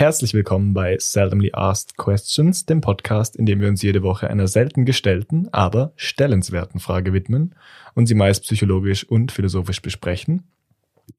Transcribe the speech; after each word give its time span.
Herzlich 0.00 0.32
willkommen 0.32 0.72
bei 0.72 0.96
Seldomly 0.98 1.50
Asked 1.52 1.98
Questions, 1.98 2.64
dem 2.64 2.80
Podcast, 2.80 3.36
in 3.36 3.44
dem 3.44 3.60
wir 3.60 3.68
uns 3.68 3.82
jede 3.82 4.02
Woche 4.02 4.30
einer 4.30 4.48
selten 4.48 4.86
gestellten, 4.86 5.50
aber 5.52 5.92
stellenswerten 5.94 6.80
Frage 6.80 7.12
widmen 7.12 7.54
und 7.94 8.06
sie 8.06 8.14
meist 8.14 8.44
psychologisch 8.44 9.04
und 9.04 9.30
philosophisch 9.30 9.82
besprechen. 9.82 10.44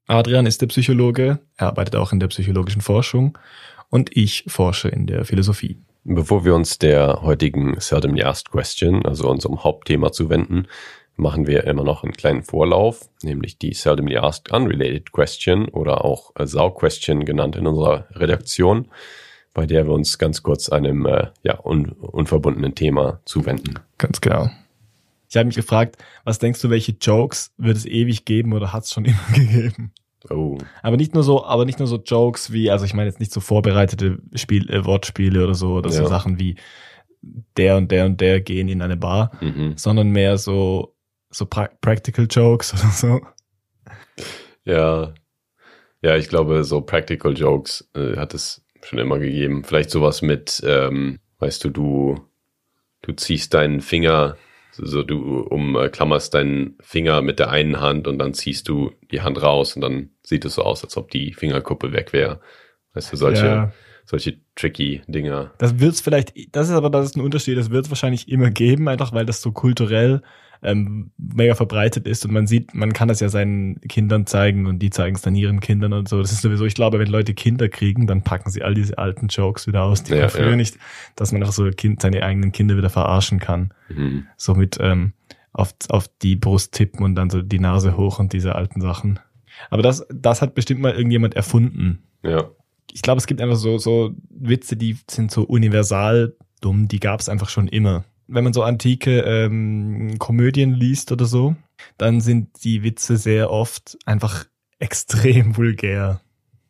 Adrian 0.07 0.47
ist 0.47 0.63
der 0.63 0.65
Psychologe, 0.65 1.37
er 1.57 1.67
arbeitet 1.67 1.95
auch 1.95 2.11
in 2.11 2.19
der 2.19 2.29
psychologischen 2.29 2.81
Forschung 2.81 3.37
und 3.91 4.17
ich 4.17 4.45
forsche 4.47 4.89
in 4.89 5.05
der 5.05 5.25
Philosophie. 5.25 5.77
Bevor 6.03 6.43
wir 6.43 6.55
uns 6.55 6.79
der 6.79 7.21
heutigen 7.21 7.79
Seldomly 7.79 8.23
Asked 8.23 8.49
Question, 8.49 9.05
also 9.05 9.29
unserem 9.29 9.63
Hauptthema 9.63 10.11
zuwenden, 10.11 10.65
machen 11.21 11.47
wir 11.47 11.63
immer 11.65 11.83
noch 11.83 12.03
einen 12.03 12.13
kleinen 12.13 12.41
Vorlauf, 12.41 13.09
nämlich 13.21 13.57
die 13.57 13.73
Seldomly 13.73 14.17
Asked 14.17 14.51
Unrelated 14.51 15.11
Question 15.13 15.69
oder 15.69 16.03
auch 16.03 16.31
Sau 16.39 16.71
Question 16.71 17.23
genannt 17.23 17.55
in 17.55 17.67
unserer 17.67 18.07
Redaktion, 18.11 18.87
bei 19.53 19.65
der 19.65 19.85
wir 19.85 19.93
uns 19.93 20.17
ganz 20.17 20.43
kurz 20.43 20.69
einem 20.69 21.05
äh, 21.05 21.27
ja, 21.43 21.63
un 21.63 21.91
unverbundenen 21.91 22.75
Thema 22.75 23.21
zuwenden. 23.25 23.75
Ganz 23.97 24.19
genau. 24.19 24.49
Ich 25.29 25.37
habe 25.37 25.45
mich 25.45 25.55
gefragt, 25.55 25.97
was 26.25 26.39
denkst 26.39 26.61
du, 26.61 26.69
welche 26.69 26.93
Jokes 26.99 27.53
wird 27.57 27.77
es 27.77 27.85
ewig 27.85 28.25
geben 28.25 28.51
oder 28.51 28.73
hat 28.73 28.83
es 28.83 28.91
schon 28.91 29.05
immer 29.05 29.17
gegeben? 29.33 29.93
Oh. 30.29 30.57
Aber 30.81 30.97
nicht 30.97 31.13
nur 31.13 31.23
so, 31.23 31.45
aber 31.45 31.65
nicht 31.65 31.79
nur 31.79 31.87
so 31.87 31.97
Jokes 31.97 32.51
wie, 32.51 32.69
also 32.69 32.85
ich 32.85 32.93
meine 32.93 33.09
jetzt 33.09 33.19
nicht 33.19 33.31
so 33.31 33.39
vorbereitete 33.39 34.19
Spiel, 34.35 34.69
äh, 34.69 34.85
Wortspiele 34.85 35.43
oder 35.43 35.55
so 35.55 35.73
oder 35.75 35.89
ja. 35.89 35.97
so 35.97 36.07
Sachen 36.07 36.39
wie 36.39 36.55
der 37.57 37.77
und 37.77 37.91
der 37.91 38.07
und 38.07 38.19
der 38.19 38.41
gehen 38.41 38.67
in 38.67 38.81
eine 38.81 38.97
Bar, 38.97 39.31
mhm. 39.39 39.73
sondern 39.77 40.09
mehr 40.09 40.37
so 40.39 40.95
so 41.31 41.45
pra 41.45 41.69
Practical 41.81 42.27
Jokes 42.29 42.73
oder 42.73 42.91
so. 42.91 43.21
Ja, 44.63 45.13
ja, 46.01 46.17
ich 46.17 46.29
glaube, 46.29 46.63
so 46.63 46.81
Practical 46.81 47.33
Jokes 47.33 47.89
äh, 47.95 48.17
hat 48.17 48.33
es 48.33 48.63
schon 48.83 48.99
immer 48.99 49.19
gegeben. 49.19 49.63
Vielleicht 49.63 49.91
sowas 49.91 50.21
mit, 50.21 50.61
ähm, 50.65 51.19
weißt 51.39 51.63
du, 51.63 51.69
du, 51.69 52.19
du 53.01 53.13
ziehst 53.13 53.53
deinen 53.53 53.81
Finger, 53.81 54.35
so 54.71 55.03
du 55.03 55.41
umklammerst 55.41 56.33
deinen 56.33 56.77
Finger 56.81 57.21
mit 57.21 57.39
der 57.39 57.51
einen 57.51 57.79
Hand 57.79 58.07
und 58.07 58.17
dann 58.17 58.33
ziehst 58.33 58.67
du 58.67 58.91
die 59.11 59.21
Hand 59.21 59.41
raus 59.41 59.75
und 59.75 59.81
dann 59.81 60.09
sieht 60.23 60.45
es 60.45 60.55
so 60.55 60.63
aus, 60.63 60.83
als 60.83 60.97
ob 60.97 61.11
die 61.11 61.33
Fingerkuppe 61.33 61.93
weg 61.93 62.13
wäre. 62.13 62.41
Weißt 62.93 63.13
du, 63.13 63.17
solche, 63.17 63.45
ja. 63.45 63.71
solche 64.05 64.39
tricky 64.55 65.01
Dinger. 65.07 65.53
Das 65.59 65.79
wird's 65.79 66.01
vielleicht, 66.01 66.33
das 66.55 66.69
ist 66.69 66.73
aber, 66.73 66.89
das 66.89 67.05
ist 67.05 67.17
ein 67.17 67.21
Unterschied, 67.21 67.57
das 67.57 67.69
wird 67.69 67.85
es 67.85 67.91
wahrscheinlich 67.91 68.27
immer 68.27 68.49
geben, 68.49 68.87
einfach 68.87 69.13
weil 69.13 69.25
das 69.25 69.41
so 69.41 69.51
kulturell 69.51 70.21
ähm, 70.63 71.11
mega 71.17 71.55
verbreitet 71.55 72.07
ist 72.07 72.25
und 72.25 72.33
man 72.33 72.45
sieht, 72.45 72.73
man 72.73 72.93
kann 72.93 73.07
das 73.07 73.19
ja 73.19 73.29
seinen 73.29 73.81
Kindern 73.81 74.27
zeigen 74.27 74.67
und 74.67 74.79
die 74.79 74.91
zeigen 74.91 75.15
es 75.15 75.21
dann 75.21 75.35
ihren 75.35 75.59
Kindern 75.59 75.93
und 75.93 76.07
so. 76.07 76.21
Das 76.21 76.31
ist 76.31 76.41
sowieso, 76.41 76.65
ich 76.65 76.75
glaube, 76.75 76.99
wenn 76.99 77.07
Leute 77.07 77.33
Kinder 77.33 77.67
kriegen, 77.67 78.05
dann 78.05 78.23
packen 78.23 78.51
sie 78.51 78.61
all 78.61 78.75
diese 78.75 78.97
alten 78.97 79.27
Jokes 79.27 79.65
wieder 79.65 79.83
aus, 79.83 80.03
die 80.03 80.13
ja, 80.13 80.21
man 80.21 80.29
früher 80.29 80.51
ja. 80.51 80.55
nicht, 80.55 80.77
dass 81.15 81.31
man 81.31 81.43
auch 81.43 81.51
so 81.51 81.69
kind, 81.71 82.01
seine 82.01 82.23
eigenen 82.23 82.51
Kinder 82.51 82.77
wieder 82.77 82.89
verarschen 82.89 83.39
kann. 83.39 83.73
Mhm. 83.89 84.27
So 84.37 84.53
mit 84.53 84.77
ähm, 84.79 85.13
auf, 85.51 85.73
auf 85.89 86.07
die 86.21 86.35
Brust 86.35 86.73
tippen 86.73 87.03
und 87.03 87.15
dann 87.15 87.29
so 87.29 87.41
die 87.41 87.59
Nase 87.59 87.97
hoch 87.97 88.19
und 88.19 88.33
diese 88.33 88.55
alten 88.55 88.81
Sachen. 88.81 89.19
Aber 89.69 89.81
das, 89.81 90.05
das 90.13 90.41
hat 90.41 90.53
bestimmt 90.53 90.81
mal 90.81 90.93
irgendjemand 90.93 91.35
erfunden. 91.35 92.03
Ja. 92.23 92.49
Ich 92.91 93.01
glaube, 93.01 93.19
es 93.19 93.27
gibt 93.27 93.41
einfach 93.41 93.55
so, 93.55 93.77
so 93.77 94.15
Witze, 94.29 94.75
die 94.75 94.97
sind 95.09 95.31
so 95.31 95.43
universal 95.43 96.35
dumm, 96.61 96.87
die 96.87 96.99
gab 96.99 97.19
es 97.19 97.29
einfach 97.29 97.49
schon 97.49 97.67
immer 97.67 98.03
wenn 98.31 98.43
man 98.43 98.53
so 98.53 98.63
antike 98.63 99.19
ähm, 99.19 100.17
Komödien 100.17 100.73
liest 100.73 101.11
oder 101.11 101.25
so, 101.25 101.55
dann 101.97 102.21
sind 102.21 102.63
die 102.63 102.83
Witze 102.83 103.17
sehr 103.17 103.51
oft 103.51 103.97
einfach 104.05 104.45
extrem 104.79 105.57
vulgär. 105.57 106.21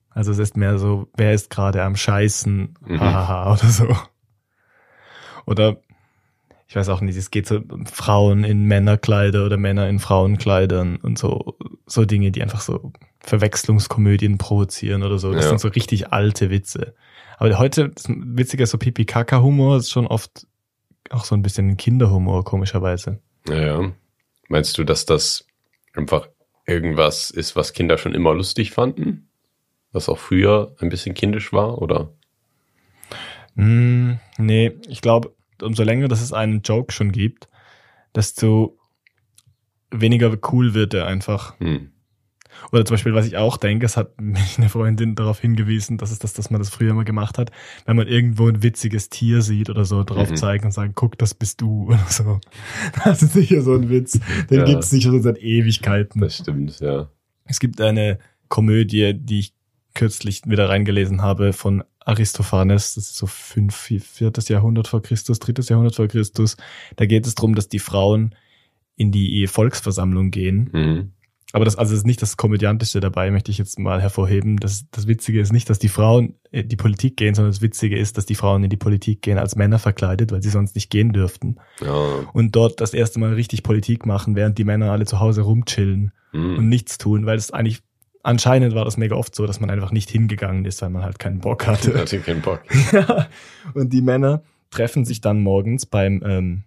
Also 0.09 0.31
es 0.31 0.39
ist 0.39 0.57
mehr 0.57 0.77
so, 0.77 1.07
wer 1.15 1.33
ist 1.33 1.49
gerade 1.49 1.83
am 1.83 1.95
Scheißen, 1.95 2.73
mhm. 2.85 2.99
hahaha 2.99 3.53
oder 3.53 3.67
so. 3.67 3.95
Oder 5.45 5.77
ich 6.67 6.75
weiß 6.75 6.89
auch 6.89 7.01
nicht, 7.01 7.17
es 7.17 7.31
geht 7.31 7.47
so 7.47 7.59
um 7.69 7.85
Frauen 7.85 8.43
in 8.43 8.63
Männerkleider 8.63 9.45
oder 9.45 9.57
Männer 9.57 9.89
in 9.89 9.99
Frauenkleidern 9.99 10.97
und 10.97 11.17
so, 11.17 11.57
so 11.85 12.05
Dinge, 12.05 12.31
die 12.31 12.41
einfach 12.41 12.61
so 12.61 12.93
Verwechslungskomödien 13.19 14.37
provozieren 14.37 15.03
oder 15.03 15.19
so. 15.19 15.33
Das 15.33 15.43
ja. 15.43 15.49
sind 15.49 15.59
so 15.59 15.67
richtig 15.67 16.13
alte 16.13 16.49
Witze. 16.49 16.95
Aber 17.37 17.57
heute, 17.59 17.91
witziger 18.07 18.67
so 18.67 18.77
Pipi-Kaka-Humor 18.77 19.77
ist 19.77 19.91
schon 19.91 20.07
oft 20.07 20.47
auch 21.13 21.25
so 21.25 21.35
ein 21.35 21.41
bisschen 21.41 21.77
Kinderhumor, 21.77 22.43
komischerweise. 22.43 23.19
Ja. 23.47 23.91
Meinst 24.47 24.77
du, 24.77 24.83
dass 24.83 25.05
das 25.05 25.45
einfach 25.93 26.27
irgendwas 26.65 27.29
ist, 27.29 27.55
was 27.55 27.73
Kinder 27.73 27.97
schon 27.97 28.13
immer 28.13 28.33
lustig 28.33 28.71
fanden? 28.71 29.29
Was 29.91 30.09
auch 30.09 30.17
früher 30.17 30.75
ein 30.79 30.89
bisschen 30.89 31.15
kindisch 31.15 31.51
war, 31.51 31.81
oder? 31.81 32.13
Mm, 33.55 34.13
nee, 34.37 34.71
ich 34.87 35.01
glaube, 35.01 35.33
umso 35.61 35.83
länger, 35.83 36.07
dass 36.07 36.21
es 36.21 36.33
einen 36.33 36.61
Joke 36.61 36.93
schon 36.93 37.11
gibt, 37.11 37.49
desto 38.15 38.77
weniger 39.91 40.35
cool 40.51 40.73
wird 40.73 40.93
er 40.93 41.07
einfach. 41.07 41.59
Hm. 41.59 41.91
Oder 42.71 42.85
zum 42.85 42.95
Beispiel, 42.95 43.13
was 43.13 43.25
ich 43.25 43.37
auch 43.37 43.57
denke, 43.57 43.85
es 43.85 43.97
hat 43.97 44.19
mich 44.19 44.57
eine 44.57 44.69
Freundin 44.69 45.15
darauf 45.15 45.39
hingewiesen, 45.39 45.97
dass 45.97 46.11
es 46.11 46.19
das, 46.19 46.33
dass 46.33 46.49
man 46.49 46.59
das 46.59 46.69
früher 46.69 46.93
mal 46.93 47.05
gemacht 47.05 47.37
hat, 47.37 47.51
wenn 47.85 47.95
man 47.95 48.07
irgendwo 48.07 48.47
ein 48.47 48.63
witziges 48.63 49.09
Tier 49.09 49.41
sieht 49.41 49.69
oder 49.69 49.85
so, 49.85 50.03
drauf 50.03 50.29
mhm. 50.29 50.35
zeigen 50.35 50.65
und 50.65 50.71
sagen, 50.71 50.93
guck, 50.95 51.17
das 51.17 51.33
bist 51.33 51.61
du 51.61 51.85
oder 51.87 52.05
so. 52.07 52.39
Das 53.03 53.21
ist 53.21 53.33
sicher 53.33 53.61
so 53.61 53.73
ein 53.73 53.89
Witz. 53.89 54.19
Den 54.49 54.59
ja. 54.59 54.65
gibt's 54.65 54.91
nicht 54.91 55.03
schon 55.03 55.21
seit 55.21 55.39
Ewigkeiten. 55.39 56.21
Das 56.21 56.37
stimmt, 56.37 56.79
ja. 56.79 57.09
Es 57.45 57.59
gibt 57.59 57.81
eine 57.81 58.19
Komödie, 58.49 59.13
die 59.13 59.39
ich 59.39 59.53
kürzlich 59.93 60.41
wieder 60.45 60.69
reingelesen 60.69 61.21
habe 61.21 61.53
von 61.53 61.83
Aristophanes, 62.05 62.95
das 62.95 63.05
ist 63.05 63.17
so 63.17 63.27
fünf, 63.27 63.75
viertes 63.75 64.47
Jahrhundert 64.47 64.87
vor 64.87 65.01
Christus, 65.01 65.39
drittes 65.39 65.69
Jahrhundert 65.69 65.95
vor 65.95 66.07
Christus. 66.07 66.57
Da 66.95 67.05
geht 67.05 67.27
es 67.27 67.35
darum, 67.35 67.55
dass 67.55 67.69
die 67.69 67.79
Frauen 67.79 68.35
in 68.95 69.11
die 69.11 69.47
Volksversammlung 69.47 70.31
gehen 70.31 70.69
mhm. 70.71 71.11
Aber 71.53 71.65
das, 71.65 71.77
also 71.77 71.93
ist 71.93 72.05
nicht 72.05 72.21
das 72.21 72.37
Komödiantische 72.37 72.99
dabei, 72.99 73.29
möchte 73.31 73.51
ich 73.51 73.57
jetzt 73.57 73.77
mal 73.77 74.01
hervorheben. 74.01 74.57
Das, 74.57 74.85
das 74.91 75.07
Witzige 75.07 75.41
ist 75.41 75.51
nicht, 75.51 75.69
dass 75.69 75.79
die 75.79 75.89
Frauen 75.89 76.35
in 76.51 76.69
die 76.69 76.75
Politik 76.75 77.17
gehen, 77.17 77.35
sondern 77.35 77.51
das 77.51 77.61
Witzige 77.61 77.97
ist, 77.97 78.17
dass 78.17 78.25
die 78.25 78.35
Frauen 78.35 78.63
in 78.63 78.69
die 78.69 78.77
Politik 78.77 79.21
gehen 79.21 79.37
als 79.37 79.55
Männer 79.55 79.79
verkleidet, 79.79 80.31
weil 80.31 80.41
sie 80.41 80.49
sonst 80.49 80.75
nicht 80.75 80.89
gehen 80.89 81.11
dürften. 81.11 81.57
Ja. 81.81 81.93
Und 82.33 82.55
dort 82.55 82.79
das 82.79 82.93
erste 82.93 83.19
Mal 83.19 83.33
richtig 83.33 83.63
Politik 83.63 84.05
machen, 84.05 84.35
während 84.35 84.57
die 84.57 84.63
Männer 84.63 84.91
alle 84.91 85.05
zu 85.05 85.19
Hause 85.19 85.41
rumchillen 85.41 86.13
mhm. 86.31 86.57
und 86.57 86.69
nichts 86.69 86.97
tun, 86.97 87.25
weil 87.25 87.37
es 87.37 87.51
eigentlich 87.51 87.81
anscheinend 88.23 88.73
war 88.73 88.85
das 88.85 88.97
mega 88.97 89.15
oft 89.15 89.35
so, 89.35 89.45
dass 89.45 89.59
man 89.59 89.69
einfach 89.69 89.91
nicht 89.91 90.09
hingegangen 90.09 90.63
ist, 90.65 90.81
weil 90.81 90.89
man 90.89 91.03
halt 91.03 91.19
keinen 91.19 91.39
Bock 91.39 91.67
hatte. 91.67 91.93
hatte 91.99 92.19
keinen 92.19 92.41
Bock. 92.41 92.61
ja. 92.93 93.27
Und 93.73 93.91
die 93.91 94.01
Männer 94.01 94.43
treffen 94.69 95.03
sich 95.03 95.19
dann 95.19 95.41
morgens 95.41 95.85
beim 95.85 96.23
ähm, 96.25 96.63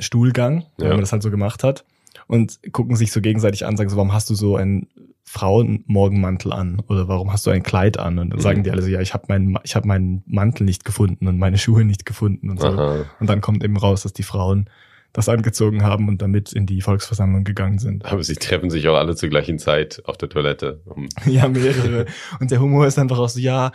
Stuhlgang, 0.00 0.60
ja. 0.78 0.84
wenn 0.84 0.88
man 0.90 1.00
das 1.00 1.12
halt 1.12 1.22
so 1.22 1.30
gemacht 1.30 1.62
hat 1.62 1.84
und 2.26 2.60
gucken 2.72 2.96
sich 2.96 3.12
so 3.12 3.20
gegenseitig 3.20 3.66
an, 3.66 3.76
sagen 3.76 3.90
so, 3.90 3.96
warum 3.96 4.12
hast 4.12 4.30
du 4.30 4.34
so 4.34 4.56
einen 4.56 4.88
Frauenmorgenmantel 5.24 6.52
an 6.52 6.80
oder 6.88 7.06
warum 7.06 7.32
hast 7.32 7.46
du 7.46 7.50
ein 7.50 7.62
Kleid 7.62 7.98
an? 7.98 8.18
Und 8.18 8.30
dann 8.30 8.38
mhm. 8.38 8.42
sagen 8.42 8.62
die 8.64 8.70
alle 8.70 8.82
so, 8.82 8.88
ja, 8.88 9.00
ich 9.00 9.14
habe 9.14 9.26
meinen, 9.28 9.56
ich 9.62 9.76
habe 9.76 9.86
meinen 9.86 10.24
Mantel 10.26 10.64
nicht 10.64 10.84
gefunden 10.84 11.28
und 11.28 11.38
meine 11.38 11.56
Schuhe 11.56 11.84
nicht 11.84 12.04
gefunden 12.04 12.50
und 12.50 12.60
so. 12.60 12.66
Aha. 12.66 13.04
Und 13.20 13.30
dann 13.30 13.40
kommt 13.40 13.62
eben 13.62 13.76
raus, 13.76 14.02
dass 14.02 14.12
die 14.12 14.24
Frauen 14.24 14.68
das 15.12 15.28
angezogen 15.28 15.82
haben 15.82 16.08
und 16.08 16.22
damit 16.22 16.52
in 16.52 16.66
die 16.66 16.82
Volksversammlung 16.82 17.44
gegangen 17.44 17.78
sind. 17.78 18.04
Aber 18.06 18.22
sie 18.22 18.34
treffen 18.34 18.70
sich 18.70 18.88
auch 18.88 18.96
alle 18.96 19.16
zur 19.16 19.28
gleichen 19.28 19.58
Zeit 19.58 20.02
auf 20.04 20.16
der 20.16 20.28
Toilette. 20.28 20.80
Ja, 21.26 21.48
mehrere. 21.48 22.06
Und 22.40 22.50
der 22.50 22.60
Humor 22.60 22.86
ist 22.86 22.98
einfach 22.98 23.18
auch 23.18 23.28
so, 23.28 23.40
ja, 23.40 23.72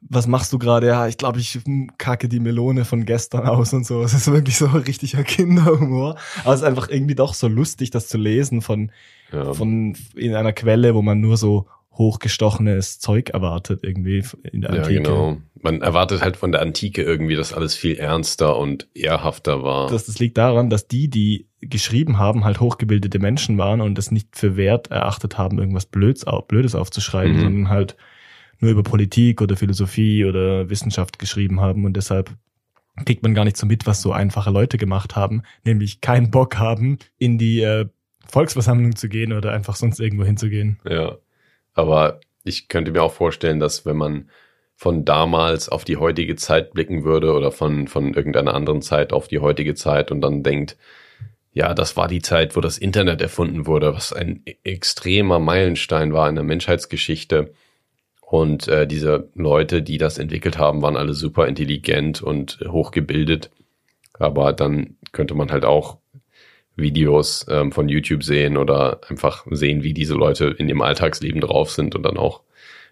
was 0.00 0.26
machst 0.26 0.52
du 0.52 0.58
gerade? 0.58 0.86
Ja, 0.86 1.08
ich 1.08 1.16
glaube, 1.16 1.40
ich 1.40 1.58
kacke 1.98 2.28
die 2.28 2.40
Melone 2.40 2.84
von 2.84 3.04
gestern 3.04 3.46
aus 3.46 3.72
und 3.72 3.84
so. 3.86 4.02
Es 4.02 4.14
ist 4.14 4.30
wirklich 4.30 4.56
so 4.56 4.66
richtiger 4.66 5.22
Kinderhumor. 5.24 6.16
Aber 6.44 6.54
es 6.54 6.60
ist 6.60 6.66
einfach 6.66 6.88
irgendwie 6.88 7.14
doch 7.14 7.34
so 7.34 7.48
lustig, 7.48 7.90
das 7.90 8.08
zu 8.08 8.18
lesen 8.18 8.60
von, 8.60 8.92
ja. 9.32 9.52
von 9.52 9.96
in 10.14 10.34
einer 10.34 10.52
Quelle, 10.52 10.94
wo 10.94 11.02
man 11.02 11.20
nur 11.20 11.36
so 11.36 11.66
hochgestochenes 11.92 13.00
Zeug 13.00 13.30
erwartet 13.30 13.80
irgendwie 13.82 14.22
in 14.44 14.60
der 14.60 14.70
Antike. 14.70 14.92
Ja, 14.92 15.00
genau. 15.00 15.36
Man 15.60 15.82
erwartet 15.82 16.22
halt 16.22 16.36
von 16.36 16.52
der 16.52 16.62
Antike 16.62 17.02
irgendwie, 17.02 17.34
dass 17.34 17.52
alles 17.52 17.74
viel 17.74 17.96
ernster 17.96 18.56
und 18.56 18.86
ehrhafter 18.94 19.64
war. 19.64 19.90
Das, 19.90 20.06
das 20.06 20.20
liegt 20.20 20.38
daran, 20.38 20.70
dass 20.70 20.86
die, 20.86 21.10
die 21.10 21.48
geschrieben 21.60 22.18
haben, 22.18 22.44
halt 22.44 22.60
hochgebildete 22.60 23.18
Menschen 23.18 23.58
waren 23.58 23.80
und 23.80 23.98
es 23.98 24.12
nicht 24.12 24.36
für 24.36 24.56
wert 24.56 24.92
erachtet 24.92 25.38
haben, 25.38 25.58
irgendwas 25.58 25.86
Blöds, 25.86 26.24
Blödes 26.46 26.76
aufzuschreiben, 26.76 27.36
mhm. 27.36 27.40
sondern 27.40 27.68
halt 27.68 27.96
nur 28.60 28.70
über 28.70 28.82
Politik 28.82 29.40
oder 29.40 29.56
Philosophie 29.56 30.24
oder 30.24 30.68
Wissenschaft 30.70 31.18
geschrieben 31.18 31.60
haben 31.60 31.84
und 31.84 31.96
deshalb 31.96 32.30
kriegt 33.04 33.22
man 33.22 33.34
gar 33.34 33.44
nicht 33.44 33.56
so 33.56 33.66
mit, 33.66 33.86
was 33.86 34.02
so 34.02 34.12
einfache 34.12 34.50
Leute 34.50 34.76
gemacht 34.76 35.16
haben, 35.16 35.42
nämlich 35.64 36.00
keinen 36.00 36.30
Bock 36.30 36.58
haben, 36.58 36.98
in 37.18 37.38
die 37.38 37.60
äh, 37.60 37.86
Volksversammlung 38.26 38.96
zu 38.96 39.08
gehen 39.08 39.32
oder 39.32 39.52
einfach 39.52 39.76
sonst 39.76 40.00
irgendwo 40.00 40.24
hinzugehen. 40.24 40.80
Ja, 40.88 41.16
aber 41.74 42.20
ich 42.44 42.68
könnte 42.68 42.92
mir 42.92 43.02
auch 43.02 43.12
vorstellen, 43.12 43.60
dass 43.60 43.86
wenn 43.86 43.96
man 43.96 44.30
von 44.74 45.04
damals 45.04 45.68
auf 45.68 45.84
die 45.84 45.96
heutige 45.96 46.36
Zeit 46.36 46.72
blicken 46.72 47.04
würde 47.04 47.32
oder 47.32 47.50
von, 47.50 47.88
von 47.88 48.14
irgendeiner 48.14 48.54
anderen 48.54 48.82
Zeit 48.82 49.12
auf 49.12 49.26
die 49.28 49.40
heutige 49.40 49.74
Zeit 49.74 50.12
und 50.12 50.20
dann 50.20 50.42
denkt, 50.42 50.76
ja, 51.52 51.74
das 51.74 51.96
war 51.96 52.06
die 52.06 52.22
Zeit, 52.22 52.54
wo 52.54 52.60
das 52.60 52.78
Internet 52.78 53.20
erfunden 53.20 53.66
wurde, 53.66 53.92
was 53.92 54.12
ein 54.12 54.42
extremer 54.62 55.40
Meilenstein 55.40 56.12
war 56.12 56.28
in 56.28 56.36
der 56.36 56.44
Menschheitsgeschichte 56.44 57.52
Und 58.30 58.68
äh, 58.68 58.86
diese 58.86 59.30
Leute, 59.34 59.80
die 59.80 59.96
das 59.96 60.18
entwickelt 60.18 60.58
haben, 60.58 60.82
waren 60.82 60.98
alle 60.98 61.14
super 61.14 61.46
intelligent 61.46 62.20
und 62.22 62.58
hochgebildet. 62.68 63.50
Aber 64.12 64.52
dann 64.52 64.98
könnte 65.12 65.34
man 65.34 65.50
halt 65.50 65.64
auch 65.64 65.96
Videos 66.76 67.46
ähm, 67.48 67.72
von 67.72 67.88
YouTube 67.88 68.22
sehen 68.22 68.58
oder 68.58 69.00
einfach 69.08 69.46
sehen, 69.50 69.82
wie 69.82 69.94
diese 69.94 70.12
Leute 70.12 70.54
in 70.58 70.68
ihrem 70.68 70.82
Alltagsleben 70.82 71.40
drauf 71.40 71.70
sind 71.70 71.94
und 71.94 72.02
dann 72.02 72.18
auch 72.18 72.42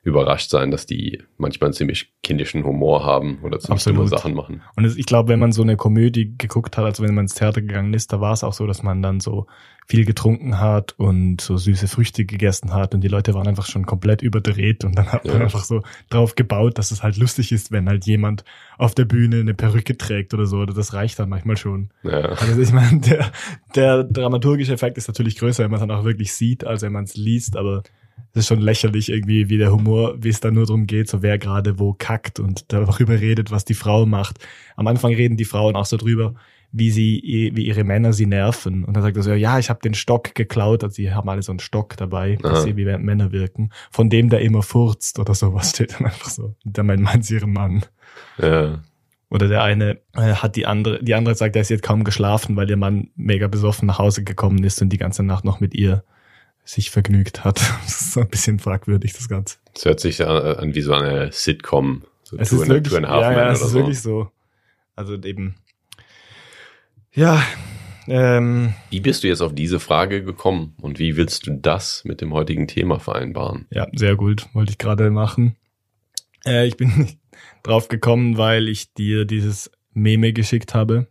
überrascht 0.07 0.51
sein, 0.51 0.71
dass 0.71 0.87
die 0.87 1.21
manchmal 1.37 1.67
einen 1.67 1.75
ziemlich 1.75 2.13
kindischen 2.23 2.65
Humor 2.65 3.05
haben 3.05 3.41
oder 3.43 3.59
ziemlich 3.59 3.83
dumme 3.83 4.07
Sachen 4.07 4.35
machen. 4.35 4.63
Und 4.77 4.85
es, 4.85 4.97
ich 4.97 5.05
glaube, 5.05 5.31
wenn 5.31 5.41
man 5.41 5.51
so 5.51 5.63
eine 5.63 5.77
Komödie 5.77 6.33
geguckt 6.39 6.77
hat, 6.77 6.85
also 6.85 7.03
wenn 7.03 7.13
man 7.13 7.25
ins 7.25 7.35
Theater 7.35 7.61
gegangen 7.61 7.93
ist, 7.93 8.13
da 8.13 8.21
war 8.21 8.33
es 8.33 8.45
auch 8.45 8.53
so, 8.53 8.69
dass 8.69 8.85
man 8.85 9.03
dann 9.03 9.19
so 9.19 9.49
viel 9.85 10.05
getrunken 10.05 10.61
hat 10.61 10.95
und 10.97 11.41
so 11.41 11.57
süße 11.57 11.89
Früchte 11.89 12.25
gegessen 12.25 12.73
hat 12.73 12.95
und 12.95 13.01
die 13.01 13.09
Leute 13.09 13.35
waren 13.35 13.49
einfach 13.49 13.67
schon 13.67 13.85
komplett 13.85 14.23
überdreht 14.23 14.85
und 14.85 14.97
dann 14.97 15.11
hat 15.11 15.25
man 15.25 15.39
ja. 15.39 15.43
einfach 15.43 15.65
so 15.65 15.83
drauf 16.09 16.37
gebaut, 16.37 16.79
dass 16.79 16.93
es 16.93 17.03
halt 17.03 17.17
lustig 17.17 17.51
ist, 17.51 17.73
wenn 17.73 17.89
halt 17.89 18.07
jemand 18.07 18.45
auf 18.79 18.95
der 18.95 19.07
Bühne 19.07 19.41
eine 19.41 19.55
Perücke 19.55 19.99
trägt 19.99 20.35
oder 20.35 20.47
so, 20.47 20.59
oder 20.59 20.75
das 20.75 20.93
reicht 20.93 21.19
dann 21.19 21.29
manchmal 21.29 21.57
schon. 21.57 21.91
Ja. 22.05 22.21
Also 22.21 22.61
ich 22.61 22.73
meine, 22.73 23.01
der, 23.01 23.33
der 23.75 24.05
dramaturgische 24.05 24.73
Effekt 24.73 24.99
ist 24.99 25.09
natürlich 25.09 25.37
größer, 25.37 25.65
wenn 25.65 25.71
man 25.73 25.81
es 25.81 25.87
dann 25.87 25.97
auch 25.97 26.05
wirklich 26.05 26.33
sieht, 26.33 26.65
als 26.65 26.83
wenn 26.83 26.93
man 26.93 27.05
es 27.05 27.17
liest, 27.17 27.57
aber 27.57 27.83
es 28.33 28.41
ist 28.41 28.49
schon 28.49 28.61
lächerlich 28.61 29.09
irgendwie, 29.09 29.49
wie 29.49 29.59
der 29.59 29.73
Humor, 29.73 30.15
wie 30.19 30.29
es 30.29 30.41
da 30.41 30.51
nur 30.51 30.67
darum 30.67 30.87
geht, 30.87 31.09
so 31.09 31.23
wer 31.23 31.39
gerade 31.39 31.79
wo 31.79 31.95
kackt 31.95 32.39
und 32.39 32.71
darüber 32.73 33.19
redet, 33.21 33.51
was 33.51 33.65
die 33.65 33.75
Frau 33.75 34.05
macht. 34.05 34.39
Am 34.77 34.87
Anfang 34.87 35.15
reden 35.15 35.37
die 35.37 35.47
Frauen 35.47 35.75
auch 35.75 35.87
so 35.87 35.97
drüber, 35.97 36.35
wie 36.71 36.91
sie, 36.91 37.51
wie 37.55 37.67
ihre 37.67 37.85
Männer 37.85 38.13
sie 38.13 38.27
nerven. 38.27 38.85
Und 38.85 38.95
dann 38.95 39.03
sagt 39.03 39.17
er 39.17 39.23
so, 39.23 39.33
ja, 39.33 39.59
ich 39.59 39.71
habe 39.71 39.81
den 39.81 39.95
Stock 39.95 40.35
geklaut. 40.35 40.85
Also 40.85 40.97
sie 40.97 41.15
haben 41.15 41.29
alle 41.29 41.43
so 41.43 41.53
einen 41.53 41.61
Stock 41.61 41.97
dabei, 41.97 42.37
dass 42.37 42.65
sie 42.65 42.77
wie 42.77 42.85
Männer 42.85 43.33
wirken. 43.33 43.71
Von 43.91 44.11
dem 44.11 44.29
der 44.29 44.41
immer 44.41 44.63
furzt 44.63 45.19
oder 45.19 45.35
sowas 45.35 45.71
steht 45.71 45.95
dann 45.95 46.07
einfach 46.07 46.29
so. 46.29 46.55
Und 46.65 46.77
dann 46.77 46.87
meint 46.87 47.25
sie 47.25 47.37
ihren 47.37 47.53
Mann. 47.53 47.87
Ja. 48.37 48.83
Oder 49.31 49.49
der 49.49 49.63
eine 49.63 49.99
äh, 50.15 50.35
hat 50.35 50.57
die 50.57 50.67
andere, 50.67 51.03
die 51.03 51.15
andere 51.15 51.35
sagt, 51.35 51.57
dass 51.57 51.69
sie 51.69 51.75
hat 51.75 51.83
kaum 51.83 52.05
geschlafen, 52.05 52.55
weil 52.57 52.69
ihr 52.69 52.77
Mann 52.77 53.09
mega 53.17 53.49
besoffen 53.49 53.87
nach 53.87 53.99
Hause 53.99 54.23
gekommen 54.23 54.63
ist 54.63 54.81
und 54.83 54.91
die 54.91 54.99
ganze 54.99 55.23
Nacht 55.23 55.45
noch 55.45 55.61
mit 55.61 55.75
ihr 55.75 56.05
sich 56.67 56.91
vergnügt 56.91 57.45
hat. 57.45 57.61
Das 57.85 58.01
ist 58.03 58.13
so 58.13 58.21
ein 58.21 58.29
bisschen 58.29 58.59
fragwürdig, 58.59 59.15
das 59.15 59.29
Ganze. 59.29 59.57
Es 59.75 59.85
hört 59.85 60.01
sich 60.01 60.23
an, 60.23 60.57
an 60.57 60.75
wie 60.75 60.83
so 60.83 60.93
eine 60.93 61.33
Sitcom. 61.33 62.03
So 62.25 62.37
es 62.37 62.53
ist 62.53 62.69
wirklich, 62.69 62.93
ja, 62.93 63.33
ja, 63.33 63.53
es 63.53 63.63
ist 63.63 63.71
so. 63.71 63.79
wirklich 63.79 64.03
so. 64.03 64.31
Also 64.97 65.15
eben, 65.15 65.55
ja. 67.13 67.43
Ähm, 68.09 68.75
wie 68.91 69.01
bist 69.01 69.25
du 69.25 69.29
jetzt 69.29 69.41
auf 69.41 69.55
diese 69.55 69.81
Frage 69.81 70.23
gekommen 70.23 70.75
und 70.81 70.99
wie 70.99 71.17
willst 71.17 71.47
du 71.47 71.53
das 71.53 72.05
mit 72.05 72.21
dem 72.21 72.33
heutigen 72.33 72.69
Thema 72.69 73.01
vereinbaren? 73.01 73.67
Ja, 73.71 73.89
sehr 73.95 74.15
gut, 74.15 74.47
wollte 74.53 74.71
ich 74.71 74.79
gerade 74.79 75.11
machen. 75.11 75.57
Äh, 76.45 76.67
ich 76.67 76.77
bin 76.77 77.19
drauf 77.63 77.89
gekommen, 77.89 78.39
weil 78.39 78.69
ich 78.69 78.93
dir 78.95 79.25
dieses 79.25 79.71
Meme 79.93 80.33
geschickt 80.33 80.75
habe 80.75 81.09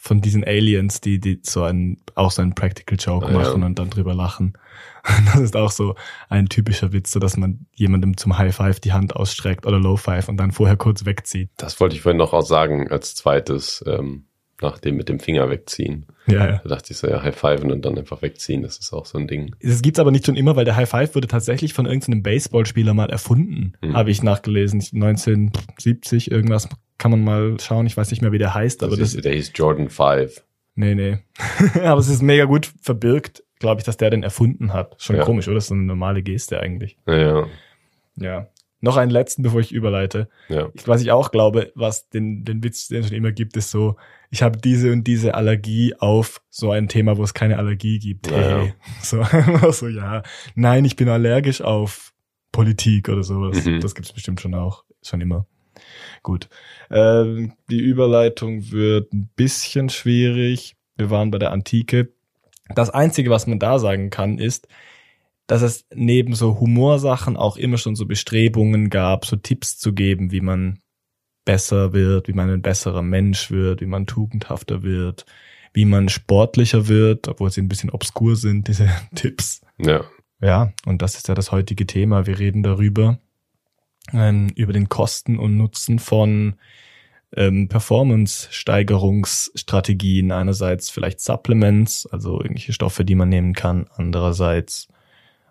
von 0.00 0.22
diesen 0.22 0.44
Aliens, 0.44 1.02
die, 1.02 1.20
die 1.20 1.40
so 1.42 1.62
ein, 1.62 1.98
auch 2.14 2.30
so 2.30 2.40
einen 2.40 2.54
Practical 2.54 2.96
Joke 2.98 3.26
ah, 3.26 3.32
machen 3.32 3.60
ja. 3.60 3.66
und 3.66 3.78
dann 3.78 3.90
drüber 3.90 4.14
lachen. 4.14 4.54
Das 5.32 5.40
ist 5.40 5.56
auch 5.56 5.70
so 5.70 5.94
ein 6.28 6.48
typischer 6.48 6.92
Witz, 6.92 7.10
so 7.10 7.20
dass 7.20 7.36
man 7.36 7.66
jemandem 7.74 8.18
zum 8.18 8.36
High 8.36 8.54
Five 8.54 8.80
die 8.80 8.92
Hand 8.92 9.16
ausstreckt 9.16 9.66
oder 9.66 9.78
Low 9.78 9.96
Five 9.96 10.28
und 10.28 10.36
dann 10.36 10.52
vorher 10.52 10.76
kurz 10.76 11.06
wegzieht. 11.06 11.50
Das 11.56 11.80
wollte 11.80 11.96
ich 11.96 12.02
vorhin 12.02 12.18
noch 12.18 12.34
auch 12.34 12.44
sagen 12.44 12.90
als 12.90 13.14
zweites, 13.14 13.82
ähm, 13.86 14.24
nach 14.60 14.78
dem 14.78 14.96
mit 14.96 15.08
dem 15.08 15.20
Finger 15.20 15.48
wegziehen. 15.48 16.06
Ja, 16.26 16.46
ja. 16.46 16.60
Da 16.62 16.68
dachte 16.68 16.92
ich 16.92 16.98
so, 16.98 17.08
ja, 17.08 17.22
High 17.22 17.38
Fiven 17.38 17.70
und 17.70 17.84
dann 17.84 17.98
einfach 17.98 18.20
wegziehen, 18.20 18.62
das 18.62 18.78
ist 18.78 18.92
auch 18.92 19.06
so 19.06 19.18
ein 19.18 19.26
Ding. 19.26 19.54
Das 19.62 19.80
gibt's 19.80 19.98
aber 19.98 20.10
nicht 20.10 20.26
schon 20.26 20.36
immer, 20.36 20.56
weil 20.56 20.66
der 20.66 20.76
High 20.76 20.88
Five 20.88 21.14
wurde 21.14 21.28
tatsächlich 21.28 21.72
von 21.72 21.86
irgendeinem 21.86 22.22
Baseballspieler 22.22 22.92
mal 22.92 23.10
erfunden, 23.10 23.74
hm. 23.82 23.96
habe 23.96 24.10
ich 24.10 24.22
nachgelesen. 24.22 24.80
1970 24.80 26.30
irgendwas 26.30 26.68
kann 27.00 27.10
man 27.10 27.24
mal 27.24 27.58
schauen. 27.58 27.86
Ich 27.86 27.96
weiß 27.96 28.10
nicht 28.10 28.20
mehr, 28.20 28.30
wie 28.30 28.38
der 28.38 28.54
heißt, 28.54 28.82
aber 28.84 28.96
das, 28.96 29.14
das 29.14 29.22
der 29.22 29.32
hieß 29.32 29.52
Jordan 29.54 29.88
5. 29.88 30.44
Nee, 30.76 30.94
nee. 30.94 31.18
aber 31.82 31.98
es 31.98 32.08
ist 32.08 32.22
mega 32.22 32.44
gut 32.44 32.72
verbirgt, 32.80 33.42
glaube 33.58 33.80
ich, 33.80 33.84
dass 33.84 33.96
der 33.96 34.10
den 34.10 34.22
erfunden 34.22 34.72
hat. 34.72 34.96
Schon 34.98 35.16
ja. 35.16 35.24
komisch, 35.24 35.48
oder? 35.48 35.56
Das 35.56 35.64
ist 35.64 35.72
eine 35.72 35.82
normale 35.82 36.22
Geste 36.22 36.60
eigentlich. 36.60 36.98
Ja, 37.06 37.46
ja. 38.16 38.48
Noch 38.82 38.96
einen 38.96 39.10
letzten, 39.10 39.42
bevor 39.42 39.60
ich 39.60 39.72
überleite. 39.72 40.28
Ja. 40.48 40.68
Ich, 40.74 40.86
was 40.88 41.02
ich 41.02 41.10
auch 41.10 41.30
glaube, 41.30 41.72
was 41.74 42.08
den, 42.08 42.44
den 42.44 42.62
Witz, 42.62 42.88
den 42.88 43.00
es 43.00 43.08
schon 43.08 43.16
immer 43.16 43.32
gibt, 43.32 43.56
ist 43.56 43.70
so, 43.70 43.96
ich 44.30 44.42
habe 44.42 44.58
diese 44.58 44.92
und 44.92 45.04
diese 45.04 45.34
Allergie 45.34 45.94
auf 45.98 46.40
so 46.50 46.70
ein 46.70 46.88
Thema, 46.88 47.16
wo 47.16 47.22
es 47.22 47.34
keine 47.34 47.58
Allergie 47.58 47.98
gibt. 47.98 48.30
Hey. 48.30 48.74
So, 49.02 49.22
so, 49.70 49.88
ja. 49.88 50.22
Nein, 50.54 50.84
ich 50.84 50.96
bin 50.96 51.08
allergisch 51.08 51.62
auf 51.62 52.12
Politik 52.52 53.08
oder 53.08 53.22
sowas. 53.22 53.64
Mhm. 53.64 53.80
Das 53.80 53.94
gibt's 53.94 54.12
bestimmt 54.12 54.40
schon 54.40 54.54
auch. 54.54 54.84
Schon 55.02 55.20
immer. 55.22 55.46
Gut. 56.22 56.48
Ähm, 56.90 57.52
die 57.70 57.80
Überleitung 57.80 58.70
wird 58.70 59.12
ein 59.12 59.30
bisschen 59.36 59.88
schwierig. 59.88 60.76
Wir 60.96 61.10
waren 61.10 61.30
bei 61.30 61.38
der 61.38 61.52
Antike. 61.52 62.12
Das 62.74 62.90
Einzige, 62.90 63.30
was 63.30 63.46
man 63.46 63.58
da 63.58 63.78
sagen 63.78 64.10
kann, 64.10 64.38
ist, 64.38 64.68
dass 65.46 65.62
es 65.62 65.86
neben 65.92 66.34
so 66.34 66.60
Humorsachen 66.60 67.36
auch 67.36 67.56
immer 67.56 67.76
schon 67.76 67.96
so 67.96 68.06
Bestrebungen 68.06 68.88
gab, 68.88 69.24
so 69.24 69.36
Tipps 69.36 69.78
zu 69.78 69.92
geben, 69.92 70.30
wie 70.30 70.40
man 70.40 70.80
besser 71.44 71.92
wird, 71.92 72.28
wie 72.28 72.32
man 72.32 72.50
ein 72.50 72.62
besserer 72.62 73.02
Mensch 73.02 73.50
wird, 73.50 73.80
wie 73.80 73.86
man 73.86 74.06
tugendhafter 74.06 74.82
wird, 74.82 75.26
wie 75.72 75.84
man 75.84 76.08
sportlicher 76.08 76.86
wird, 76.86 77.26
obwohl 77.26 77.50
sie 77.50 77.60
ein 77.60 77.68
bisschen 77.68 77.90
obskur 77.90 78.36
sind, 78.36 78.68
diese 78.68 78.88
Tipps. 79.14 79.62
Ja. 79.78 80.04
Ja, 80.40 80.72
und 80.86 81.02
das 81.02 81.16
ist 81.16 81.28
ja 81.28 81.34
das 81.34 81.52
heutige 81.52 81.86
Thema. 81.86 82.26
Wir 82.26 82.38
reden 82.38 82.62
darüber, 82.62 83.18
ähm, 84.12 84.50
über 84.54 84.72
den 84.72 84.88
Kosten 84.88 85.38
und 85.38 85.56
Nutzen 85.56 85.98
von 85.98 86.54
ähm, 87.36 87.68
Performance-Steigerungsstrategien. 87.68 90.32
Einerseits 90.32 90.90
vielleicht 90.90 91.20
Supplements, 91.20 92.06
also 92.06 92.40
irgendwelche 92.40 92.72
Stoffe, 92.72 93.04
die 93.04 93.14
man 93.14 93.28
nehmen 93.28 93.54
kann. 93.54 93.86
Andererseits 93.94 94.88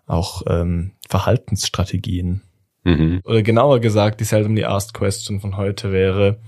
auch 0.06 0.42
ähm, 0.48 0.92
Verhaltensstrategien. 1.08 2.42
Mhm. 2.84 3.22
Oder 3.24 3.42
genauer 3.42 3.80
gesagt, 3.80 4.20
die 4.20 4.24
seldomly 4.24 4.64
asked 4.64 4.94
question 4.94 5.40
von 5.40 5.56
heute 5.56 5.92
wäre, 5.92 6.40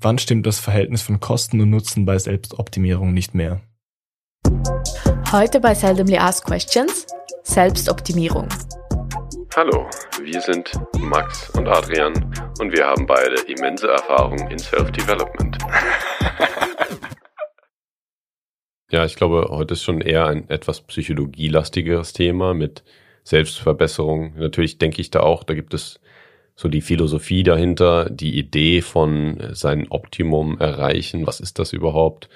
wann 0.00 0.18
stimmt 0.18 0.46
das 0.46 0.58
Verhältnis 0.58 1.02
von 1.02 1.20
Kosten 1.20 1.60
und 1.60 1.70
Nutzen 1.70 2.04
bei 2.04 2.18
Selbstoptimierung 2.18 3.12
nicht 3.12 3.34
mehr? 3.34 3.60
Heute 5.30 5.60
bei 5.60 5.74
Seldomly 5.74 6.18
Asked 6.18 6.44
Questions 6.44 7.06
Selbstoptimierung. 7.42 8.48
Hallo, 9.54 9.86
wir 10.22 10.40
sind 10.40 10.72
Max 10.98 11.50
und 11.50 11.68
Adrian 11.68 12.14
und 12.58 12.72
wir 12.72 12.86
haben 12.86 13.04
beide 13.04 13.34
immense 13.42 13.86
Erfahrung 13.86 14.48
in 14.48 14.58
Self-Development. 14.58 15.58
ja, 18.90 19.04
ich 19.04 19.14
glaube, 19.14 19.48
heute 19.50 19.74
ist 19.74 19.82
schon 19.82 20.00
eher 20.00 20.26
ein 20.26 20.48
etwas 20.48 20.80
psychologielastigeres 20.80 22.14
Thema 22.14 22.54
mit 22.54 22.82
Selbstverbesserung. 23.24 24.38
Natürlich 24.38 24.78
denke 24.78 25.02
ich 25.02 25.10
da 25.10 25.20
auch, 25.20 25.44
da 25.44 25.52
gibt 25.52 25.74
es 25.74 26.00
so 26.54 26.70
die 26.70 26.80
Philosophie 26.80 27.42
dahinter, 27.42 28.08
die 28.08 28.38
Idee 28.38 28.80
von 28.80 29.50
sein 29.52 29.86
Optimum 29.90 30.58
erreichen. 30.60 31.26
Was 31.26 31.40
ist 31.40 31.58
das 31.58 31.74
überhaupt? 31.74 32.30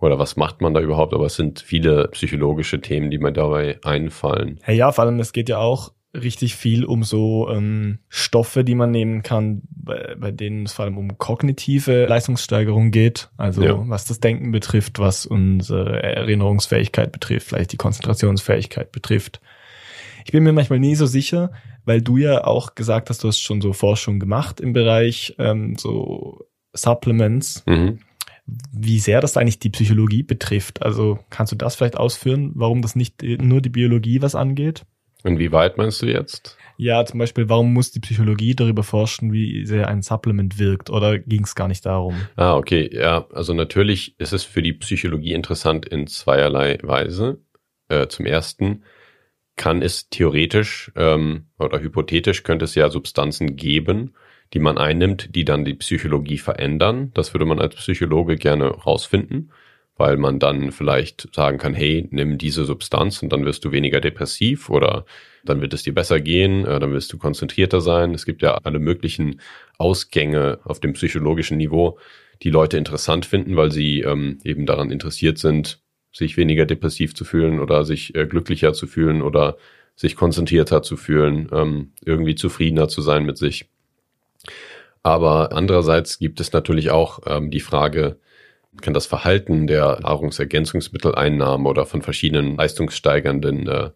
Oder 0.00 0.18
was 0.18 0.36
macht 0.36 0.62
man 0.62 0.72
da 0.72 0.80
überhaupt? 0.80 1.12
Aber 1.12 1.26
es 1.26 1.36
sind 1.36 1.60
viele 1.60 2.08
psychologische 2.08 2.80
Themen, 2.80 3.10
die 3.10 3.18
mir 3.18 3.32
dabei 3.32 3.78
einfallen. 3.84 4.58
Ja, 4.66 4.72
ja, 4.72 4.92
vor 4.92 5.04
allem, 5.04 5.20
es 5.20 5.34
geht 5.34 5.50
ja 5.50 5.58
auch 5.58 5.92
richtig 6.14 6.56
viel 6.56 6.84
um 6.84 7.04
so 7.04 7.48
ähm, 7.50 7.98
Stoffe, 8.08 8.64
die 8.64 8.74
man 8.74 8.90
nehmen 8.90 9.22
kann, 9.22 9.62
bei, 9.70 10.14
bei 10.18 10.30
denen 10.30 10.66
es 10.66 10.72
vor 10.72 10.84
allem 10.84 10.98
um 10.98 11.16
kognitive 11.18 12.06
Leistungssteigerung 12.06 12.90
geht. 12.90 13.30
Also 13.36 13.62
ja. 13.62 13.82
was 13.88 14.04
das 14.04 14.20
Denken 14.20 14.52
betrifft, 14.52 14.98
was 14.98 15.24
unsere 15.24 16.02
Erinnerungsfähigkeit 16.02 17.12
betrifft, 17.12 17.48
vielleicht 17.48 17.72
die 17.72 17.78
Konzentrationsfähigkeit 17.78 18.92
betrifft. 18.92 19.40
Ich 20.24 20.32
bin 20.32 20.44
mir 20.44 20.52
manchmal 20.52 20.80
nie 20.80 20.94
so 20.94 21.06
sicher, 21.06 21.52
weil 21.84 22.02
du 22.02 22.18
ja 22.18 22.44
auch 22.44 22.74
gesagt 22.74 23.10
hast, 23.10 23.24
du 23.24 23.28
hast 23.28 23.40
schon 23.40 23.60
so 23.60 23.72
Forschung 23.72 24.20
gemacht 24.20 24.60
im 24.60 24.72
Bereich 24.72 25.34
ähm, 25.38 25.76
so 25.76 26.46
Supplements. 26.74 27.64
Mhm. 27.66 28.00
Wie 28.72 28.98
sehr 28.98 29.20
das 29.20 29.36
eigentlich 29.36 29.60
die 29.60 29.70
Psychologie 29.70 30.24
betrifft. 30.24 30.82
Also 30.82 31.20
kannst 31.30 31.52
du 31.52 31.56
das 31.56 31.76
vielleicht 31.76 31.96
ausführen, 31.96 32.52
warum 32.54 32.82
das 32.82 32.96
nicht 32.96 33.22
nur 33.22 33.60
die 33.60 33.70
Biologie 33.70 34.20
was 34.20 34.34
angeht? 34.34 34.84
Inwieweit 35.24 35.78
meinst 35.78 36.02
du 36.02 36.06
jetzt? 36.06 36.56
Ja, 36.76 37.04
zum 37.04 37.18
Beispiel, 37.18 37.48
warum 37.48 37.72
muss 37.72 37.92
die 37.92 38.00
Psychologie 38.00 38.54
darüber 38.56 38.82
forschen, 38.82 39.32
wie 39.32 39.66
sehr 39.66 39.88
ein 39.88 40.02
Supplement 40.02 40.58
wirkt? 40.58 40.90
Oder 40.90 41.18
ging 41.18 41.44
es 41.44 41.54
gar 41.54 41.68
nicht 41.68 41.86
darum? 41.86 42.16
Ah, 42.36 42.56
okay. 42.56 42.90
Ja, 42.92 43.26
also 43.32 43.54
natürlich 43.54 44.18
ist 44.18 44.32
es 44.32 44.42
für 44.42 44.62
die 44.62 44.72
Psychologie 44.72 45.34
interessant 45.34 45.86
in 45.86 46.06
zweierlei 46.06 46.78
Weise. 46.82 47.40
Äh, 47.88 48.08
zum 48.08 48.26
ersten, 48.26 48.82
kann 49.56 49.82
es 49.82 50.08
theoretisch 50.08 50.90
ähm, 50.96 51.46
oder 51.58 51.80
hypothetisch 51.80 52.42
könnte 52.42 52.64
es 52.64 52.74
ja 52.74 52.90
Substanzen 52.90 53.56
geben, 53.56 54.14
die 54.54 54.58
man 54.58 54.78
einnimmt, 54.78 55.34
die 55.34 55.44
dann 55.44 55.64
die 55.64 55.74
Psychologie 55.74 56.38
verändern. 56.38 57.10
Das 57.14 57.34
würde 57.34 57.44
man 57.44 57.58
als 57.58 57.76
Psychologe 57.76 58.36
gerne 58.36 58.68
rausfinden. 58.68 59.52
Weil 59.96 60.16
man 60.16 60.38
dann 60.38 60.72
vielleicht 60.72 61.34
sagen 61.34 61.58
kann, 61.58 61.74
hey, 61.74 62.08
nimm 62.10 62.38
diese 62.38 62.64
Substanz 62.64 63.22
und 63.22 63.32
dann 63.32 63.44
wirst 63.44 63.64
du 63.64 63.72
weniger 63.72 64.00
depressiv 64.00 64.70
oder 64.70 65.04
dann 65.44 65.60
wird 65.60 65.74
es 65.74 65.82
dir 65.82 65.94
besser 65.94 66.20
gehen, 66.20 66.64
äh, 66.66 66.80
dann 66.80 66.92
wirst 66.92 67.12
du 67.12 67.18
konzentrierter 67.18 67.80
sein. 67.80 68.14
Es 68.14 68.24
gibt 68.24 68.42
ja 68.42 68.58
alle 68.62 68.78
möglichen 68.78 69.40
Ausgänge 69.78 70.60
auf 70.64 70.80
dem 70.80 70.94
psychologischen 70.94 71.58
Niveau, 71.58 71.98
die 72.42 72.50
Leute 72.50 72.76
interessant 72.78 73.26
finden, 73.26 73.56
weil 73.56 73.70
sie 73.70 74.00
ähm, 74.00 74.38
eben 74.44 74.66
daran 74.66 74.90
interessiert 74.90 75.38
sind, 75.38 75.80
sich 76.12 76.36
weniger 76.36 76.66
depressiv 76.66 77.14
zu 77.14 77.24
fühlen 77.24 77.60
oder 77.60 77.84
sich 77.84 78.14
äh, 78.14 78.26
glücklicher 78.26 78.72
zu 78.72 78.86
fühlen 78.86 79.22
oder 79.22 79.56
sich 79.94 80.16
konzentrierter 80.16 80.82
zu 80.82 80.96
fühlen, 80.96 81.48
ähm, 81.52 81.92
irgendwie 82.04 82.34
zufriedener 82.34 82.88
zu 82.88 83.02
sein 83.02 83.24
mit 83.24 83.38
sich. 83.38 83.68
Aber 85.02 85.52
andererseits 85.52 86.18
gibt 86.18 86.40
es 86.40 86.52
natürlich 86.52 86.90
auch 86.90 87.20
ähm, 87.26 87.50
die 87.50 87.60
Frage, 87.60 88.18
kann 88.80 88.94
das 88.94 89.06
Verhalten 89.06 89.66
der 89.66 90.00
Nahrungsergänzungsmitteleinnahmen 90.00 91.66
oder 91.66 91.84
von 91.86 92.02
verschiedenen 92.02 92.56
leistungssteigernden 92.56 93.68
äh, 93.68 93.90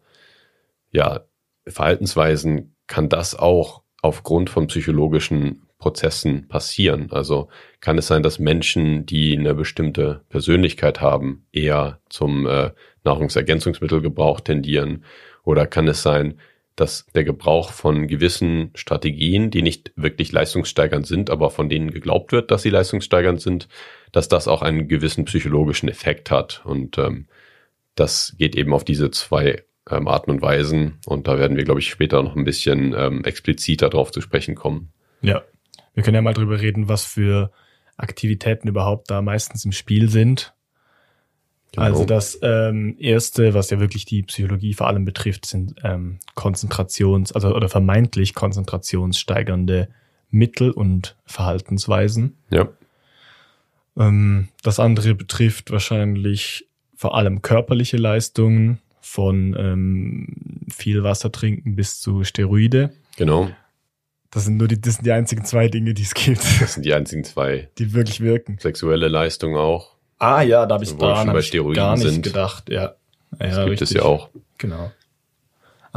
ja, 0.91 1.21
Verhaltensweisen, 1.67 2.75
kann 2.85 3.09
das 3.09 3.35
auch 3.35 3.81
aufgrund 4.01 4.49
von 4.49 4.67
psychologischen 4.67 5.63
Prozessen 5.79 6.47
passieren? 6.47 7.11
Also 7.11 7.49
kann 7.81 7.97
es 7.97 8.07
sein, 8.07 8.23
dass 8.23 8.39
Menschen, 8.39 9.05
die 9.05 9.37
eine 9.37 9.53
bestimmte 9.53 10.21
Persönlichkeit 10.29 11.01
haben, 11.01 11.45
eher 11.51 11.99
zum 12.09 12.47
äh, 12.47 12.71
Nahrungsergänzungsmittelgebrauch 13.03 14.41
tendieren? 14.41 15.03
Oder 15.43 15.67
kann 15.67 15.87
es 15.87 16.01
sein, 16.01 16.39
dass 16.77 17.07
der 17.15 17.23
Gebrauch 17.23 17.71
von 17.71 18.07
gewissen 18.07 18.71
Strategien, 18.75 19.49
die 19.49 19.63
nicht 19.63 19.91
wirklich 19.95 20.31
leistungssteigernd 20.31 21.07
sind, 21.07 21.29
aber 21.31 21.49
von 21.49 21.69
denen 21.69 21.91
geglaubt 21.91 22.31
wird, 22.31 22.51
dass 22.51 22.61
sie 22.61 22.69
leistungssteigernd 22.69 23.41
sind, 23.41 23.67
dass 24.11 24.29
das 24.29 24.47
auch 24.47 24.61
einen 24.61 24.87
gewissen 24.87 25.25
psychologischen 25.25 25.89
Effekt 25.89 26.29
hat. 26.31 26.61
Und 26.65 26.99
ähm, 26.99 27.27
das 27.95 28.35
geht 28.37 28.55
eben 28.55 28.73
auf 28.73 28.85
diese 28.85 29.09
zwei 29.09 29.63
ähm, 29.89 30.07
Arten 30.07 30.29
und 30.29 30.41
Weisen. 30.43 30.99
Und 31.07 31.27
da 31.27 31.39
werden 31.39 31.57
wir, 31.57 31.63
glaube 31.63 31.79
ich, 31.79 31.89
später 31.89 32.21
noch 32.21 32.35
ein 32.35 32.45
bisschen 32.45 32.93
ähm, 32.95 33.25
expliziter 33.25 33.89
drauf 33.89 34.11
zu 34.11 34.21
sprechen 34.21 34.53
kommen. 34.53 34.93
Ja, 35.21 35.43
wir 35.95 36.03
können 36.03 36.15
ja 36.15 36.21
mal 36.21 36.35
drüber 36.35 36.61
reden, 36.61 36.87
was 36.87 37.05
für 37.05 37.51
Aktivitäten 37.97 38.67
überhaupt 38.67 39.09
da 39.09 39.23
meistens 39.23 39.65
im 39.65 39.71
Spiel 39.71 40.09
sind. 40.09 40.53
Genau. 41.77 41.87
Also 41.87 42.05
das 42.05 42.39
ähm, 42.41 42.95
erste, 42.99 43.53
was 43.53 43.69
ja 43.69 43.79
wirklich 43.79 44.05
die 44.05 44.23
Psychologie 44.23 44.73
vor 44.73 44.87
allem 44.87 45.05
betrifft, 45.05 45.45
sind 45.45 45.75
ähm, 45.83 46.17
Konzentrations-, 46.35 47.31
also 47.33 47.55
oder 47.55 47.69
vermeintlich 47.69 48.33
konzentrationssteigernde 48.33 49.89
Mittel 50.31 50.71
und 50.71 51.15
Verhaltensweisen. 51.25 52.35
Ja. 52.49 52.67
Ähm, 53.95 54.49
das 54.63 54.79
andere 54.79 55.13
betrifft 55.13 55.69
wahrscheinlich 55.71 56.67
vor 56.95 57.15
allem 57.15 57.43
körperliche 57.43 57.97
Leistungen, 57.97 58.79
von 58.99 59.55
ähm, 59.57 60.65
viel 60.69 61.03
Wasser 61.03 61.31
trinken 61.31 61.75
bis 61.75 62.01
zu 62.01 62.23
Steroide. 62.23 62.91
Genau. 63.15 63.49
Das 64.31 64.45
sind 64.45 64.57
nur 64.57 64.67
die, 64.67 64.81
das 64.81 64.95
sind 64.95 65.05
die 65.05 65.11
einzigen 65.11 65.45
zwei 65.45 65.69
Dinge, 65.69 65.93
die 65.93 66.03
es 66.03 66.13
gibt. 66.13 66.43
Das 66.61 66.73
sind 66.73 66.85
die 66.85 66.93
einzigen 66.93 67.23
zwei. 67.23 67.69
Die 67.77 67.93
wirklich 67.93 68.19
wirken. 68.19 68.57
Sexuelle 68.59 69.07
Leistung 69.07 69.55
auch. 69.55 69.96
Ah 70.19 70.41
ja, 70.41 70.65
da 70.65 70.75
habe 70.75 70.83
ich, 70.83 70.95
daran 70.95 71.29
hab 71.29 71.37
ich 71.37 71.51
gar 71.73 71.95
nicht 71.95 72.07
sind. 72.07 72.23
gedacht. 72.23 72.69
Ja, 72.69 72.81
ja 72.81 72.95
das 73.39 73.57
gibt 73.57 73.69
richtig. 73.69 73.89
es 73.89 73.93
ja 73.93 74.03
auch. 74.03 74.29
Genau. 74.57 74.91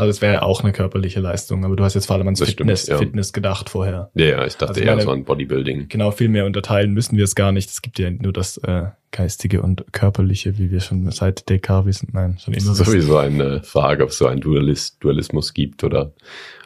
Also 0.00 0.10
es 0.10 0.22
wäre 0.22 0.32
ja 0.32 0.42
auch 0.42 0.62
eine 0.62 0.72
körperliche 0.72 1.20
Leistung, 1.20 1.64
aber 1.64 1.76
du 1.76 1.84
hast 1.84 1.92
jetzt 1.92 2.06
vor 2.06 2.16
allem 2.16 2.26
ans 2.26 2.42
Fitness, 2.42 2.84
stimmt, 2.84 3.00
ja. 3.00 3.06
Fitness 3.06 3.32
gedacht 3.34 3.68
vorher. 3.68 4.10
Ja, 4.14 4.24
ja 4.24 4.46
ich 4.46 4.54
dachte 4.54 4.68
also 4.68 4.80
eher 4.80 4.92
meine, 4.92 5.02
so 5.02 5.10
an 5.10 5.24
Bodybuilding. 5.24 5.88
Genau, 5.88 6.10
viel 6.10 6.28
mehr 6.28 6.46
unterteilen 6.46 6.92
müssen 6.92 7.18
wir 7.18 7.24
es 7.24 7.34
gar 7.34 7.52
nicht. 7.52 7.68
Es 7.68 7.82
gibt 7.82 7.98
ja 7.98 8.10
nur 8.10 8.32
das 8.32 8.56
äh, 8.58 8.86
geistige 9.10 9.60
und 9.60 9.92
körperliche, 9.92 10.56
wie 10.56 10.70
wir 10.70 10.80
schon 10.80 11.10
seit 11.10 11.50
DK 11.50 11.84
wissen. 11.84 12.08
Nein, 12.12 12.38
schon 12.42 12.54
immer. 12.54 12.70
Das 12.70 12.80
ist 12.80 12.86
sowieso 12.86 13.18
eine 13.18 13.62
Frage, 13.62 14.04
ob 14.04 14.10
es 14.10 14.18
so 14.18 14.26
einen 14.26 14.40
Dualist, 14.40 15.04
Dualismus 15.04 15.52
gibt 15.52 15.84
oder 15.84 16.12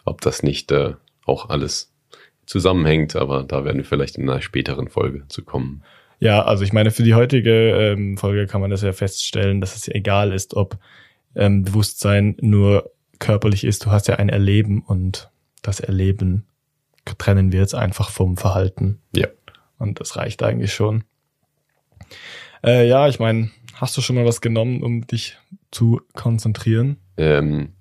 ob 0.05 0.21
das 0.21 0.45
nicht 0.45 0.71
äh, 0.71 0.95
auch 1.25 1.49
alles 1.49 1.91
zusammenhängt, 2.47 3.17
aber 3.17 3.43
da 3.43 3.65
werden 3.65 3.79
wir 3.79 3.85
vielleicht 3.85 4.17
in 4.17 4.29
einer 4.29 4.43
späteren 4.43 4.89
Folge 4.89 5.25
zu 5.29 5.43
kommen. 5.43 5.83
Ja, 6.19 6.43
also 6.43 6.65
ich 6.65 6.73
meine, 6.73 6.91
für 6.91 7.03
die 7.03 7.15
heutige 7.15 7.71
ähm, 7.71 8.17
Folge 8.17 8.47
kann 8.47 8.61
man 8.61 8.71
das 8.71 8.83
ja 8.83 8.93
feststellen, 8.93 9.61
dass 9.61 9.77
es 9.77 9.89
egal 9.89 10.33
ist, 10.33 10.55
ob 10.55 10.79
ähm, 11.35 11.65
Bewusstsein 11.65 12.37
nur 12.41 12.91
körperlich 13.19 13.65
ist. 13.65 13.85
Du 13.85 13.91
hast 13.91 14.09
ja 14.09 14.17
ein 14.17 14.29
Erleben 14.29 14.83
und 14.83 15.31
das 15.63 15.81
Erleben 15.81 16.47
trennen 17.19 17.53
wir 17.53 17.61
jetzt 17.61 17.75
einfach 17.75 18.11
vom 18.11 18.37
Verhalten. 18.37 19.01
Ja. 19.15 19.29
Und 19.79 20.01
das 20.01 20.17
reicht 20.17 20.43
eigentlich 20.43 20.73
schon. 20.73 21.05
Äh, 22.63 22.89
ja, 22.89 23.09
ich 23.09 23.19
meine, 23.19 23.51
hast 23.75 23.97
du 23.97 24.01
schon 24.01 24.17
mal 24.17 24.25
was 24.25 24.41
genommen, 24.41 24.83
um 24.83 25.07
dich 25.07 25.37
zu 25.71 26.01
konzentrieren? 26.15 26.97
Ähm, 27.17 27.75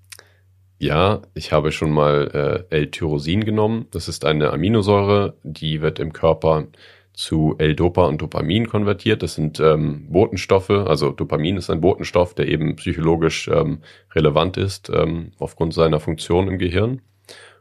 ja, 0.80 1.22
ich 1.34 1.54
habe 1.54 1.72
schon 1.72 1.92
mal 1.92 2.66
äh, 2.70 2.76
L-Tyrosin 2.76 3.46
genommen. 3.46 3.88
Das 3.92 4.08
ist 4.10 4.26
eine 4.26 4.52
Aminosäure, 4.52 5.38
die 5.44 5.82
wird 5.82 6.00
im 6.00 6.12
Körper 6.12 6.68
zu 7.14 7.56
L-Dopa 7.58 8.06
und 8.06 8.22
Dopamin 8.22 8.68
konvertiert. 8.68 9.24
Das 9.24 9.36
sind 9.36 9.60
ähm, 9.60 10.08
Botenstoffe, 10.10 10.72
also 10.72 11.12
Dopamin 11.12 11.58
ist 11.58 11.70
ein 11.70 11.82
Botenstoff, 11.82 12.34
der 12.34 12.48
eben 12.48 12.76
psychologisch 12.76 13.48
ähm, 13.48 13.80
relevant 14.16 14.58
ist 14.58 14.90
ähm, 14.90 15.32
aufgrund 15.38 15.74
seiner 15.74 16.00
Funktion 16.00 16.48
im 16.48 16.58
Gehirn. 16.58 17.02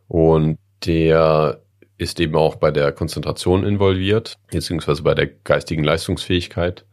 Und 0.08 0.58
der 0.84 1.60
ist 1.98 2.18
eben 2.18 2.34
auch 2.34 2.56
bei 2.56 2.70
der 2.70 2.92
Konzentration 2.92 3.64
involviert, 3.64 4.38
beziehungsweise 4.50 5.02
bei 5.02 5.14
der 5.14 5.26
geistigen 5.26 5.84
Leistungsfähigkeit. 5.84 6.84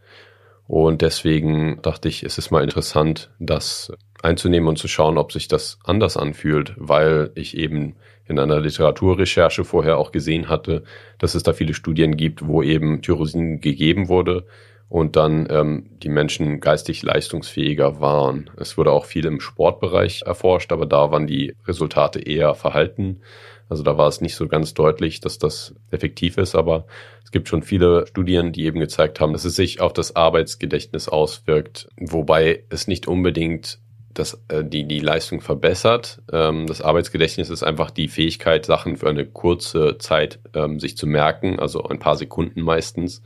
Und 0.67 1.01
deswegen 1.01 1.81
dachte 1.81 2.09
ich, 2.09 2.23
es 2.23 2.37
ist 2.37 2.51
mal 2.51 2.63
interessant, 2.63 3.31
das 3.39 3.91
einzunehmen 4.21 4.69
und 4.69 4.77
zu 4.77 4.87
schauen, 4.87 5.17
ob 5.17 5.31
sich 5.31 5.47
das 5.47 5.79
anders 5.83 6.15
anfühlt, 6.15 6.73
weil 6.77 7.31
ich 7.33 7.57
eben 7.57 7.95
in 8.29 8.39
einer 8.39 8.59
Literaturrecherche 8.59 9.63
vorher 9.65 9.97
auch 9.97 10.11
gesehen 10.11 10.47
hatte, 10.47 10.83
dass 11.17 11.35
es 11.35 11.43
da 11.43 11.53
viele 11.53 11.73
Studien 11.73 12.15
gibt, 12.15 12.47
wo 12.47 12.63
eben 12.63 13.01
Tyrosin 13.01 13.59
gegeben 13.59 14.07
wurde 14.07 14.45
und 14.87 15.15
dann 15.15 15.47
ähm, 15.49 15.89
die 16.01 16.09
Menschen 16.09 16.59
geistig 16.59 17.03
leistungsfähiger 17.03 17.99
waren. 18.01 18.49
Es 18.57 18.77
wurde 18.77 18.91
auch 18.91 19.05
viel 19.05 19.25
im 19.25 19.39
Sportbereich 19.39 20.23
erforscht, 20.25 20.71
aber 20.71 20.85
da 20.85 21.11
waren 21.11 21.27
die 21.27 21.55
Resultate 21.67 22.19
eher 22.19 22.55
verhalten. 22.55 23.21
Also 23.69 23.83
da 23.83 23.97
war 23.97 24.07
es 24.07 24.19
nicht 24.19 24.35
so 24.35 24.47
ganz 24.47 24.73
deutlich, 24.73 25.19
dass 25.19 25.37
das 25.37 25.75
effektiv 25.91 26.37
ist, 26.37 26.55
aber 26.55 26.85
es 27.23 27.29
gibt 27.29 27.47
schon 27.47 27.61
viele 27.61 28.07
Studien, 28.07 28.51
die 28.51 28.65
eben 28.65 28.79
gezeigt 28.79 29.19
haben, 29.19 29.33
dass 29.33 29.45
es 29.45 29.55
sich 29.55 29.79
auf 29.79 29.93
das 29.93 30.15
Arbeitsgedächtnis 30.15 31.07
auswirkt, 31.07 31.87
wobei 31.97 32.63
es 32.69 32.87
nicht 32.87 33.07
unbedingt 33.07 33.79
das, 34.13 34.41
äh, 34.47 34.63
die, 34.63 34.87
die 34.87 34.99
Leistung 34.99 35.41
verbessert. 35.41 36.21
Ähm, 36.31 36.67
das 36.67 36.81
Arbeitsgedächtnis 36.81 37.49
ist 37.49 37.63
einfach 37.63 37.91
die 37.91 38.07
Fähigkeit, 38.07 38.65
Sachen 38.65 38.97
für 38.97 39.09
eine 39.09 39.25
kurze 39.25 39.97
Zeit 39.97 40.39
ähm, 40.53 40.79
sich 40.79 40.97
zu 40.97 41.07
merken, 41.07 41.59
also 41.59 41.83
ein 41.83 41.99
paar 41.99 42.15
Sekunden 42.15 42.61
meistens, 42.61 43.21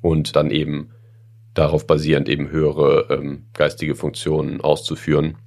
und 0.00 0.36
dann 0.36 0.50
eben 0.50 0.90
darauf 1.54 1.86
basierend 1.86 2.28
eben 2.28 2.50
höhere 2.50 3.06
ähm, 3.10 3.46
geistige 3.54 3.94
Funktionen 3.94 4.60
auszuführen. 4.60 5.38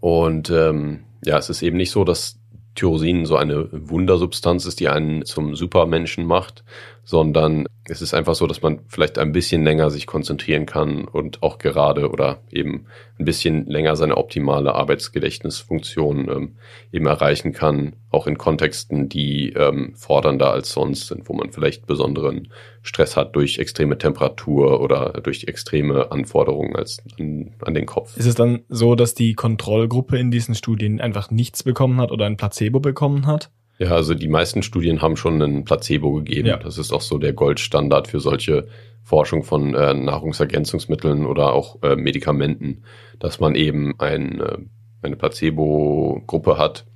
Und 0.00 0.48
ja, 0.48 1.38
es 1.38 1.50
ist 1.50 1.60
eben 1.62 1.76
nicht 1.76 1.90
so, 1.90 2.04
dass 2.04 2.38
Tyrosin 2.76 3.26
so 3.26 3.36
eine 3.36 3.68
Wundersubstanz 3.72 4.64
ist, 4.64 4.78
die 4.78 4.88
einen 4.88 5.24
zum 5.24 5.56
Supermenschen 5.56 6.24
macht, 6.24 6.62
sondern 7.08 7.64
es 7.88 8.02
ist 8.02 8.12
einfach 8.12 8.34
so, 8.34 8.46
dass 8.46 8.60
man 8.60 8.80
vielleicht 8.86 9.18
ein 9.18 9.32
bisschen 9.32 9.64
länger 9.64 9.88
sich 9.88 10.06
konzentrieren 10.06 10.66
kann 10.66 11.06
und 11.06 11.42
auch 11.42 11.56
gerade 11.56 12.10
oder 12.10 12.42
eben 12.50 12.84
ein 13.18 13.24
bisschen 13.24 13.64
länger 13.64 13.96
seine 13.96 14.18
optimale 14.18 14.74
Arbeitsgedächtnisfunktion 14.74 16.28
ähm, 16.28 16.56
eben 16.92 17.06
erreichen 17.06 17.54
kann, 17.54 17.96
auch 18.10 18.26
in 18.26 18.36
Kontexten, 18.36 19.08
die 19.08 19.54
ähm, 19.54 19.94
fordernder 19.96 20.50
als 20.50 20.70
sonst 20.72 21.06
sind, 21.06 21.30
wo 21.30 21.32
man 21.32 21.50
vielleicht 21.50 21.86
besonderen 21.86 22.48
Stress 22.82 23.16
hat 23.16 23.34
durch 23.34 23.58
extreme 23.58 23.96
Temperatur 23.96 24.82
oder 24.82 25.14
durch 25.22 25.44
extreme 25.44 26.12
Anforderungen 26.12 26.76
als 26.76 27.02
an, 27.18 27.54
an 27.64 27.72
den 27.72 27.86
Kopf. 27.86 28.18
Ist 28.18 28.26
es 28.26 28.34
dann 28.34 28.64
so, 28.68 28.94
dass 28.96 29.14
die 29.14 29.32
Kontrollgruppe 29.32 30.18
in 30.18 30.30
diesen 30.30 30.54
Studien 30.54 31.00
einfach 31.00 31.30
nichts 31.30 31.62
bekommen 31.62 32.02
hat 32.02 32.12
oder 32.12 32.26
ein 32.26 32.36
Placebo 32.36 32.80
bekommen 32.80 33.26
hat? 33.26 33.50
Ja, 33.78 33.92
also 33.92 34.14
die 34.14 34.28
meisten 34.28 34.62
Studien 34.62 35.02
haben 35.02 35.16
schon 35.16 35.40
einen 35.40 35.64
Placebo 35.64 36.12
gegeben. 36.12 36.48
Ja. 36.48 36.56
Das 36.56 36.78
ist 36.78 36.92
auch 36.92 37.00
so 37.00 37.18
der 37.18 37.32
Goldstandard 37.32 38.08
für 38.08 38.18
solche 38.18 38.66
Forschung 39.04 39.44
von 39.44 39.74
äh, 39.74 39.94
Nahrungsergänzungsmitteln 39.94 41.24
oder 41.24 41.52
auch 41.52 41.82
äh, 41.82 41.96
Medikamenten, 41.96 42.82
dass 43.20 43.40
man 43.40 43.54
eben 43.54 43.98
ein, 43.98 44.40
äh, 44.40 44.58
eine 45.02 45.16
Placebo-Gruppe 45.16 46.58
hat 46.58 46.86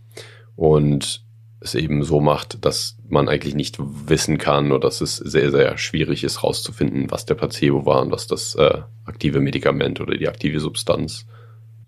und 0.57 1.25
es 1.61 1.77
eben 1.77 2.03
so 2.03 2.21
macht, 2.21 2.65
dass 2.65 2.99
man 3.09 3.29
eigentlich 3.29 3.55
nicht 3.55 3.79
wissen 3.79 4.37
kann 4.37 4.73
oder 4.73 4.81
dass 4.81 5.01
es 5.01 5.17
sehr, 5.17 5.53
sehr 5.53 5.79
schwierig 5.79 6.25
ist, 6.25 6.43
rauszufinden, 6.43 7.11
was 7.13 7.25
der 7.25 7.37
Placebo 7.37 7.87
war 7.87 8.03
und 8.03 8.11
was 8.11 8.27
das 8.27 8.57
äh, 8.57 8.81
aktive 9.05 9.39
Medikament 9.39 10.01
oder 10.01 10.17
die 10.17 10.29
aktive 10.29 10.59
Substanz 10.59 11.27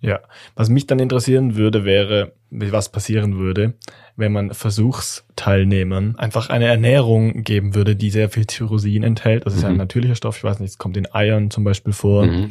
Ja, 0.04 0.20
was 0.54 0.68
mich 0.68 0.86
dann 0.86 0.98
interessieren 0.98 1.56
würde, 1.56 1.86
wäre, 1.86 2.34
was 2.50 2.92
passieren 2.92 3.38
würde, 3.38 3.72
wenn 4.16 4.32
man 4.32 4.52
Versuchsteilnehmern 4.52 6.16
einfach 6.16 6.50
eine 6.50 6.66
Ernährung 6.66 7.42
geben 7.42 7.74
würde, 7.74 7.96
die 7.96 8.10
sehr 8.10 8.28
viel 8.28 8.44
Tyrosin 8.44 9.02
enthält. 9.02 9.46
Das 9.46 9.54
ist 9.54 9.62
ja 9.62 9.68
ein 9.68 9.74
mhm. 9.74 9.78
natürlicher 9.78 10.14
Stoff, 10.14 10.36
ich 10.36 10.44
weiß 10.44 10.60
nicht, 10.60 10.72
es 10.72 10.78
kommt 10.78 10.98
in 10.98 11.10
Eiern 11.14 11.50
zum 11.50 11.64
Beispiel 11.64 11.94
vor. 11.94 12.26
Mhm. 12.26 12.50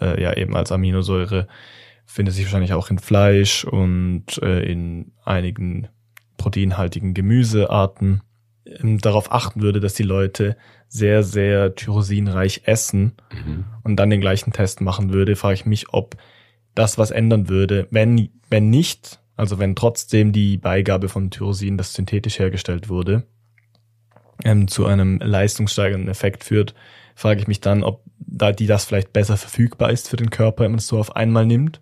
Äh, 0.00 0.22
ja, 0.22 0.34
eben 0.34 0.56
als 0.56 0.72
Aminosäure 0.72 1.48
findet 2.06 2.34
sich 2.34 2.46
wahrscheinlich 2.46 2.72
auch 2.72 2.88
in 2.88 2.98
Fleisch 2.98 3.64
und 3.64 4.24
äh, 4.40 4.60
in 4.60 5.12
einigen 5.22 5.88
proteinhaltigen 6.38 7.12
Gemüsearten. 7.12 8.22
Ähm, 8.64 8.96
darauf 8.96 9.30
achten 9.30 9.60
würde, 9.60 9.80
dass 9.80 9.92
die 9.92 10.02
Leute 10.02 10.56
sehr, 10.88 11.24
sehr 11.24 11.74
tyrosinreich 11.74 12.62
essen 12.64 13.16
mhm. 13.30 13.66
und 13.82 13.96
dann 13.96 14.08
den 14.08 14.22
gleichen 14.22 14.54
Test 14.54 14.80
machen 14.80 15.12
würde, 15.12 15.36
frage 15.36 15.56
ich 15.56 15.66
mich, 15.66 15.92
ob 15.92 16.16
das 16.74 16.98
was 16.98 17.10
ändern 17.10 17.48
würde. 17.48 17.86
Wenn, 17.90 18.28
wenn 18.50 18.70
nicht, 18.70 19.20
also 19.36 19.58
wenn 19.58 19.76
trotzdem 19.76 20.32
die 20.32 20.56
Beigabe 20.56 21.08
von 21.08 21.30
Tyrosin, 21.30 21.78
das 21.78 21.94
synthetisch 21.94 22.38
hergestellt 22.38 22.88
wurde, 22.88 23.24
ähm, 24.44 24.68
zu 24.68 24.86
einem 24.86 25.18
leistungssteigernden 25.18 26.10
Effekt 26.10 26.44
führt, 26.44 26.74
frage 27.14 27.40
ich 27.40 27.48
mich 27.48 27.60
dann, 27.60 27.84
ob 27.84 28.02
da 28.18 28.52
die 28.52 28.66
das 28.66 28.84
vielleicht 28.84 29.12
besser 29.12 29.36
verfügbar 29.36 29.90
ist 29.90 30.08
für 30.08 30.16
den 30.16 30.30
Körper, 30.30 30.64
wenn 30.64 30.72
man 30.72 30.78
es 30.78 30.88
so 30.88 30.98
auf 30.98 31.14
einmal 31.14 31.46
nimmt. 31.46 31.80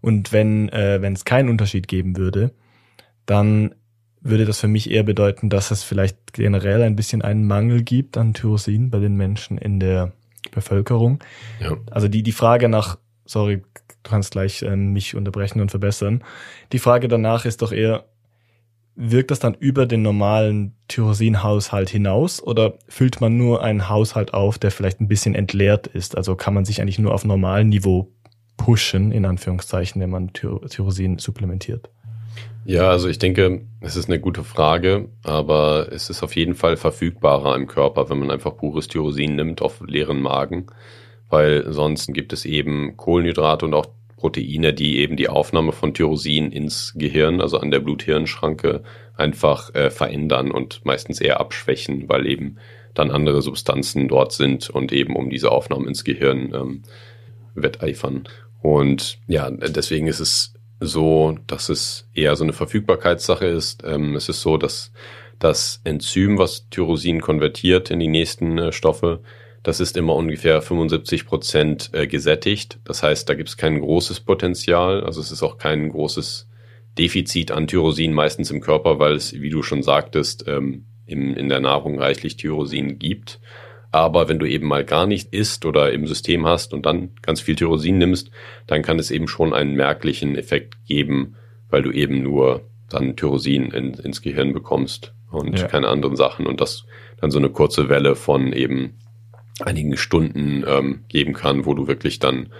Und 0.00 0.32
wenn 0.32 0.68
äh, 0.68 1.00
wenn 1.00 1.12
es 1.12 1.24
keinen 1.24 1.48
Unterschied 1.48 1.88
geben 1.88 2.16
würde, 2.16 2.52
dann 3.26 3.74
würde 4.20 4.44
das 4.44 4.60
für 4.60 4.68
mich 4.68 4.90
eher 4.90 5.02
bedeuten, 5.02 5.50
dass 5.50 5.72
es 5.72 5.82
vielleicht 5.82 6.32
generell 6.32 6.82
ein 6.82 6.94
bisschen 6.94 7.22
einen 7.22 7.46
Mangel 7.46 7.82
gibt 7.82 8.16
an 8.16 8.34
Tyrosin 8.34 8.90
bei 8.90 9.00
den 9.00 9.16
Menschen 9.16 9.58
in 9.58 9.80
der 9.80 10.12
Bevölkerung. 10.52 11.18
Ja. 11.60 11.76
Also 11.90 12.06
die 12.06 12.22
die 12.22 12.32
Frage 12.32 12.68
nach 12.68 12.98
sorry, 13.24 13.62
du 14.02 14.10
kannst 14.10 14.32
gleich 14.32 14.62
äh, 14.62 14.76
mich 14.76 15.14
unterbrechen 15.14 15.60
und 15.60 15.70
verbessern. 15.70 16.22
Die 16.72 16.78
Frage 16.78 17.08
danach 17.08 17.44
ist 17.44 17.62
doch 17.62 17.72
eher, 17.72 18.04
wirkt 18.94 19.30
das 19.30 19.38
dann 19.38 19.54
über 19.54 19.86
den 19.86 20.02
normalen 20.02 20.74
Tyrosin-Haushalt 20.88 21.88
hinaus 21.88 22.42
oder 22.42 22.74
füllt 22.88 23.20
man 23.20 23.36
nur 23.36 23.62
einen 23.62 23.88
Haushalt 23.88 24.34
auf, 24.34 24.58
der 24.58 24.70
vielleicht 24.70 25.00
ein 25.00 25.08
bisschen 25.08 25.34
entleert 25.34 25.86
ist? 25.86 26.16
Also 26.16 26.36
kann 26.36 26.54
man 26.54 26.64
sich 26.64 26.80
eigentlich 26.80 26.98
nur 26.98 27.14
auf 27.14 27.24
normalem 27.24 27.70
Niveau 27.70 28.12
pushen, 28.56 29.12
in 29.12 29.24
Anführungszeichen, 29.24 30.00
wenn 30.00 30.10
man 30.10 30.32
Tyrosin 30.32 31.18
supplementiert? 31.18 31.88
Ja, 32.64 32.90
also 32.90 33.08
ich 33.08 33.18
denke, 33.18 33.62
es 33.80 33.96
ist 33.96 34.08
eine 34.08 34.20
gute 34.20 34.44
Frage, 34.44 35.08
aber 35.24 35.88
es 35.90 36.10
ist 36.10 36.22
auf 36.22 36.36
jeden 36.36 36.54
Fall 36.54 36.76
verfügbarer 36.76 37.56
im 37.56 37.66
Körper, 37.66 38.08
wenn 38.08 38.20
man 38.20 38.30
einfach 38.30 38.56
pures 38.56 38.86
Tyrosin 38.86 39.34
nimmt 39.34 39.62
auf 39.62 39.80
leeren 39.84 40.20
Magen 40.20 40.66
weil 41.32 41.72
sonst 41.72 42.12
gibt 42.12 42.34
es 42.34 42.44
eben 42.44 42.96
Kohlenhydrate 42.98 43.64
und 43.64 43.72
auch 43.72 43.86
Proteine, 44.16 44.74
die 44.74 44.98
eben 44.98 45.16
die 45.16 45.30
Aufnahme 45.30 45.72
von 45.72 45.94
Tyrosin 45.94 46.52
ins 46.52 46.92
Gehirn, 46.94 47.40
also 47.40 47.58
an 47.58 47.70
der 47.70 47.80
Blut-Hirn-Schranke, 47.80 48.82
einfach 49.16 49.74
äh, 49.74 49.90
verändern 49.90 50.50
und 50.50 50.84
meistens 50.84 51.20
eher 51.20 51.40
abschwächen, 51.40 52.08
weil 52.08 52.26
eben 52.26 52.58
dann 52.94 53.10
andere 53.10 53.40
Substanzen 53.40 54.08
dort 54.08 54.32
sind 54.32 54.68
und 54.68 54.92
eben 54.92 55.16
um 55.16 55.30
diese 55.30 55.50
Aufnahme 55.50 55.88
ins 55.88 56.04
Gehirn 56.04 56.52
ähm, 56.54 56.82
wetteifern. 57.54 58.24
Und 58.60 59.18
ja, 59.26 59.50
deswegen 59.50 60.08
ist 60.08 60.20
es 60.20 60.52
so, 60.80 61.38
dass 61.46 61.70
es 61.70 62.08
eher 62.12 62.36
so 62.36 62.44
eine 62.44 62.52
Verfügbarkeitssache 62.52 63.46
ist. 63.46 63.82
Ähm, 63.86 64.16
es 64.16 64.28
ist 64.28 64.42
so, 64.42 64.58
dass 64.58 64.92
das 65.38 65.80
Enzym, 65.84 66.36
was 66.36 66.68
Tyrosin 66.68 67.22
konvertiert 67.22 67.90
in 67.90 68.00
die 68.00 68.08
nächsten 68.08 68.58
äh, 68.58 68.72
Stoffe, 68.72 69.20
das 69.62 69.78
ist 69.80 69.96
immer 69.96 70.14
ungefähr 70.14 70.60
75 70.60 71.26
Prozent 71.26 71.90
äh, 71.92 72.06
gesättigt. 72.06 72.80
Das 72.84 73.02
heißt, 73.02 73.28
da 73.28 73.34
gibt 73.34 73.48
es 73.48 73.56
kein 73.56 73.80
großes 73.80 74.20
Potenzial. 74.20 75.04
Also 75.04 75.20
es 75.20 75.30
ist 75.30 75.42
auch 75.42 75.56
kein 75.56 75.88
großes 75.90 76.48
Defizit 76.98 77.52
an 77.52 77.68
Tyrosin 77.68 78.12
meistens 78.12 78.50
im 78.50 78.60
Körper, 78.60 78.98
weil 78.98 79.14
es, 79.14 79.32
wie 79.32 79.50
du 79.50 79.62
schon 79.62 79.82
sagtest, 79.82 80.44
ähm, 80.48 80.86
im, 81.06 81.34
in 81.34 81.48
der 81.48 81.60
Nahrung 81.60 81.98
reichlich 81.98 82.36
Tyrosin 82.36 82.98
gibt. 82.98 83.40
Aber 83.92 84.28
wenn 84.28 84.38
du 84.38 84.46
eben 84.46 84.66
mal 84.66 84.84
gar 84.84 85.06
nicht 85.06 85.32
isst 85.32 85.64
oder 85.64 85.92
im 85.92 86.06
System 86.06 86.46
hast 86.46 86.72
und 86.72 86.86
dann 86.86 87.10
ganz 87.20 87.40
viel 87.40 87.56
Tyrosin 87.56 87.98
nimmst, 87.98 88.30
dann 88.66 88.82
kann 88.82 88.98
es 88.98 89.10
eben 89.10 89.28
schon 89.28 89.52
einen 89.52 89.74
merklichen 89.74 90.34
Effekt 90.36 90.76
geben, 90.86 91.36
weil 91.68 91.82
du 91.82 91.90
eben 91.90 92.22
nur 92.22 92.62
dann 92.88 93.16
Tyrosin 93.16 93.70
in, 93.70 93.94
ins 93.94 94.22
Gehirn 94.22 94.52
bekommst 94.52 95.14
und 95.30 95.58
ja. 95.58 95.66
keine 95.66 95.88
anderen 95.88 96.16
Sachen 96.16 96.46
und 96.46 96.60
das 96.60 96.84
dann 97.20 97.30
so 97.30 97.38
eine 97.38 97.50
kurze 97.50 97.88
Welle 97.88 98.16
von 98.16 98.52
eben 98.52 98.94
einigen 99.60 99.96
Stunden 99.96 100.64
ähm, 100.66 101.04
geben 101.08 101.34
kann, 101.34 101.66
wo 101.66 101.74
du 101.74 101.86
wirklich 101.86 102.18
dann 102.18 102.52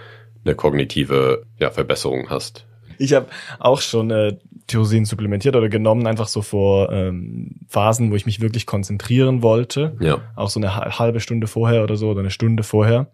eine 0.45 0.55
kognitive 0.55 1.45
ja, 1.57 1.71
Verbesserung 1.71 2.29
hast. 2.29 2.65
Ich 2.97 3.13
habe 3.13 3.27
auch 3.59 3.81
schon 3.81 4.11
äh, 4.11 4.37
Tyrosin 4.67 5.05
supplementiert 5.05 5.55
oder 5.55 5.69
genommen, 5.69 6.07
einfach 6.07 6.27
so 6.27 6.41
vor 6.41 6.91
ähm, 6.91 7.61
Phasen, 7.67 8.11
wo 8.11 8.15
ich 8.15 8.25
mich 8.25 8.39
wirklich 8.39 8.65
konzentrieren 8.65 9.41
wollte. 9.41 9.97
Ja. 9.99 10.21
Auch 10.35 10.49
so 10.49 10.59
eine 10.59 10.75
halbe 10.75 11.19
Stunde 11.19 11.47
vorher 11.47 11.83
oder 11.83 11.95
so 11.95 12.09
oder 12.09 12.19
eine 12.19 12.29
Stunde 12.31 12.63
vorher. 12.63 13.11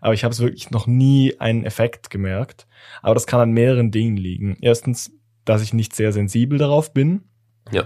Aber 0.00 0.14
ich 0.14 0.24
habe 0.24 0.32
es 0.32 0.40
wirklich 0.40 0.70
noch 0.70 0.86
nie 0.86 1.38
einen 1.38 1.64
Effekt 1.64 2.10
gemerkt. 2.10 2.66
Aber 3.02 3.14
das 3.14 3.26
kann 3.26 3.40
an 3.40 3.50
mehreren 3.50 3.90
Dingen 3.90 4.16
liegen. 4.16 4.56
Erstens, 4.60 5.12
dass 5.44 5.62
ich 5.62 5.74
nicht 5.74 5.94
sehr 5.94 6.12
sensibel 6.12 6.58
darauf 6.58 6.92
bin. 6.92 7.22
Ja. 7.72 7.84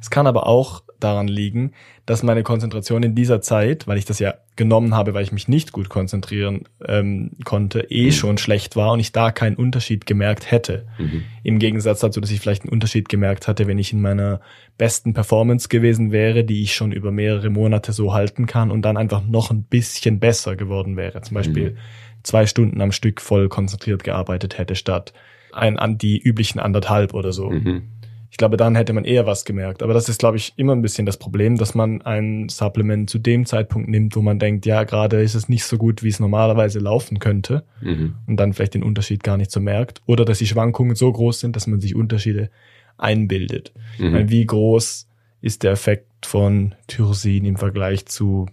Es 0.00 0.10
kann 0.10 0.26
aber 0.26 0.46
auch 0.46 0.82
daran 1.00 1.28
liegen, 1.28 1.72
dass 2.06 2.22
meine 2.22 2.42
Konzentration 2.42 3.02
in 3.02 3.14
dieser 3.14 3.40
Zeit, 3.40 3.86
weil 3.86 3.98
ich 3.98 4.04
das 4.04 4.18
ja 4.18 4.34
genommen 4.56 4.94
habe, 4.94 5.14
weil 5.14 5.22
ich 5.22 5.32
mich 5.32 5.48
nicht 5.48 5.72
gut 5.72 5.88
konzentrieren 5.88 6.64
ähm, 6.84 7.32
konnte, 7.44 7.80
eh 7.90 8.06
mhm. 8.06 8.12
schon 8.12 8.38
schlecht 8.38 8.76
war 8.76 8.92
und 8.92 9.00
ich 9.00 9.12
da 9.12 9.30
keinen 9.30 9.56
Unterschied 9.56 10.06
gemerkt 10.06 10.50
hätte. 10.50 10.86
Mhm. 10.98 11.22
Im 11.42 11.58
Gegensatz 11.58 12.00
dazu, 12.00 12.20
dass 12.20 12.30
ich 12.30 12.40
vielleicht 12.40 12.62
einen 12.62 12.72
Unterschied 12.72 13.08
gemerkt 13.08 13.46
hatte, 13.46 13.66
wenn 13.66 13.78
ich 13.78 13.92
in 13.92 14.00
meiner 14.00 14.40
besten 14.76 15.14
Performance 15.14 15.68
gewesen 15.68 16.12
wäre, 16.12 16.44
die 16.44 16.62
ich 16.62 16.74
schon 16.74 16.92
über 16.92 17.12
mehrere 17.12 17.50
Monate 17.50 17.92
so 17.92 18.12
halten 18.12 18.46
kann 18.46 18.70
und 18.70 18.82
dann 18.82 18.96
einfach 18.96 19.24
noch 19.24 19.50
ein 19.50 19.62
bisschen 19.62 20.18
besser 20.18 20.56
geworden 20.56 20.96
wäre. 20.96 21.20
Zum 21.22 21.34
Beispiel 21.34 21.70
mhm. 21.70 21.76
zwei 22.22 22.46
Stunden 22.46 22.80
am 22.80 22.92
Stück 22.92 23.20
voll 23.20 23.48
konzentriert 23.48 24.02
gearbeitet 24.02 24.58
hätte, 24.58 24.74
statt 24.74 25.12
ein 25.52 25.78
an 25.78 25.98
die 25.98 26.18
üblichen 26.18 26.60
anderthalb 26.60 27.14
oder 27.14 27.32
so. 27.32 27.50
Mhm. 27.50 27.82
Ich 28.30 28.36
glaube, 28.36 28.56
dann 28.56 28.74
hätte 28.74 28.92
man 28.92 29.04
eher 29.04 29.26
was 29.26 29.44
gemerkt. 29.44 29.82
Aber 29.82 29.94
das 29.94 30.08
ist, 30.08 30.18
glaube 30.18 30.36
ich, 30.36 30.52
immer 30.56 30.74
ein 30.74 30.82
bisschen 30.82 31.06
das 31.06 31.16
Problem, 31.16 31.56
dass 31.56 31.74
man 31.74 32.02
ein 32.02 32.48
Supplement 32.48 33.08
zu 33.08 33.18
dem 33.18 33.46
Zeitpunkt 33.46 33.88
nimmt, 33.88 34.16
wo 34.16 34.22
man 34.22 34.38
denkt, 34.38 34.66
ja, 34.66 34.84
gerade 34.84 35.22
ist 35.22 35.34
es 35.34 35.48
nicht 35.48 35.64
so 35.64 35.78
gut, 35.78 36.02
wie 36.02 36.08
es 36.08 36.20
normalerweise 36.20 36.78
laufen 36.78 37.20
könnte 37.20 37.64
mhm. 37.80 38.16
und 38.26 38.36
dann 38.36 38.52
vielleicht 38.52 38.74
den 38.74 38.82
Unterschied 38.82 39.22
gar 39.22 39.38
nicht 39.38 39.50
so 39.50 39.60
merkt. 39.60 40.02
Oder 40.06 40.24
dass 40.24 40.38
die 40.38 40.46
Schwankungen 40.46 40.94
so 40.94 41.10
groß 41.10 41.40
sind, 41.40 41.56
dass 41.56 41.66
man 41.66 41.80
sich 41.80 41.94
Unterschiede 41.94 42.50
einbildet. 42.98 43.72
Mhm. 43.98 44.12
Meine, 44.12 44.30
wie 44.30 44.44
groß 44.44 45.08
ist 45.40 45.62
der 45.62 45.72
Effekt 45.72 46.26
von 46.26 46.74
Tyrosin 46.86 47.44
im 47.44 47.56
Vergleich 47.56 48.06
zu 48.06 48.46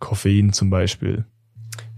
Koffein 0.00 0.52
zum 0.52 0.68
Beispiel? 0.68 1.24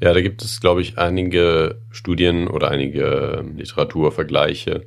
Ja, 0.01 0.15
da 0.15 0.21
gibt 0.21 0.43
es, 0.43 0.61
glaube 0.61 0.81
ich, 0.81 0.97
einige 0.99 1.81
Studien 1.91 2.49
oder 2.49 2.71
einige 2.71 3.45
Literaturvergleiche 3.57 4.87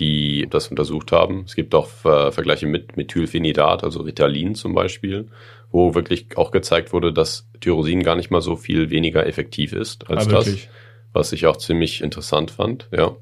die 0.00 0.46
das 0.48 0.68
untersucht 0.68 1.12
haben. 1.12 1.44
Es 1.46 1.54
gibt 1.54 1.74
auch 1.74 1.88
äh, 2.04 2.32
Vergleiche 2.32 2.66
mit 2.66 2.96
Methylphenidat, 2.96 3.84
also 3.84 4.00
Ritalin 4.00 4.54
zum 4.54 4.74
Beispiel, 4.74 5.28
wo 5.70 5.94
wirklich 5.94 6.36
auch 6.36 6.50
gezeigt 6.50 6.92
wurde, 6.92 7.12
dass 7.12 7.48
Tyrosin 7.60 8.02
gar 8.02 8.16
nicht 8.16 8.30
mal 8.30 8.40
so 8.40 8.56
viel 8.56 8.90
weniger 8.90 9.26
effektiv 9.26 9.72
ist 9.72 10.10
als 10.10 10.26
ah, 10.26 10.30
das, 10.30 10.68
was 11.12 11.32
ich 11.32 11.46
auch 11.46 11.58
ziemlich 11.58 12.02
interessant 12.02 12.50
fand, 12.50 12.88
ja. 12.90 13.14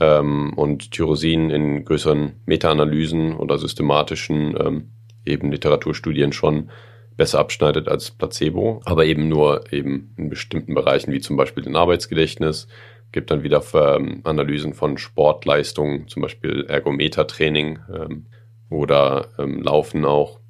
Ähm, 0.00 0.52
und 0.54 0.90
Tyrosin 0.92 1.50
in 1.50 1.84
größeren 1.84 2.34
Meta-Analysen 2.46 3.36
oder 3.36 3.58
systematischen 3.58 4.56
ähm, 4.58 4.90
eben 5.24 5.50
Literaturstudien 5.50 6.32
schon 6.32 6.70
besser 7.16 7.38
abschneidet 7.38 7.88
als 7.88 8.10
Placebo, 8.10 8.80
aber 8.84 9.04
eben 9.04 9.28
nur 9.28 9.72
eben 9.72 10.14
in 10.16 10.30
bestimmten 10.30 10.74
Bereichen 10.74 11.12
wie 11.12 11.20
zum 11.20 11.36
Beispiel 11.36 11.62
den 11.62 11.76
Arbeitsgedächtnis, 11.76 12.68
gibt 13.12 13.30
dann 13.30 13.42
wieder 13.42 13.62
ähm, 13.74 14.20
Analysen 14.24 14.74
von 14.74 14.98
Sportleistungen, 14.98 16.08
zum 16.08 16.22
Beispiel 16.22 16.64
Ergometertraining 16.68 17.78
ähm, 17.94 18.26
oder 18.70 19.28
ähm, 19.38 19.62
Laufen 19.62 20.04
auch. 20.04 20.40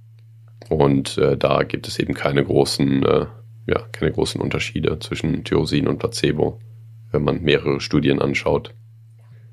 Und 0.68 1.18
äh, 1.18 1.37
da 1.37 1.64
gibt 1.64 1.88
es 1.88 1.98
eben 1.98 2.14
keine 2.14 2.44
großen, 2.44 3.05
äh, 3.05 3.27
ja, 3.66 3.81
keine 3.92 4.12
großen 4.12 4.40
Unterschiede 4.40 4.98
zwischen 5.01 5.44
Tyrosin 5.44 5.88
und 5.88 5.98
Placebo, 5.98 6.61
wenn 7.11 7.25
man 7.25 7.42
mehrere 7.42 7.81
Studien 7.81 8.20
anschaut. 8.20 8.75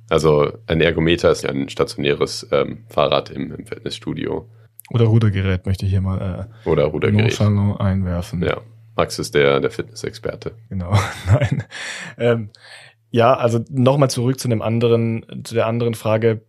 Also 0.10 0.52
ein 0.68 0.82
Ergometer 0.82 1.32
ist 1.32 1.44
ja 1.44 1.50
ein 1.50 1.70
stationäres 1.70 2.48
ähm, 2.52 2.86
Fahrrad 2.88 3.30
im, 3.30 3.54
im 3.54 3.66
Fitnessstudio. 3.66 4.48
Oder 4.92 5.06
Rudergerät 5.06 5.66
möchte 5.66 5.86
ich 5.86 5.92
hier 5.92 6.02
mal 6.02 6.50
äh, 6.66 6.70
Oder 6.70 6.86
Rudergerät. 6.86 7.40
einwerfen. 7.40 8.42
Ja, 8.42 8.62
Max 8.96 9.20
ist 9.20 9.36
der, 9.36 9.60
der 9.60 9.70
Fitnessexperte. 9.70 10.54
Genau, 10.70 10.92
nein. 11.28 11.64
Ähm, 12.18 12.50
ja, 13.12 13.36
also 13.36 13.60
nochmal 13.70 14.10
zurück 14.10 14.40
zu 14.40 14.48
dem 14.48 14.62
anderen, 14.62 15.26
zu 15.44 15.56
der 15.56 15.68
anderen 15.68 15.94
Frage, 15.96 16.42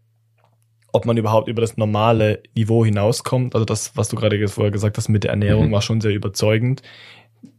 ob 0.93 1.07
man 1.07 1.17
überhaupt 1.17 1.49
über 1.49 1.61
das 1.61 1.77
normale 1.77 2.43
Niveau 2.57 2.85
hinauskommt. 2.85 3.55
Also 3.55 3.65
das, 3.65 3.97
was 3.97 4.09
du 4.09 4.17
gerade 4.17 4.47
vorher 4.49 4.73
gesagt 4.73 4.97
hast 4.99 5.09
mit 5.09 5.23
der 5.25 5.31
Ernährung, 5.31 5.69
mhm. 5.69 5.73
war 5.73 5.83
schon 5.83 6.01
sehr 6.01 6.13
überzeugend. 6.13 6.83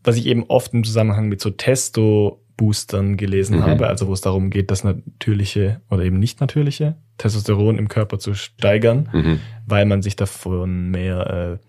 Was 0.04 0.18
ich 0.18 0.26
eben 0.28 0.44
oft 0.48 0.74
im 0.74 0.84
Zusammenhang 0.84 1.28
mit 1.30 1.42
so 1.42 1.50
Testo 1.50 2.44
Boostern 2.58 3.18
gelesen 3.18 3.58
Mhm. 3.60 3.64
habe, 3.64 3.88
also 3.88 4.08
wo 4.08 4.14
es 4.14 4.22
darum 4.22 4.50
geht, 4.52 4.70
das 4.70 4.84
natürliche 4.84 5.82
oder 5.90 6.04
eben 6.04 6.20
nicht 6.20 6.42
natürliche 6.42 6.98
Testosteron 7.18 7.80
im 7.80 7.88
Körper 7.88 8.20
zu 8.20 8.34
steigern, 8.36 9.10
Mhm. 9.14 9.40
weil 9.66 9.86
man 9.86 10.02
sich 10.04 10.16
davon 10.16 10.90
mehr 10.92 11.60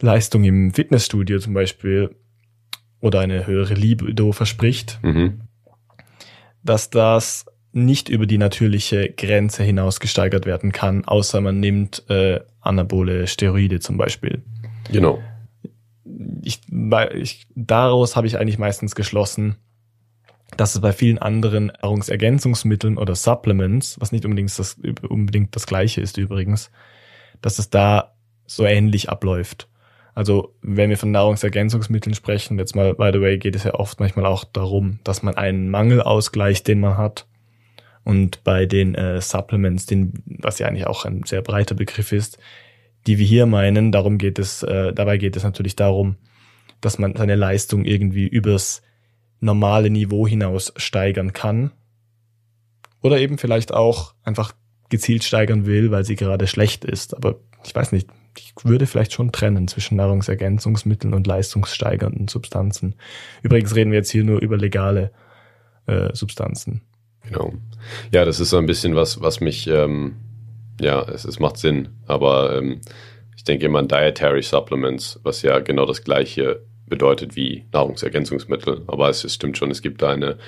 äh, 0.00 0.04
Leistung 0.04 0.44
im 0.44 0.72
Fitnessstudio 0.72 1.40
zum 1.40 1.54
Beispiel 1.54 2.14
oder 3.00 3.20
eine 3.20 3.46
höhere 3.46 3.74
Libido 3.74 4.30
verspricht, 4.32 5.00
Mhm. 5.02 5.40
Dass 6.68 6.90
das 6.90 7.46
nicht 7.72 8.08
über 8.08 8.26
die 8.26 8.38
natürliche 8.38 9.10
Grenze 9.10 9.62
hinaus 9.62 10.00
gesteigert 10.00 10.46
werden 10.46 10.72
kann, 10.72 11.04
außer 11.04 11.40
man 11.40 11.60
nimmt 11.60 12.08
äh, 12.08 12.40
anabole 12.60 13.26
Steroide 13.26 13.80
zum 13.80 13.96
Beispiel. 13.96 14.42
Genau. 14.90 15.20
Ich, 16.42 16.60
ich, 17.14 17.46
daraus 17.54 18.16
habe 18.16 18.26
ich 18.26 18.38
eigentlich 18.38 18.58
meistens 18.58 18.94
geschlossen, 18.94 19.56
dass 20.56 20.74
es 20.74 20.80
bei 20.80 20.92
vielen 20.92 21.18
anderen 21.18 21.66
Nahrungsergänzungsmitteln 21.66 22.96
oder 22.96 23.14
Supplements, 23.14 24.00
was 24.00 24.12
nicht 24.12 24.24
unbedingt 24.24 24.58
das, 24.58 24.78
unbedingt 25.08 25.54
das 25.54 25.66
gleiche 25.66 26.00
ist 26.00 26.16
übrigens, 26.16 26.70
dass 27.42 27.58
es 27.58 27.70
da 27.70 28.14
so 28.46 28.64
ähnlich 28.64 29.10
abläuft. 29.10 29.68
Also 30.18 30.52
wenn 30.62 30.90
wir 30.90 30.98
von 30.98 31.12
Nahrungsergänzungsmitteln 31.12 32.12
sprechen, 32.12 32.58
jetzt 32.58 32.74
mal, 32.74 32.92
by 32.92 33.10
the 33.12 33.20
way, 33.20 33.38
geht 33.38 33.54
es 33.54 33.62
ja 33.62 33.74
oft 33.74 34.00
manchmal 34.00 34.26
auch 34.26 34.42
darum, 34.42 34.98
dass 35.04 35.22
man 35.22 35.36
einen 35.36 35.70
Mangel 35.70 36.02
ausgleicht, 36.02 36.66
den 36.66 36.80
man 36.80 36.96
hat. 36.96 37.28
Und 38.02 38.42
bei 38.42 38.66
den 38.66 38.96
äh, 38.96 39.20
Supplements, 39.20 39.86
den, 39.86 40.14
was 40.26 40.58
ja 40.58 40.66
eigentlich 40.66 40.88
auch 40.88 41.04
ein 41.04 41.22
sehr 41.22 41.40
breiter 41.40 41.76
Begriff 41.76 42.10
ist, 42.10 42.36
die 43.06 43.18
wir 43.18 43.26
hier 43.26 43.46
meinen, 43.46 43.92
darum 43.92 44.18
geht 44.18 44.40
es, 44.40 44.64
äh, 44.64 44.92
dabei 44.92 45.18
geht 45.18 45.36
es 45.36 45.44
natürlich 45.44 45.76
darum, 45.76 46.16
dass 46.80 46.98
man 46.98 47.14
seine 47.14 47.36
Leistung 47.36 47.84
irgendwie 47.84 48.26
übers 48.26 48.82
normale 49.38 49.88
Niveau 49.88 50.26
hinaus 50.26 50.72
steigern 50.78 51.32
kann. 51.32 51.70
Oder 53.02 53.20
eben 53.20 53.38
vielleicht 53.38 53.72
auch 53.72 54.14
einfach 54.24 54.52
gezielt 54.88 55.22
steigern 55.22 55.64
will, 55.64 55.92
weil 55.92 56.04
sie 56.04 56.16
gerade 56.16 56.48
schlecht 56.48 56.84
ist. 56.84 57.16
Aber 57.16 57.36
ich 57.64 57.72
weiß 57.72 57.92
nicht, 57.92 58.08
ich 58.38 58.54
würde 58.64 58.86
vielleicht 58.86 59.12
schon 59.12 59.32
trennen 59.32 59.68
zwischen 59.68 59.96
Nahrungsergänzungsmitteln 59.96 61.14
und 61.14 61.26
leistungssteigernden 61.26 62.28
Substanzen. 62.28 62.94
Übrigens 63.42 63.74
reden 63.74 63.90
wir 63.90 63.98
jetzt 63.98 64.10
hier 64.10 64.24
nur 64.24 64.40
über 64.40 64.56
legale 64.56 65.12
äh, 65.86 66.14
Substanzen. 66.14 66.82
Genau. 67.26 67.52
Ja, 68.12 68.24
das 68.24 68.40
ist 68.40 68.50
so 68.50 68.58
ein 68.58 68.66
bisschen 68.66 68.96
was, 68.96 69.20
was 69.20 69.40
mich, 69.40 69.66
ähm, 69.66 70.16
ja, 70.80 71.02
es, 71.02 71.24
es 71.24 71.38
macht 71.38 71.58
Sinn, 71.58 71.88
aber 72.06 72.56
ähm, 72.56 72.80
ich 73.36 73.44
denke 73.44 73.66
immer 73.66 73.80
an 73.80 73.88
Dietary 73.88 74.42
Supplements, 74.42 75.20
was 75.22 75.42
ja 75.42 75.58
genau 75.60 75.86
das 75.86 76.02
gleiche 76.04 76.62
bedeutet 76.88 77.36
wie 77.36 77.66
Nahrungsergänzungsmittel. 77.72 78.82
Aber 78.86 79.08
es, 79.08 79.24
es 79.24 79.34
stimmt 79.34 79.58
schon, 79.58 79.70
es 79.70 79.82
gibt 79.82 80.02
da 80.02 80.10
eine, 80.10 80.38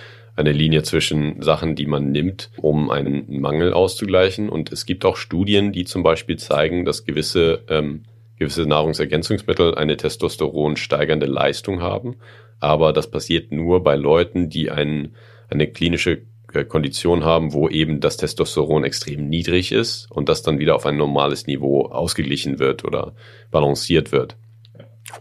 eine 0.40 0.52
Linie 0.52 0.82
zwischen 0.82 1.40
Sachen, 1.42 1.74
die 1.74 1.86
man 1.86 2.10
nimmt, 2.10 2.50
um 2.56 2.90
einen 2.90 3.40
Mangel 3.40 3.72
auszugleichen. 3.72 4.48
Und 4.48 4.72
es 4.72 4.86
gibt 4.86 5.04
auch 5.04 5.16
Studien, 5.16 5.72
die 5.72 5.84
zum 5.84 6.02
Beispiel 6.02 6.38
zeigen, 6.38 6.84
dass 6.84 7.04
gewisse, 7.04 7.62
ähm, 7.68 8.04
gewisse 8.38 8.66
Nahrungsergänzungsmittel 8.66 9.74
eine 9.74 9.96
Testosteron 9.96 10.76
steigernde 10.76 11.26
Leistung 11.26 11.80
haben. 11.82 12.16
Aber 12.58 12.92
das 12.92 13.10
passiert 13.10 13.52
nur 13.52 13.82
bei 13.82 13.96
Leuten, 13.96 14.48
die 14.48 14.70
einen, 14.70 15.14
eine 15.48 15.66
klinische 15.66 16.22
äh, 16.52 16.64
Kondition 16.64 17.24
haben, 17.24 17.52
wo 17.52 17.68
eben 17.68 18.00
das 18.00 18.16
Testosteron 18.16 18.84
extrem 18.84 19.28
niedrig 19.28 19.72
ist 19.72 20.10
und 20.10 20.28
das 20.28 20.42
dann 20.42 20.58
wieder 20.58 20.74
auf 20.74 20.86
ein 20.86 20.96
normales 20.96 21.46
Niveau 21.46 21.86
ausgeglichen 21.86 22.58
wird 22.58 22.84
oder 22.84 23.14
balanciert 23.50 24.10
wird. 24.10 24.36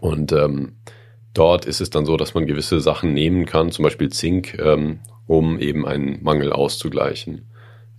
Und 0.00 0.32
ähm, 0.32 0.76
dort 1.34 1.64
ist 1.66 1.80
es 1.80 1.90
dann 1.90 2.06
so, 2.06 2.16
dass 2.16 2.34
man 2.34 2.46
gewisse 2.46 2.80
Sachen 2.80 3.12
nehmen 3.12 3.46
kann, 3.46 3.70
zum 3.70 3.82
Beispiel 3.82 4.10
Zink, 4.10 4.58
ähm, 4.58 5.00
um 5.30 5.60
eben 5.60 5.86
einen 5.86 6.20
Mangel 6.24 6.52
auszugleichen. 6.52 7.46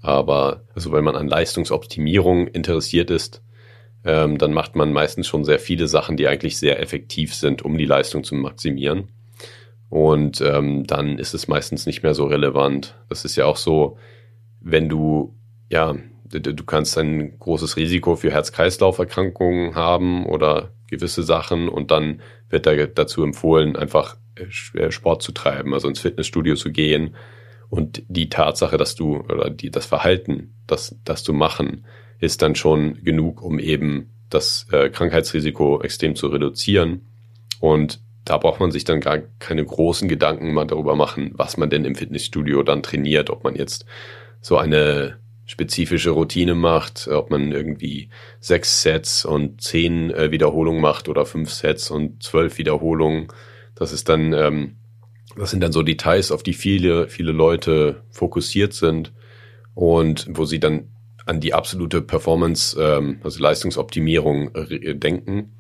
Aber 0.01 0.65
also 0.75 0.91
wenn 0.91 1.05
man 1.05 1.15
an 1.15 1.29
Leistungsoptimierung 1.29 2.47
interessiert 2.47 3.09
ist, 3.09 3.41
ähm, 4.03 4.37
dann 4.37 4.51
macht 4.51 4.75
man 4.75 4.91
meistens 4.91 5.29
schon 5.29 5.45
sehr 5.45 5.59
viele 5.59 5.87
Sachen, 5.87 6.17
die 6.17 6.27
eigentlich 6.27 6.57
sehr 6.57 6.81
effektiv 6.81 7.33
sind, 7.33 7.61
um 7.61 7.77
die 7.77 7.85
Leistung 7.85 8.25
zu 8.25 8.35
maximieren. 8.35 9.07
Und 9.87 10.41
ähm, 10.41 10.85
dann 10.85 11.17
ist 11.17 11.33
es 11.33 11.47
meistens 11.47 11.85
nicht 11.85 12.03
mehr 12.03 12.15
so 12.15 12.25
relevant. 12.25 12.97
Das 13.07 13.23
ist 13.23 13.37
ja 13.37 13.45
auch 13.45 13.57
so, 13.57 13.97
wenn 14.59 14.89
du, 14.89 15.33
ja, 15.69 15.95
du, 16.25 16.63
kannst 16.65 16.97
ein 16.97 17.39
großes 17.39 17.77
Risiko 17.77 18.17
für 18.17 18.31
Herz-Kreislauf-Erkrankungen 18.31 19.73
haben 19.75 20.25
oder 20.25 20.73
gewisse 20.89 21.23
Sachen 21.23 21.69
und 21.69 21.91
dann 21.91 22.21
wird 22.49 22.65
da 22.65 22.75
dazu 22.75 23.23
empfohlen, 23.23 23.77
einfach 23.77 24.17
Sport 24.49 25.21
zu 25.21 25.31
treiben, 25.31 25.73
also 25.73 25.87
ins 25.87 25.99
Fitnessstudio 25.99 26.55
zu 26.55 26.71
gehen. 26.71 27.15
Und 27.69 28.03
die 28.07 28.29
Tatsache, 28.29 28.77
dass 28.77 28.95
du, 28.95 29.17
oder 29.17 29.49
die, 29.49 29.71
das 29.71 29.85
Verhalten, 29.85 30.53
das, 30.67 30.95
das 31.05 31.23
zu 31.23 31.33
machen, 31.33 31.85
ist 32.19 32.41
dann 32.41 32.55
schon 32.55 33.03
genug, 33.03 33.41
um 33.41 33.59
eben 33.59 34.09
das 34.29 34.67
äh, 34.71 34.89
Krankheitsrisiko 34.89 35.81
extrem 35.81 36.15
zu 36.15 36.27
reduzieren. 36.27 37.01
Und 37.59 37.99
da 38.25 38.37
braucht 38.37 38.59
man 38.59 38.71
sich 38.71 38.83
dann 38.83 38.99
gar 38.99 39.19
keine 39.39 39.65
großen 39.65 40.07
Gedanken 40.07 40.53
mal 40.53 40.65
darüber 40.65 40.95
machen, 40.95 41.31
was 41.33 41.57
man 41.57 41.69
denn 41.69 41.85
im 41.85 41.95
Fitnessstudio 41.95 42.63
dann 42.63 42.83
trainiert, 42.83 43.29
ob 43.29 43.43
man 43.43 43.55
jetzt 43.55 43.85
so 44.41 44.57
eine 44.57 45.17
spezifische 45.45 46.11
Routine 46.11 46.55
macht, 46.55 47.07
ob 47.07 47.29
man 47.29 47.51
irgendwie 47.51 48.09
sechs 48.39 48.83
Sets 48.83 49.25
und 49.25 49.61
zehn 49.61 50.11
äh, 50.11 50.31
Wiederholungen 50.31 50.81
macht 50.81 51.09
oder 51.09 51.25
fünf 51.25 51.51
Sets 51.51 51.91
und 51.91 52.23
zwölf 52.23 52.57
Wiederholungen. 52.57 53.27
Das 53.81 53.93
ist 53.93 54.09
dann, 54.09 54.31
ähm, 54.33 54.75
das 55.35 55.49
sind 55.49 55.61
dann 55.61 55.71
so 55.71 55.81
Details, 55.81 56.31
auf 56.31 56.43
die 56.43 56.53
viele, 56.53 57.07
viele 57.07 57.31
Leute 57.31 58.03
fokussiert 58.11 58.73
sind 58.73 59.11
und 59.73 60.27
wo 60.29 60.45
sie 60.45 60.59
dann 60.59 60.89
an 61.25 61.39
die 61.39 61.55
absolute 61.55 62.03
Performance, 62.03 62.79
ähm, 62.79 63.21
also 63.23 63.41
Leistungsoptimierung 63.41 64.53
äh, 64.53 64.93
denken. 64.93 65.57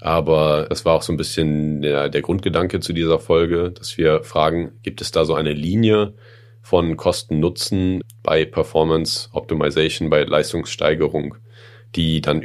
Aber 0.00 0.66
es 0.70 0.84
war 0.84 0.94
auch 0.94 1.02
so 1.02 1.12
ein 1.12 1.16
bisschen 1.16 1.82
der, 1.82 2.08
der 2.08 2.22
Grundgedanke 2.22 2.80
zu 2.80 2.92
dieser 2.92 3.20
Folge, 3.20 3.70
dass 3.70 3.96
wir 3.96 4.24
fragen, 4.24 4.72
gibt 4.82 5.00
es 5.00 5.12
da 5.12 5.24
so 5.24 5.34
eine 5.34 5.52
Linie 5.52 6.14
von 6.62 6.96
Kosten-Nutzen 6.96 8.00
bei 8.24 8.44
Performance 8.44 9.28
Optimization, 9.30 10.10
bei 10.10 10.24
Leistungssteigerung, 10.24 11.36
die 11.94 12.22
dann 12.22 12.42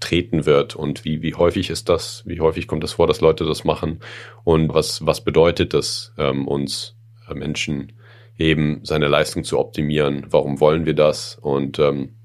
übertreten 0.00 0.46
wird? 0.46 0.74
Und 0.76 1.04
wie, 1.04 1.20
wie 1.22 1.34
häufig 1.34 1.70
ist 1.70 1.88
das? 1.88 2.22
Wie 2.26 2.40
häufig 2.40 2.66
kommt 2.66 2.82
es 2.84 2.90
das 2.90 2.96
vor, 2.96 3.06
dass 3.06 3.20
Leute 3.20 3.44
das 3.44 3.62
machen? 3.64 4.00
Und 4.44 4.74
was, 4.74 5.06
was 5.06 5.22
bedeutet 5.22 5.72
das 5.74 6.12
ähm, 6.18 6.48
uns 6.48 6.96
äh, 7.28 7.34
Menschen 7.34 7.92
eben 8.38 8.80
seine 8.84 9.06
Leistung 9.08 9.44
zu 9.44 9.58
optimieren? 9.58 10.26
Warum 10.30 10.60
wollen 10.60 10.86
wir 10.86 10.94
das? 10.94 11.36
Und 11.40 11.78
ähm, 11.78 12.16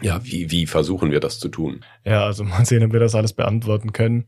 ja, 0.00 0.24
wie, 0.24 0.50
wie 0.50 0.64
versuchen 0.66 1.10
wir 1.10 1.20
das 1.20 1.38
zu 1.38 1.48
tun? 1.48 1.84
Ja, 2.04 2.24
also 2.24 2.44
mal 2.44 2.64
sehen, 2.64 2.82
ob 2.84 2.92
wir 2.92 3.00
das 3.00 3.14
alles 3.14 3.34
beantworten 3.34 3.92
können. 3.92 4.24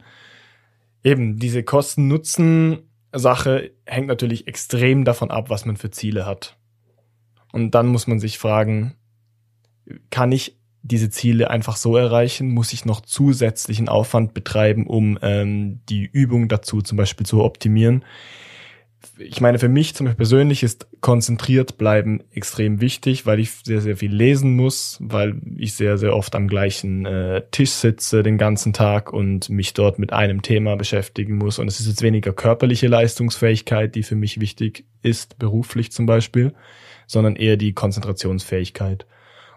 Eben, 1.03 1.39
diese 1.39 1.63
Kosten-Nutzen-Sache 1.63 3.71
hängt 3.87 4.09
natürlich 4.09 4.47
extrem 4.47 5.07
davon 5.07 5.31
ab, 5.31 5.49
was 5.49 5.65
man 5.65 5.79
für 5.79 5.91
Ziele 5.91 6.27
hat. 6.27 6.59
Und 7.53 7.75
dann 7.75 7.87
muss 7.87 8.07
man 8.07 8.21
sich 8.21 8.39
fragen, 8.39 8.97
kann 10.11 10.31
ich 10.31 10.60
diese 10.83 11.11
Ziele 11.11 11.51
einfach 11.51 11.77
so 11.77 11.97
erreichen? 11.97 12.51
Muss 12.51 12.73
ich 12.73 12.85
noch 12.85 13.01
zusätzlichen 13.01 13.89
Aufwand 13.89 14.35
betreiben, 14.35 14.87
um 14.87 15.19
ähm, 15.23 15.81
die 15.89 16.05
Übung 16.05 16.49
dazu 16.49 16.83
zum 16.83 16.97
Beispiel 16.97 17.27
zu 17.27 17.43
optimieren? 17.43 18.05
ich 19.19 19.41
meine, 19.41 19.59
für 19.59 19.69
mich 19.69 19.95
zum 19.95 20.07
Beispiel 20.07 20.17
persönlich 20.19 20.63
ist 20.63 20.87
konzentriert 21.01 21.79
bleiben 21.79 22.23
extrem 22.33 22.81
wichtig, 22.81 23.27
weil 23.27 23.41
ich 23.41 23.51
sehr, 23.65 23.81
sehr 23.81 23.97
viel 23.97 24.13
lesen 24.13 24.57
muss, 24.57 24.99
weil 25.01 25.41
ich 25.57 25.75
sehr, 25.75 25.99
sehr 25.99 26.15
oft 26.15 26.35
am 26.35 26.49
gleichen 26.49 27.07
äh, 27.07 27.43
Tisch 27.51 27.71
sitze 27.71 28.23
den 28.23 28.39
ganzen 28.39 28.73
Tag 28.73 29.13
und 29.13 29.49
mich 29.49 29.75
dort 29.75 29.99
mit 29.99 30.13
einem 30.13 30.43
Thema 30.43 30.77
beschäftigen 30.77 31.37
muss. 31.37 31.59
Und 31.59 31.69
es 31.69 31.81
ist 31.81 31.87
jetzt 31.87 32.03
weniger 32.03 32.33
körperliche 32.33 32.89
Leistungsfähigkeit, 32.89 33.95
die 33.95 34.03
für 34.03 34.17
mich 34.17 34.41
wichtig 34.41 34.85
ist, 35.03 35.39
beruflich 35.39 35.93
zum 35.93 36.07
Beispiel, 36.07 36.53
sondern 37.07 37.37
eher 37.37 37.57
die 37.57 37.73
Konzentrationsfähigkeit. 37.73 39.07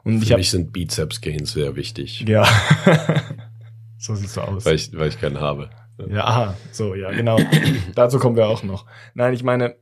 Und 0.03 0.19
für 0.19 0.25
ich 0.25 0.31
hab, 0.31 0.37
mich 0.37 0.49
sind 0.51 0.73
Bizeps 0.73 1.21
Gains 1.21 1.53
sehr 1.53 1.75
wichtig. 1.75 2.21
Ja. 2.27 2.45
so 3.97 4.15
sieht's 4.15 4.33
so 4.33 4.41
aus. 4.41 4.65
Weil 4.65 4.75
ich, 4.75 4.95
weil 4.97 5.09
ich 5.09 5.19
keinen 5.19 5.39
habe. 5.39 5.69
Ja, 6.09 6.25
aha, 6.25 6.57
so, 6.71 6.95
ja, 6.95 7.11
genau. 7.11 7.39
Dazu 7.95 8.19
kommen 8.19 8.35
wir 8.35 8.47
auch 8.47 8.63
noch. 8.63 8.85
Nein, 9.13 9.33
ich 9.33 9.43
meine, 9.43 9.75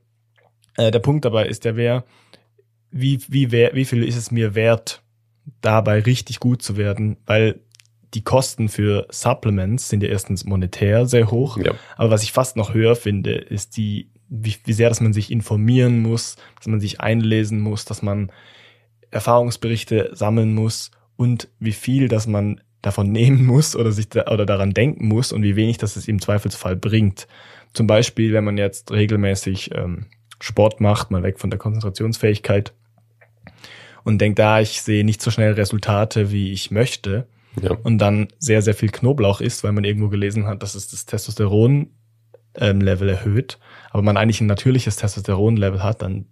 äh, 0.78 0.92
der 0.92 1.00
Punkt 1.00 1.26
dabei 1.26 1.48
ist 1.48 1.66
ja, 1.66 1.76
wer, 1.76 2.04
wie, 2.92 3.20
wie, 3.30 3.52
wer, 3.52 3.74
wie 3.74 3.86
viel 3.86 4.04
ist 4.04 4.18
es 4.18 4.32
mir 4.32 4.54
wert, 4.54 5.02
dabei 5.62 6.00
richtig 6.02 6.40
gut 6.40 6.62
zu 6.62 6.78
werden, 6.78 7.18
weil 7.26 7.62
die 8.14 8.24
Kosten 8.24 8.68
für 8.68 9.08
Supplements 9.10 9.90
sind 9.90 10.04
ja 10.04 10.10
erstens 10.10 10.44
monetär 10.44 11.06
sehr 11.06 11.32
hoch, 11.32 11.58
Ja. 11.58 11.74
aber 11.96 12.12
was 12.12 12.24
ich 12.24 12.34
fast 12.34 12.58
noch 12.58 12.74
höher 12.74 12.96
finde, 12.98 13.36
ist 13.36 13.78
die, 13.78 14.10
wie, 14.28 14.56
wie 14.66 14.74
sehr, 14.74 14.90
dass 14.90 15.00
man 15.02 15.14
sich 15.14 15.32
informieren 15.32 16.02
muss, 16.02 16.36
dass 16.58 16.68
man 16.68 16.82
sich 16.82 17.00
einlesen 17.00 17.62
muss, 17.62 17.86
dass 17.86 18.02
man 18.02 18.32
Erfahrungsberichte 19.12 20.12
sammeln 20.14 20.54
muss 20.54 20.92
und 21.16 21.50
wie 21.60 21.74
viel, 21.74 22.08
dass 22.08 22.28
man 22.28 22.62
davon 22.82 23.12
nehmen 23.12 23.46
muss 23.46 23.76
oder 23.76 23.92
sich 23.92 24.10
da, 24.10 24.28
oder 24.32 24.46
daran 24.46 24.72
denken 24.72 25.08
muss 25.08 25.32
und 25.32 25.44
wie 25.44 25.56
wenig 25.56 25.78
das 25.78 25.96
es 25.96 26.08
im 26.08 26.22
Zweifelsfall 26.22 26.76
bringt. 26.76 27.28
Zum 27.74 27.88
Beispiel, 27.88 28.34
wenn 28.34 28.44
man 28.44 28.58
jetzt 28.58 28.92
regelmäßig 28.92 29.72
ähm, 29.76 30.08
Sport 30.40 30.82
macht, 30.82 31.12
mal 31.12 31.24
weg 31.24 31.40
von 31.40 31.50
der 31.50 31.60
Konzentrationsfähigkeit 31.60 32.74
und 34.04 34.20
denkt, 34.20 34.40
da 34.40 34.56
ah, 34.56 34.62
ich 34.62 34.82
sehe 34.82 35.06
nicht 35.06 35.22
so 35.22 35.32
schnell 35.32 35.54
Resultate, 35.54 36.32
wie 36.32 36.52
ich 36.52 36.72
möchte. 36.72 37.28
Ja. 37.62 37.72
Und 37.84 38.00
dann 38.00 38.30
sehr, 38.40 38.62
sehr 38.62 38.74
viel 38.74 38.90
Knoblauch 38.90 39.42
isst, 39.42 39.64
weil 39.64 39.74
man 39.74 39.84
irgendwo 39.84 40.10
gelesen 40.10 40.48
hat, 40.48 40.64
dass 40.64 40.76
es 40.76 40.88
das 40.88 41.06
Testosteron 41.06 41.92
ähm, 42.56 42.86
erhöht, 42.86 43.60
aber 43.92 44.02
man 44.04 44.18
eigentlich 44.18 44.42
ein 44.42 44.48
natürliches 44.48 44.96
Testosteron-Level 44.98 45.84
hat, 45.84 46.02
dann 46.02 46.26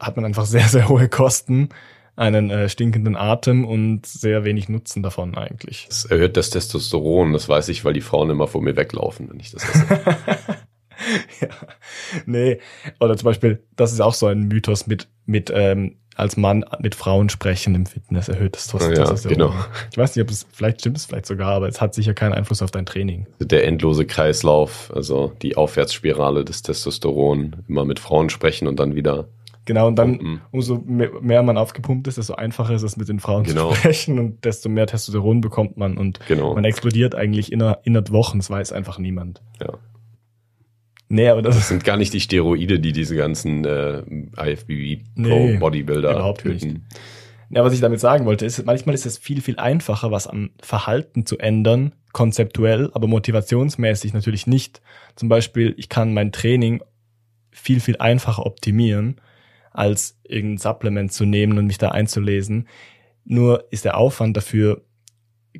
hat 0.00 0.16
man 0.16 0.24
einfach 0.24 0.46
sehr, 0.46 0.68
sehr 0.68 0.88
hohe 0.88 1.08
Kosten, 1.08 1.68
einen 2.16 2.50
äh, 2.50 2.68
stinkenden 2.68 3.16
Atem 3.16 3.64
und 3.64 4.06
sehr 4.06 4.44
wenig 4.44 4.68
Nutzen 4.68 5.02
davon 5.02 5.36
eigentlich. 5.36 5.88
Es 5.90 6.04
erhöht 6.04 6.36
das 6.36 6.50
Testosteron, 6.50 7.32
das 7.32 7.48
weiß 7.48 7.68
ich, 7.68 7.84
weil 7.84 7.92
die 7.92 8.00
Frauen 8.00 8.30
immer 8.30 8.46
vor 8.46 8.62
mir 8.62 8.76
weglaufen, 8.76 9.28
wenn 9.30 9.40
ich 9.40 9.50
das 9.50 9.64
esse. 9.64 9.86
ja. 11.40 11.48
Nee, 12.26 12.60
oder 13.00 13.16
zum 13.16 13.24
Beispiel, 13.26 13.64
das 13.74 13.92
ist 13.92 14.00
auch 14.00 14.14
so 14.14 14.26
ein 14.26 14.46
Mythos 14.46 14.86
mit, 14.86 15.08
mit 15.26 15.50
ähm, 15.52 15.96
als 16.16 16.36
Mann 16.36 16.64
mit 16.80 16.94
Frauen 16.94 17.28
sprechen 17.28 17.74
im 17.74 17.86
Fitness 17.86 18.28
erhöht 18.28 18.54
das 18.54 18.68
Testosteron. 18.68 19.18
Ja, 19.22 19.28
genau. 19.28 19.54
Ich 19.90 19.98
weiß 19.98 20.14
nicht, 20.14 20.22
ob 20.22 20.30
es, 20.30 20.46
vielleicht 20.52 20.80
stimmt 20.80 20.96
es 20.96 21.06
vielleicht 21.06 21.26
sogar, 21.26 21.52
aber 21.52 21.68
es 21.68 21.80
hat 21.80 21.94
sicher 21.94 22.14
keinen 22.14 22.32
Einfluss 22.32 22.62
auf 22.62 22.70
dein 22.70 22.86
Training. 22.86 23.26
Der 23.40 23.66
endlose 23.66 24.06
Kreislauf, 24.06 24.92
also 24.94 25.32
die 25.42 25.56
Aufwärtsspirale 25.56 26.44
des 26.44 26.62
Testosteron, 26.62 27.64
immer 27.68 27.84
mit 27.84 27.98
Frauen 27.98 28.30
sprechen 28.30 28.68
und 28.68 28.78
dann 28.78 28.94
wieder 28.94 29.28
Genau, 29.66 29.88
und 29.88 29.96
dann, 29.96 30.18
pumpen. 30.18 30.40
umso 30.50 30.78
mehr 30.84 31.42
man 31.42 31.56
aufgepumpt 31.56 32.06
ist, 32.06 32.18
desto 32.18 32.34
einfacher 32.34 32.74
ist 32.74 32.82
es, 32.82 32.96
mit 32.96 33.08
den 33.08 33.18
Frauen 33.18 33.44
genau. 33.44 33.70
zu 33.70 33.76
sprechen 33.76 34.18
und 34.18 34.44
desto 34.44 34.68
mehr 34.68 34.86
Testosteron 34.86 35.40
bekommt 35.40 35.76
man 35.76 35.96
und 35.96 36.20
genau. 36.28 36.54
man 36.54 36.64
explodiert 36.64 37.14
eigentlich 37.14 37.50
inner, 37.50 37.78
innerhalb 37.84 38.10
Wochen, 38.10 38.38
das 38.38 38.50
weiß 38.50 38.72
einfach 38.72 38.98
niemand. 38.98 39.42
Ja. 39.60 39.78
Nee, 41.08 41.28
aber 41.28 41.42
das, 41.42 41.56
das 41.56 41.68
sind 41.68 41.84
gar 41.84 41.96
nicht 41.96 42.12
die 42.12 42.20
Steroide, 42.20 42.80
die 42.80 42.92
diese 42.92 43.16
ganzen 43.16 43.64
äh, 43.64 44.02
IFBB 44.36 45.04
Pro 45.14 45.22
nee, 45.22 45.56
Bodybuilder 45.58 46.10
überhaupt 46.12 46.40
töten. 46.40 46.66
nicht. 46.66 46.80
Ja, 47.50 47.62
was 47.62 47.72
ich 47.72 47.80
damit 47.80 48.00
sagen 48.00 48.26
wollte, 48.26 48.46
ist, 48.46 48.64
manchmal 48.64 48.94
ist 48.94 49.06
es 49.06 49.18
viel, 49.18 49.40
viel 49.40 49.58
einfacher, 49.58 50.10
was 50.10 50.26
am 50.26 50.50
Verhalten 50.60 51.24
zu 51.24 51.38
ändern, 51.38 51.92
konzeptuell, 52.12 52.90
aber 52.94 53.06
motivationsmäßig 53.06 54.12
natürlich 54.12 54.46
nicht. 54.46 54.80
Zum 55.14 55.28
Beispiel, 55.28 55.74
ich 55.76 55.88
kann 55.88 56.14
mein 56.14 56.32
Training 56.32 56.82
viel, 57.50 57.80
viel 57.80 57.96
einfacher 57.98 58.44
optimieren, 58.44 59.20
als 59.74 60.18
irgendein 60.24 60.58
Supplement 60.58 61.12
zu 61.12 61.26
nehmen 61.26 61.58
und 61.58 61.66
mich 61.66 61.78
da 61.78 61.90
einzulesen. 61.90 62.68
Nur 63.24 63.66
ist 63.70 63.84
der 63.84 63.98
Aufwand 63.98 64.36
dafür 64.36 64.82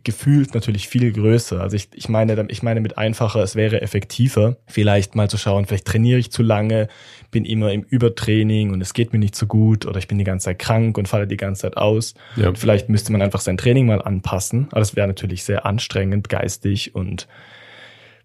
gefühlt 0.03 0.55
natürlich 0.55 0.89
viel 0.89 1.13
größer. 1.13 1.61
Also 1.61 1.77
ich, 1.77 1.89
ich 1.95 2.09
meine, 2.09 2.47
ich 2.49 2.63
meine 2.65 2.81
mit 2.81 2.99
einfacher, 2.99 3.43
es 3.43 3.55
wäre 3.55 3.81
effektiver, 3.81 4.57
vielleicht 4.67 5.15
mal 5.15 5.31
zu 5.31 5.37
schauen, 5.37 5.67
vielleicht 5.67 5.85
trainiere 5.85 6.19
ich 6.19 6.33
zu 6.33 6.43
lange, 6.43 6.89
bin 7.31 7.45
immer 7.45 7.73
im 7.73 7.83
Übertraining 7.83 8.73
und 8.73 8.81
es 8.81 8.93
geht 8.93 9.13
mir 9.13 9.21
nicht 9.21 9.37
so 9.37 9.47
gut 9.47 9.87
oder 9.87 9.99
ich 9.99 10.09
bin 10.09 10.19
die 10.19 10.25
ganze 10.25 10.47
Zeit 10.47 10.59
krank 10.59 10.99
und 10.99 11.07
falle 11.07 11.29
die 11.29 11.37
ganze 11.37 11.63
Zeit 11.63 11.77
aus. 11.77 12.15
Ja. 12.35 12.49
Und 12.49 12.59
vielleicht 12.59 12.89
müsste 12.89 13.13
man 13.13 13.23
einfach 13.23 13.41
sein 13.41 13.57
Training 13.57 13.87
mal 13.87 14.03
anpassen. 14.03 14.67
Aber 14.73 14.81
das 14.81 14.97
wäre 14.97 15.07
natürlich 15.07 15.45
sehr 15.45 15.65
anstrengend, 15.65 16.29
geistig 16.29 16.95
und 16.97 17.29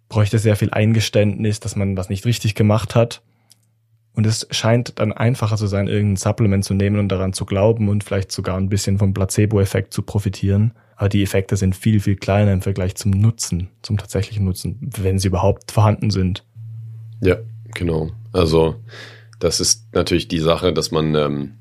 bräuchte 0.08 0.40
sehr 0.40 0.56
viel 0.56 0.72
Eingeständnis, 0.72 1.60
dass 1.60 1.76
man 1.76 1.96
was 1.96 2.10
nicht 2.10 2.26
richtig 2.26 2.56
gemacht 2.56 2.96
hat. 2.96 3.22
Und 4.20 4.26
es 4.26 4.46
scheint 4.52 5.00
dann 5.00 5.14
einfacher 5.14 5.56
zu 5.56 5.66
sein, 5.66 5.88
irgendein 5.88 6.18
Supplement 6.18 6.66
zu 6.66 6.74
nehmen 6.74 7.00
und 7.00 7.08
daran 7.08 7.32
zu 7.32 7.46
glauben 7.46 7.88
und 7.88 8.04
vielleicht 8.04 8.34
sogar 8.34 8.58
ein 8.58 8.68
bisschen 8.68 8.98
vom 8.98 9.14
Placebo-Effekt 9.14 9.94
zu 9.94 10.02
profitieren. 10.02 10.74
Aber 10.98 11.08
die 11.08 11.24
Effekte 11.24 11.56
sind 11.56 11.74
viel, 11.74 12.02
viel 12.02 12.18
kleiner 12.18 12.52
im 12.52 12.62
Vergleich 12.62 12.96
zum 12.96 13.12
Nutzen, 13.12 13.70
zum 13.82 13.98
tatsächlichen 13.98 14.44
Nutzen, 14.44 14.78
wenn 14.82 15.20
sie 15.20 15.30
überhaupt 15.30 15.72
vorhanden 15.72 16.10
sind. 16.10 16.44
Ja, 17.22 17.38
genau. 17.74 18.12
Also 18.34 18.76
das 19.40 19.62
ist 19.62 19.88
natürlich 19.96 20.28
die 20.28 20.40
Sache, 20.40 20.74
dass 20.74 20.92
man, 20.92 21.16
ähm, 21.16 21.54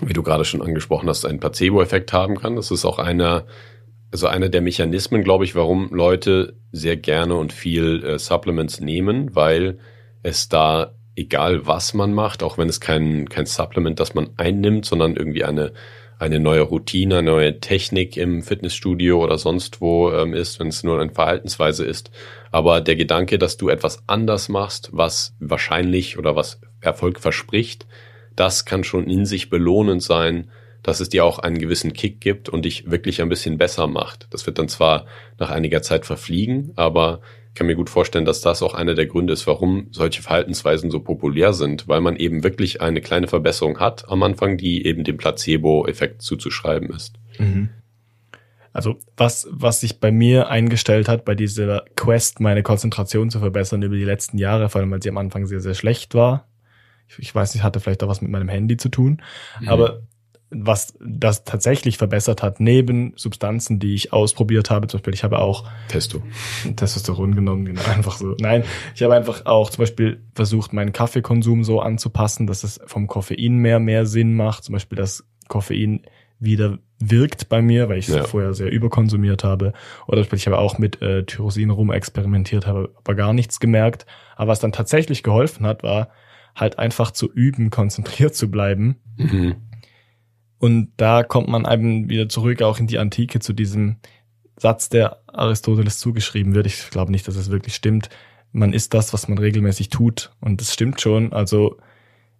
wie 0.00 0.14
du 0.14 0.24
gerade 0.24 0.44
schon 0.44 0.62
angesprochen 0.62 1.08
hast, 1.08 1.24
einen 1.24 1.38
Placebo-Effekt 1.38 2.12
haben 2.12 2.36
kann. 2.38 2.56
Das 2.56 2.72
ist 2.72 2.84
auch 2.84 2.98
einer, 2.98 3.44
also 4.10 4.26
einer 4.26 4.48
der 4.48 4.62
Mechanismen, 4.62 5.22
glaube 5.22 5.44
ich, 5.44 5.54
warum 5.54 5.90
Leute 5.92 6.56
sehr 6.72 6.96
gerne 6.96 7.36
und 7.36 7.52
viel 7.52 8.02
äh, 8.02 8.18
Supplements 8.18 8.80
nehmen, 8.80 9.36
weil 9.36 9.78
es 10.24 10.48
da 10.48 10.90
egal 11.16 11.66
was 11.66 11.94
man 11.94 12.12
macht, 12.12 12.42
auch 12.42 12.58
wenn 12.58 12.68
es 12.68 12.80
kein, 12.80 13.28
kein 13.28 13.46
Supplement, 13.46 14.00
das 14.00 14.14
man 14.14 14.30
einnimmt, 14.36 14.84
sondern 14.84 15.16
irgendwie 15.16 15.44
eine, 15.44 15.72
eine 16.18 16.40
neue 16.40 16.62
Routine, 16.62 17.18
eine 17.18 17.30
neue 17.30 17.60
Technik 17.60 18.16
im 18.16 18.42
Fitnessstudio 18.42 19.22
oder 19.22 19.38
sonst 19.38 19.80
wo 19.80 20.10
ähm, 20.12 20.34
ist, 20.34 20.60
wenn 20.60 20.68
es 20.68 20.82
nur 20.82 21.00
eine 21.00 21.12
Verhaltensweise 21.12 21.84
ist. 21.84 22.10
Aber 22.50 22.80
der 22.80 22.96
Gedanke, 22.96 23.38
dass 23.38 23.56
du 23.56 23.68
etwas 23.68 24.02
anders 24.06 24.48
machst, 24.48 24.90
was 24.92 25.34
wahrscheinlich 25.40 26.18
oder 26.18 26.36
was 26.36 26.60
Erfolg 26.80 27.20
verspricht, 27.20 27.86
das 28.36 28.64
kann 28.64 28.84
schon 28.84 29.08
in 29.08 29.26
sich 29.26 29.50
belohnend 29.50 30.02
sein, 30.02 30.50
dass 30.82 31.00
es 31.00 31.08
dir 31.08 31.24
auch 31.24 31.38
einen 31.38 31.58
gewissen 31.58 31.94
Kick 31.94 32.20
gibt 32.20 32.48
und 32.48 32.64
dich 32.64 32.90
wirklich 32.90 33.22
ein 33.22 33.28
bisschen 33.28 33.56
besser 33.56 33.86
macht. 33.86 34.26
Das 34.30 34.46
wird 34.46 34.58
dann 34.58 34.68
zwar 34.68 35.06
nach 35.38 35.50
einiger 35.50 35.80
Zeit 35.82 36.04
verfliegen, 36.04 36.72
aber 36.76 37.20
kann 37.54 37.66
mir 37.66 37.76
gut 37.76 37.90
vorstellen, 37.90 38.24
dass 38.24 38.40
das 38.40 38.62
auch 38.62 38.74
einer 38.74 38.94
der 38.94 39.06
Gründe 39.06 39.32
ist, 39.32 39.46
warum 39.46 39.88
solche 39.90 40.22
Verhaltensweisen 40.22 40.90
so 40.90 41.00
populär 41.00 41.52
sind, 41.52 41.86
weil 41.88 42.00
man 42.00 42.16
eben 42.16 42.42
wirklich 42.42 42.80
eine 42.80 43.00
kleine 43.00 43.28
Verbesserung 43.28 43.78
hat 43.78 44.08
am 44.08 44.22
Anfang, 44.22 44.56
die 44.56 44.86
eben 44.86 45.04
dem 45.04 45.16
Placebo-Effekt 45.16 46.22
zuzuschreiben 46.22 46.90
ist. 46.90 47.14
Mhm. 47.38 47.70
Also 48.72 48.96
was, 49.16 49.46
was 49.52 49.80
sich 49.80 50.00
bei 50.00 50.10
mir 50.10 50.48
eingestellt 50.48 51.08
hat, 51.08 51.24
bei 51.24 51.36
dieser 51.36 51.84
Quest, 51.94 52.40
meine 52.40 52.64
Konzentration 52.64 53.30
zu 53.30 53.38
verbessern 53.38 53.82
über 53.82 53.94
die 53.94 54.04
letzten 54.04 54.36
Jahre, 54.36 54.68
vor 54.68 54.80
allem 54.80 54.90
weil 54.90 55.00
sie 55.00 55.10
am 55.10 55.18
Anfang 55.18 55.46
sehr, 55.46 55.60
sehr 55.60 55.74
schlecht 55.74 56.14
war. 56.14 56.48
Ich, 57.06 57.20
ich 57.20 57.34
weiß 57.34 57.54
nicht, 57.54 57.62
hatte 57.62 57.78
vielleicht 57.78 58.02
auch 58.02 58.08
was 58.08 58.20
mit 58.20 58.32
meinem 58.32 58.48
Handy 58.48 58.76
zu 58.76 58.88
tun. 58.88 59.22
Mhm. 59.60 59.68
Aber 59.68 60.02
was 60.54 60.94
das 61.00 61.44
tatsächlich 61.44 61.98
verbessert 61.98 62.42
hat, 62.42 62.60
neben 62.60 63.12
Substanzen, 63.16 63.80
die 63.80 63.94
ich 63.94 64.12
ausprobiert 64.12 64.70
habe, 64.70 64.86
zum 64.86 64.98
Beispiel, 64.98 65.14
ich 65.14 65.24
habe 65.24 65.40
auch 65.40 65.68
Testo. 65.88 66.22
Testosteron 66.76 67.34
genommen, 67.34 67.64
genau, 67.64 67.82
einfach 67.94 68.16
so. 68.16 68.34
Nein, 68.38 68.64
ich 68.94 69.02
habe 69.02 69.14
einfach 69.14 69.46
auch 69.46 69.70
zum 69.70 69.82
Beispiel 69.82 70.22
versucht, 70.34 70.72
meinen 70.72 70.92
Kaffeekonsum 70.92 71.64
so 71.64 71.80
anzupassen, 71.80 72.46
dass 72.46 72.64
es 72.64 72.80
vom 72.86 73.06
Koffein 73.06 73.56
mehr, 73.56 73.80
mehr 73.80 74.06
Sinn 74.06 74.34
macht. 74.34 74.64
Zum 74.64 74.74
Beispiel, 74.74 74.96
dass 74.96 75.24
Koffein 75.48 76.02
wieder 76.38 76.78
wirkt 76.98 77.48
bei 77.48 77.60
mir, 77.60 77.88
weil 77.88 77.98
ich 77.98 78.08
es 78.08 78.14
ja. 78.14 78.24
vorher 78.24 78.54
sehr 78.54 78.70
überkonsumiert 78.70 79.44
habe. 79.44 79.72
Oder 80.06 80.20
ich 80.32 80.46
habe 80.46 80.58
auch 80.58 80.78
mit 80.78 81.02
äh, 81.02 81.24
Tyrosin 81.24 81.70
rum 81.70 81.90
experimentiert, 81.90 82.66
habe 82.66 82.94
aber 82.96 83.14
gar 83.14 83.32
nichts 83.32 83.60
gemerkt. 83.60 84.06
Aber 84.36 84.48
was 84.52 84.60
dann 84.60 84.72
tatsächlich 84.72 85.22
geholfen 85.22 85.66
hat, 85.66 85.82
war 85.82 86.08
halt 86.54 86.78
einfach 86.78 87.10
zu 87.10 87.30
üben, 87.32 87.70
konzentriert 87.70 88.36
zu 88.36 88.50
bleiben. 88.50 88.96
Mhm 89.16 89.56
und 90.64 90.92
da 90.96 91.22
kommt 91.24 91.48
man 91.48 91.70
eben 91.70 92.08
wieder 92.08 92.26
zurück 92.26 92.62
auch 92.62 92.78
in 92.78 92.86
die 92.86 92.98
Antike 92.98 93.38
zu 93.38 93.52
diesem 93.52 93.96
Satz, 94.56 94.88
der 94.88 95.18
Aristoteles 95.26 95.98
zugeschrieben 95.98 96.54
wird. 96.54 96.66
Ich 96.66 96.88
glaube 96.88 97.12
nicht, 97.12 97.28
dass 97.28 97.36
es 97.36 97.50
wirklich 97.50 97.74
stimmt. 97.74 98.08
Man 98.50 98.72
ist 98.72 98.94
das, 98.94 99.12
was 99.12 99.28
man 99.28 99.36
regelmäßig 99.36 99.90
tut. 99.90 100.32
Und 100.40 100.62
das 100.62 100.72
stimmt 100.72 101.02
schon. 101.02 101.34
Also, 101.34 101.76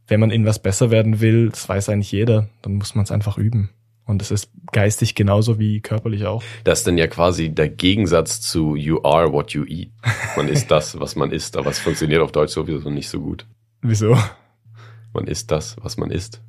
wenn 0.06 0.20
man 0.20 0.30
in 0.30 0.46
was 0.46 0.58
besser 0.58 0.90
werden 0.90 1.20
will, 1.20 1.50
das 1.50 1.68
weiß 1.68 1.90
eigentlich 1.90 2.12
jeder, 2.12 2.48
dann 2.62 2.76
muss 2.76 2.94
man 2.94 3.04
es 3.04 3.10
einfach 3.10 3.36
üben. 3.36 3.68
Und 4.06 4.22
es 4.22 4.30
ist 4.30 4.50
geistig 4.72 5.14
genauso 5.14 5.58
wie 5.58 5.82
körperlich 5.82 6.24
auch. 6.24 6.42
Das 6.64 6.78
ist 6.78 6.86
dann 6.86 6.96
ja 6.96 7.08
quasi 7.08 7.50
der 7.50 7.68
Gegensatz 7.68 8.40
zu 8.40 8.74
you 8.74 9.02
are 9.02 9.34
what 9.34 9.50
you 9.50 9.66
eat. 9.66 9.90
Man 10.34 10.48
ist 10.48 10.70
das, 10.70 10.98
was 10.98 11.14
man 11.14 11.30
isst, 11.30 11.58
aber 11.58 11.68
es 11.68 11.78
funktioniert 11.78 12.22
auf 12.22 12.32
Deutsch 12.32 12.54
sowieso 12.54 12.88
nicht 12.88 13.10
so 13.10 13.20
gut. 13.20 13.44
Wieso? 13.82 14.16
Man 15.12 15.26
ist 15.26 15.50
das, 15.50 15.76
was 15.82 15.98
man 15.98 16.10
isst. 16.10 16.40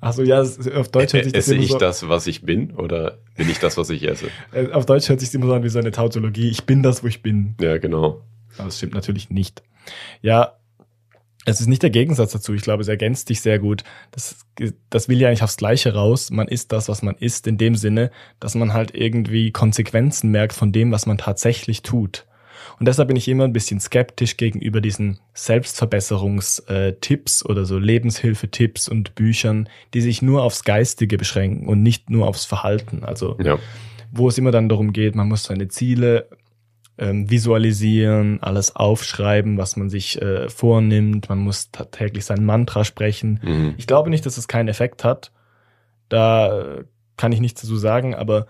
Also 0.00 0.22
ja, 0.22 0.40
auf 0.40 0.88
Deutsch 0.88 1.12
hört 1.12 1.24
sich 1.24 1.32
das 1.32 1.44
Esse 1.44 1.54
immer 1.56 1.66
so, 1.66 1.74
ich 1.74 1.78
das, 1.78 2.08
was 2.08 2.26
ich 2.26 2.42
bin, 2.42 2.72
oder 2.72 3.18
bin 3.36 3.50
ich 3.50 3.58
das, 3.58 3.76
was 3.76 3.90
ich 3.90 4.08
esse? 4.08 4.28
Äh, 4.52 4.72
auf 4.72 4.86
Deutsch 4.86 5.08
hört 5.08 5.20
sich 5.20 5.32
immer 5.34 5.46
so 5.46 5.52
an 5.52 5.62
wie 5.62 5.68
so 5.68 5.78
eine 5.78 5.90
Tautologie. 5.90 6.48
Ich 6.48 6.64
bin 6.64 6.82
das, 6.82 7.02
wo 7.02 7.06
ich 7.06 7.22
bin. 7.22 7.54
Ja, 7.60 7.78
genau. 7.78 8.22
Aber 8.56 8.64
das 8.64 8.78
stimmt 8.78 8.94
natürlich 8.94 9.30
nicht. 9.30 9.62
Ja, 10.22 10.54
es 11.46 11.60
ist 11.60 11.68
nicht 11.68 11.82
der 11.82 11.90
Gegensatz 11.90 12.32
dazu. 12.32 12.52
Ich 12.54 12.62
glaube, 12.62 12.82
es 12.82 12.88
ergänzt 12.88 13.28
dich 13.28 13.40
sehr 13.40 13.58
gut. 13.58 13.84
Das, 14.10 14.36
das 14.90 15.08
will 15.08 15.20
ja 15.20 15.28
eigentlich 15.28 15.42
aufs 15.42 15.56
Gleiche 15.56 15.94
raus. 15.94 16.30
Man 16.30 16.48
ist 16.48 16.72
das, 16.72 16.88
was 16.88 17.02
man 17.02 17.16
ist, 17.16 17.46
in 17.46 17.58
dem 17.58 17.76
Sinne, 17.76 18.10
dass 18.40 18.54
man 18.54 18.72
halt 18.72 18.94
irgendwie 18.94 19.50
Konsequenzen 19.50 20.30
merkt 20.30 20.52
von 20.52 20.72
dem, 20.72 20.92
was 20.92 21.06
man 21.06 21.18
tatsächlich 21.18 21.82
tut. 21.82 22.26
Und 22.80 22.88
deshalb 22.88 23.06
bin 23.08 23.16
ich 23.18 23.28
immer 23.28 23.44
ein 23.44 23.52
bisschen 23.52 23.78
skeptisch 23.78 24.38
gegenüber 24.38 24.80
diesen 24.80 25.20
Selbstverbesserungstipps 25.34 27.44
oder 27.44 27.66
so 27.66 27.78
Lebenshilfetipps 27.78 28.88
und 28.88 29.14
Büchern, 29.14 29.68
die 29.92 30.00
sich 30.00 30.22
nur 30.22 30.42
aufs 30.42 30.64
Geistige 30.64 31.18
beschränken 31.18 31.68
und 31.68 31.82
nicht 31.82 32.08
nur 32.08 32.26
aufs 32.26 32.46
Verhalten. 32.46 33.04
Also 33.04 33.36
ja. 33.38 33.58
wo 34.10 34.28
es 34.28 34.38
immer 34.38 34.50
dann 34.50 34.70
darum 34.70 34.94
geht, 34.94 35.14
man 35.14 35.28
muss 35.28 35.44
seine 35.44 35.68
Ziele 35.68 36.30
ähm, 36.96 37.30
visualisieren, 37.30 38.42
alles 38.42 38.74
aufschreiben, 38.74 39.58
was 39.58 39.76
man 39.76 39.90
sich 39.90 40.18
äh, 40.22 40.48
vornimmt, 40.48 41.28
man 41.28 41.40
muss 41.40 41.70
täglich 41.90 42.24
sein 42.24 42.46
Mantra 42.46 42.84
sprechen. 42.84 43.40
Mhm. 43.42 43.74
Ich 43.76 43.86
glaube 43.86 44.08
nicht, 44.08 44.24
dass 44.24 44.38
es 44.38 44.48
keinen 44.48 44.68
Effekt 44.68 45.04
hat. 45.04 45.32
Da 46.08 46.60
äh, 46.60 46.84
kann 47.18 47.32
ich 47.32 47.40
nichts 47.40 47.60
dazu 47.60 47.76
sagen, 47.76 48.14
aber 48.14 48.46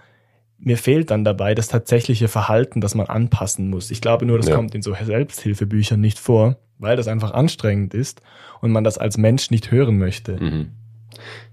mir 0.60 0.76
fehlt 0.76 1.10
dann 1.10 1.24
dabei 1.24 1.54
das 1.54 1.68
tatsächliche 1.68 2.28
Verhalten, 2.28 2.80
das 2.80 2.94
man 2.94 3.06
anpassen 3.06 3.70
muss. 3.70 3.90
Ich 3.90 4.00
glaube 4.00 4.26
nur, 4.26 4.36
das 4.36 4.48
ja. 4.48 4.56
kommt 4.56 4.74
in 4.74 4.82
so 4.82 4.94
Selbsthilfebüchern 4.94 6.00
nicht 6.00 6.18
vor. 6.18 6.56
weil 6.80 6.96
das 6.96 7.08
einfach 7.08 7.32
anstrengend 7.32 7.94
ist 7.94 8.22
und 8.60 8.72
man 8.72 8.84
das 8.84 8.98
als 8.98 9.18
Mensch 9.18 9.50
nicht 9.50 9.70
hören 9.70 9.98
möchte. 9.98 10.42
Mhm. 10.42 10.70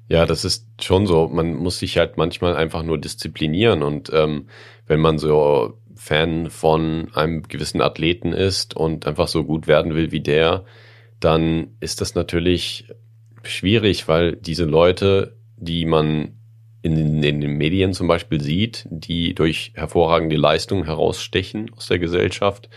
Ja, 0.08 0.26
das 0.26 0.46
ist 0.46 0.65
schon 0.82 1.06
so. 1.06 1.28
Man 1.28 1.54
muss 1.56 1.80
sich 1.80 1.98
halt 1.98 2.17
manchmal 2.17 2.56
einfach 2.56 2.82
nur 2.82 2.98
disziplinieren 2.98 3.84
und 3.84 4.10
ähm, 4.13 4.48
wenn 4.88 5.02
man 5.02 5.17
so 5.17 5.78
Fan 5.96 6.50
von 6.50 7.10
einem 7.13 7.43
gewissen 7.43 7.82
Athleten 7.82 8.32
ist 8.32 8.76
und 8.76 9.06
einfach 9.06 9.28
so 9.28 9.43
gut 9.43 9.67
werden 9.67 9.96
will 9.96 10.12
wie 10.12 10.22
der, 10.22 10.63
dann 11.20 11.72
ist 11.82 12.00
das 12.00 12.15
natürlich 12.15 12.88
schwierig, 13.43 14.08
weil 14.08 14.36
diese 14.36 14.65
Leute, 14.65 15.36
die 15.58 15.86
man 15.86 16.37
in, 16.93 17.23
in 17.23 17.41
den 17.41 17.58
Medien 17.58 17.93
zum 17.93 18.08
Beispiel 18.08 18.41
sieht, 18.41 18.88
die 18.89 19.34
durch 19.34 19.71
hervorragende 19.76 20.38
Leistungen 20.38 20.86
herausstechen 20.86 21.71
aus 21.76 21.88
der 21.88 22.00
Gesellschaft, 22.00 22.69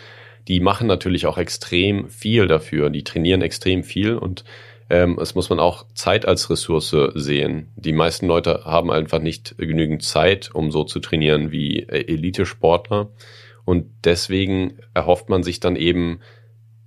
die 0.48 0.60
machen 0.60 0.86
natürlich 0.86 1.26
auch 1.26 1.38
extrem 1.38 2.08
viel 2.08 2.46
dafür. 2.46 2.90
Die 2.90 3.04
trainieren 3.04 3.42
extrem 3.42 3.84
viel 3.84 4.16
und 4.16 4.44
ähm, 4.90 5.18
es 5.20 5.34
muss 5.34 5.48
man 5.48 5.60
auch 5.60 5.86
Zeit 5.94 6.26
als 6.26 6.50
Ressource 6.50 6.94
sehen. 7.14 7.68
Die 7.76 7.92
meisten 7.92 8.26
Leute 8.26 8.62
haben 8.64 8.90
einfach 8.90 9.20
nicht 9.20 9.56
genügend 9.56 10.02
Zeit, 10.02 10.50
um 10.52 10.72
so 10.72 10.84
zu 10.84 10.98
trainieren 10.98 11.52
wie 11.52 11.80
äh, 11.80 12.12
Elite-Sportler. 12.12 13.08
Und 13.64 13.86
deswegen 14.04 14.78
erhofft 14.94 15.28
man 15.28 15.44
sich 15.44 15.60
dann 15.60 15.76
eben 15.76 16.20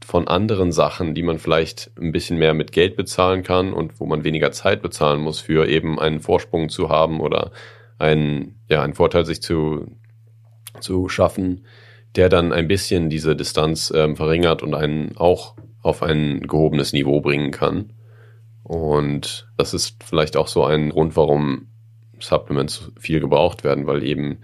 von 0.03 0.27
anderen 0.27 0.71
Sachen, 0.71 1.15
die 1.15 1.23
man 1.23 1.39
vielleicht 1.39 1.91
ein 1.99 2.11
bisschen 2.11 2.37
mehr 2.37 2.53
mit 2.53 2.71
Geld 2.71 2.95
bezahlen 2.95 3.43
kann 3.43 3.73
und 3.73 3.99
wo 3.99 4.05
man 4.05 4.23
weniger 4.23 4.51
Zeit 4.51 4.81
bezahlen 4.81 5.21
muss, 5.21 5.39
für 5.39 5.67
eben 5.67 5.99
einen 5.99 6.19
Vorsprung 6.19 6.69
zu 6.69 6.89
haben 6.89 7.19
oder 7.19 7.51
einen, 7.97 8.59
ja, 8.69 8.81
einen 8.83 8.93
Vorteil 8.93 9.25
sich 9.25 9.41
zu, 9.41 9.87
zu 10.79 11.09
schaffen, 11.09 11.65
der 12.15 12.29
dann 12.29 12.51
ein 12.51 12.67
bisschen 12.67 13.09
diese 13.09 13.35
Distanz 13.35 13.91
ähm, 13.95 14.15
verringert 14.15 14.61
und 14.61 14.75
einen 14.75 15.17
auch 15.17 15.55
auf 15.81 16.03
ein 16.03 16.41
gehobenes 16.41 16.93
Niveau 16.93 17.21
bringen 17.21 17.51
kann. 17.51 17.93
Und 18.63 19.47
das 19.57 19.73
ist 19.73 20.03
vielleicht 20.03 20.37
auch 20.37 20.47
so 20.47 20.63
ein 20.63 20.91
Grund, 20.91 21.15
warum 21.15 21.67
Supplements 22.19 22.91
viel 22.97 23.19
gebraucht 23.19 23.63
werden, 23.63 23.87
weil 23.87 24.03
eben 24.03 24.39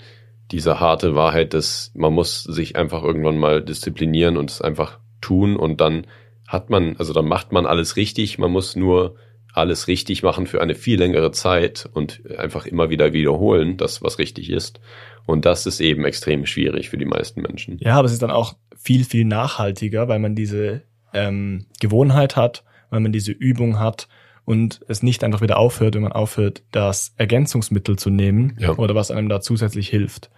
diese 0.51 0.79
harte 0.79 1.15
Wahrheit, 1.15 1.53
dass 1.53 1.91
man 1.93 2.13
muss 2.13 2.43
sich 2.43 2.75
einfach 2.75 3.03
irgendwann 3.03 3.37
mal 3.37 3.63
disziplinieren 3.63 4.35
und 4.35 4.49
es 4.49 4.61
einfach 4.61 4.99
tun 5.21 5.55
und 5.55 5.81
dann 5.81 6.07
hat 6.47 6.69
man, 6.69 6.97
also 6.97 7.13
dann 7.13 7.27
macht 7.27 7.51
man 7.51 7.65
alles 7.65 7.95
richtig, 7.95 8.39
man 8.39 8.51
muss 8.51 8.75
nur 8.75 9.15
alles 9.53 9.87
richtig 9.87 10.23
machen 10.23 10.47
für 10.47 10.61
eine 10.61 10.75
viel 10.75 10.99
längere 10.99 11.31
Zeit 11.31 11.89
und 11.93 12.21
einfach 12.37 12.65
immer 12.65 12.89
wieder 12.89 13.13
wiederholen, 13.13 13.77
das 13.77 14.01
was 14.01 14.19
richtig 14.19 14.49
ist. 14.49 14.79
Und 15.25 15.45
das 15.45 15.65
ist 15.65 15.79
eben 15.79 16.05
extrem 16.05 16.45
schwierig 16.45 16.89
für 16.89 16.97
die 16.97 17.05
meisten 17.05 17.41
Menschen. 17.41 17.77
Ja, 17.79 17.95
aber 17.95 18.05
es 18.05 18.13
ist 18.13 18.21
dann 18.21 18.31
auch 18.31 18.55
viel, 18.77 19.03
viel 19.03 19.25
nachhaltiger, 19.25 20.07
weil 20.07 20.19
man 20.19 20.35
diese 20.35 20.81
ähm, 21.13 21.65
Gewohnheit 21.79 22.35
hat, 22.35 22.63
weil 22.89 22.99
man 22.99 23.11
diese 23.11 23.31
Übung 23.31 23.79
hat 23.79 24.07
und 24.45 24.79
es 24.87 25.03
nicht 25.03 25.23
einfach 25.23 25.41
wieder 25.41 25.57
aufhört, 25.57 25.95
wenn 25.95 26.01
man 26.01 26.11
aufhört, 26.11 26.63
das 26.71 27.13
Ergänzungsmittel 27.17 27.97
zu 27.97 28.09
nehmen 28.09 28.55
ja. 28.59 28.75
oder 28.75 28.95
was 28.95 29.11
einem 29.11 29.29
da 29.29 29.41
zusätzlich 29.41 29.89
hilft. 29.89 30.31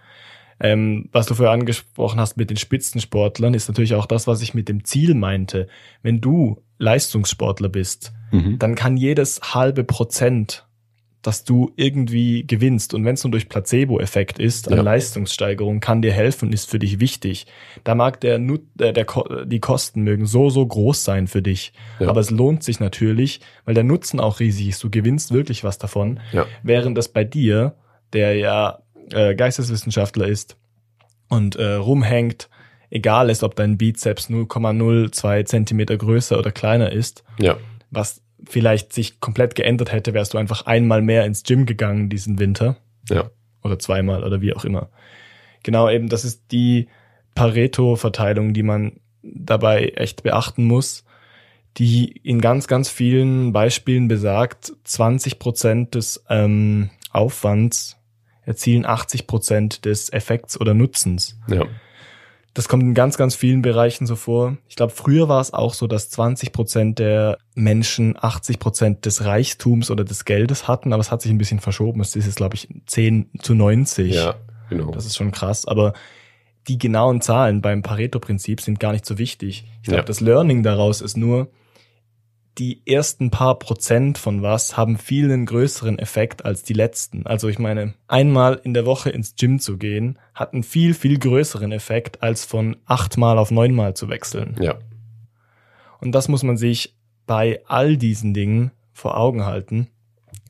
Ähm, 0.62 1.08
was 1.12 1.26
du 1.26 1.34
vorher 1.34 1.52
angesprochen 1.52 2.20
hast 2.20 2.36
mit 2.36 2.48
den 2.48 2.56
Spitzensportlern, 2.56 3.52
ist 3.52 3.68
natürlich 3.68 3.94
auch 3.94 4.06
das, 4.06 4.26
was 4.26 4.40
ich 4.42 4.54
mit 4.54 4.68
dem 4.68 4.84
Ziel 4.84 5.14
meinte. 5.14 5.66
Wenn 6.02 6.20
du 6.20 6.62
Leistungssportler 6.78 7.68
bist, 7.68 8.12
mhm. 8.30 8.58
dann 8.58 8.74
kann 8.74 8.96
jedes 8.96 9.54
halbe 9.54 9.84
Prozent 9.84 10.66
dass 11.22 11.44
du 11.44 11.72
irgendwie 11.76 12.44
gewinnst. 12.46 12.94
Und 12.94 13.04
wenn 13.04 13.14
es 13.14 13.24
nur 13.24 13.30
durch 13.30 13.48
Placebo-Effekt 13.48 14.38
ist, 14.38 14.68
an 14.68 14.78
ja. 14.78 14.82
Leistungssteigerung, 14.82 15.80
kann 15.80 16.02
dir 16.02 16.12
helfen 16.12 16.48
und 16.48 16.52
ist 16.52 16.68
für 16.68 16.80
dich 16.80 17.00
wichtig. 17.00 17.46
Da 17.84 17.94
mag 17.94 18.20
der, 18.20 18.38
der, 18.38 18.92
der, 18.92 19.06
die 19.46 19.60
Kosten 19.60 20.02
mögen 20.02 20.26
so, 20.26 20.50
so 20.50 20.66
groß 20.66 21.04
sein 21.04 21.28
für 21.28 21.40
dich. 21.40 21.72
Ja. 22.00 22.08
Aber 22.08 22.20
es 22.20 22.30
lohnt 22.30 22.64
sich 22.64 22.80
natürlich, 22.80 23.40
weil 23.64 23.74
der 23.74 23.84
Nutzen 23.84 24.18
auch 24.18 24.40
riesig 24.40 24.68
ist. 24.68 24.82
Du 24.82 24.90
gewinnst 24.90 25.32
wirklich 25.32 25.62
was 25.62 25.78
davon. 25.78 26.20
Ja. 26.32 26.46
Während 26.64 26.98
das 26.98 27.08
bei 27.08 27.22
dir, 27.22 27.76
der 28.12 28.34
ja 28.34 28.80
äh, 29.10 29.34
Geisteswissenschaftler 29.34 30.26
ist 30.26 30.56
und 31.28 31.56
äh, 31.56 31.74
rumhängt, 31.74 32.48
egal 32.90 33.30
ist, 33.30 33.42
ob 33.42 33.56
dein 33.56 33.78
Bizeps 33.78 34.28
0,02 34.28 35.44
Zentimeter 35.44 35.96
größer 35.96 36.38
oder 36.38 36.52
kleiner 36.52 36.92
ist, 36.92 37.24
ja. 37.38 37.56
was 37.90 38.22
vielleicht 38.48 38.92
sich 38.92 39.20
komplett 39.20 39.54
geändert 39.54 39.92
hätte, 39.92 40.14
wärst 40.14 40.34
du 40.34 40.38
einfach 40.38 40.66
einmal 40.66 41.02
mehr 41.02 41.24
ins 41.24 41.42
Gym 41.42 41.66
gegangen 41.66 42.08
diesen 42.08 42.38
Winter. 42.38 42.76
Ja. 43.08 43.30
Oder 43.62 43.78
zweimal 43.78 44.24
oder 44.24 44.40
wie 44.40 44.54
auch 44.54 44.64
immer. 44.64 44.90
Genau 45.62 45.88
eben, 45.88 46.08
das 46.08 46.24
ist 46.24 46.50
die 46.50 46.88
Pareto-Verteilung, 47.34 48.52
die 48.52 48.64
man 48.64 49.00
dabei 49.22 49.92
echt 49.94 50.22
beachten 50.24 50.64
muss, 50.64 51.04
die 51.78 52.10
in 52.22 52.40
ganz, 52.40 52.66
ganz 52.66 52.90
vielen 52.90 53.52
Beispielen 53.52 54.08
besagt, 54.08 54.72
20 54.84 55.38
Prozent 55.38 55.94
des 55.94 56.24
ähm, 56.28 56.90
Aufwands 57.12 58.01
erzielen 58.44 58.86
80 58.86 59.26
Prozent 59.26 59.84
des 59.84 60.12
Effekts 60.12 60.60
oder 60.60 60.74
Nutzens. 60.74 61.38
Ja. 61.48 61.66
Das 62.54 62.68
kommt 62.68 62.82
in 62.82 62.92
ganz, 62.92 63.16
ganz 63.16 63.34
vielen 63.34 63.62
Bereichen 63.62 64.06
so 64.06 64.14
vor. 64.14 64.58
Ich 64.68 64.76
glaube, 64.76 64.92
früher 64.92 65.28
war 65.28 65.40
es 65.40 65.54
auch 65.54 65.72
so, 65.72 65.86
dass 65.86 66.10
20 66.10 66.52
Prozent 66.52 66.98
der 66.98 67.38
Menschen 67.54 68.14
80 68.20 68.58
Prozent 68.58 69.06
des 69.06 69.24
Reichtums 69.24 69.90
oder 69.90 70.04
des 70.04 70.26
Geldes 70.26 70.68
hatten, 70.68 70.92
aber 70.92 71.00
es 71.00 71.10
hat 71.10 71.22
sich 71.22 71.30
ein 71.30 71.38
bisschen 71.38 71.60
verschoben. 71.60 72.02
Es 72.02 72.14
ist 72.14 72.26
jetzt, 72.26 72.36
glaube 72.36 72.56
ich, 72.56 72.68
10 72.86 73.30
zu 73.40 73.54
90. 73.54 74.12
Ja, 74.12 74.34
genau. 74.68 74.90
Das 74.90 75.06
ist 75.06 75.16
schon 75.16 75.30
krass. 75.30 75.66
Aber 75.66 75.94
die 76.68 76.76
genauen 76.76 77.22
Zahlen 77.22 77.62
beim 77.62 77.82
Pareto-Prinzip 77.82 78.60
sind 78.60 78.78
gar 78.78 78.92
nicht 78.92 79.06
so 79.06 79.16
wichtig. 79.16 79.64
Ich 79.80 79.88
glaube, 79.88 80.00
ja. 80.00 80.04
das 80.04 80.20
Learning 80.20 80.62
daraus 80.62 81.00
ist 81.00 81.16
nur, 81.16 81.48
die 82.58 82.82
ersten 82.86 83.30
paar 83.30 83.58
Prozent 83.58 84.18
von 84.18 84.42
was 84.42 84.76
haben 84.76 84.98
viel 84.98 85.24
einen 85.24 85.46
größeren 85.46 85.98
Effekt 85.98 86.44
als 86.44 86.62
die 86.62 86.74
letzten. 86.74 87.26
Also 87.26 87.48
ich 87.48 87.58
meine, 87.58 87.94
einmal 88.08 88.60
in 88.62 88.74
der 88.74 88.84
Woche 88.84 89.10
ins 89.10 89.36
Gym 89.36 89.58
zu 89.58 89.78
gehen, 89.78 90.18
hat 90.34 90.52
einen 90.52 90.62
viel, 90.62 90.92
viel 90.92 91.18
größeren 91.18 91.72
Effekt, 91.72 92.22
als 92.22 92.44
von 92.44 92.76
achtmal 92.84 93.38
auf 93.38 93.50
neunmal 93.50 93.94
zu 93.94 94.08
wechseln. 94.10 94.56
Ja. 94.60 94.74
Und 96.00 96.12
das 96.12 96.28
muss 96.28 96.42
man 96.42 96.58
sich 96.58 96.94
bei 97.26 97.62
all 97.66 97.96
diesen 97.96 98.34
Dingen 98.34 98.72
vor 98.92 99.16
Augen 99.16 99.46
halten, 99.46 99.88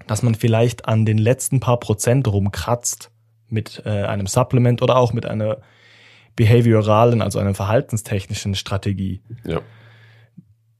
dass 0.09 0.25
man 0.25 0.35
vielleicht 0.35 0.89
an 0.89 1.07
den 1.07 1.19
letzten 1.19 1.61
paar 1.61 1.79
Prozent 1.79 2.27
rumkratzt 2.27 3.13
mit 3.49 3.83
äh, 3.85 3.91
einem 3.91 4.27
Supplement 4.27 4.83
oder 4.83 4.97
auch 4.97 5.13
mit 5.13 5.27
einer 5.27 5.59
behavioralen, 6.35 7.23
also 7.23 7.39
einer 7.39 7.55
verhaltenstechnischen 7.55 8.57
Strategie. 8.57 9.21
Ja 9.45 9.61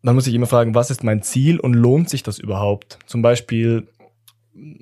man 0.03 0.15
muss 0.15 0.25
sich 0.25 0.35
immer 0.35 0.47
fragen, 0.47 0.75
was 0.75 0.91
ist 0.91 1.05
mein 1.05 1.23
Ziel 1.23 1.61
und 1.61 1.75
lohnt 1.75 2.11
sich 2.11 2.23
das 2.23 2.39
überhaupt? 2.39 2.99
Zum 3.07 3.23
Beispiel 3.23 3.87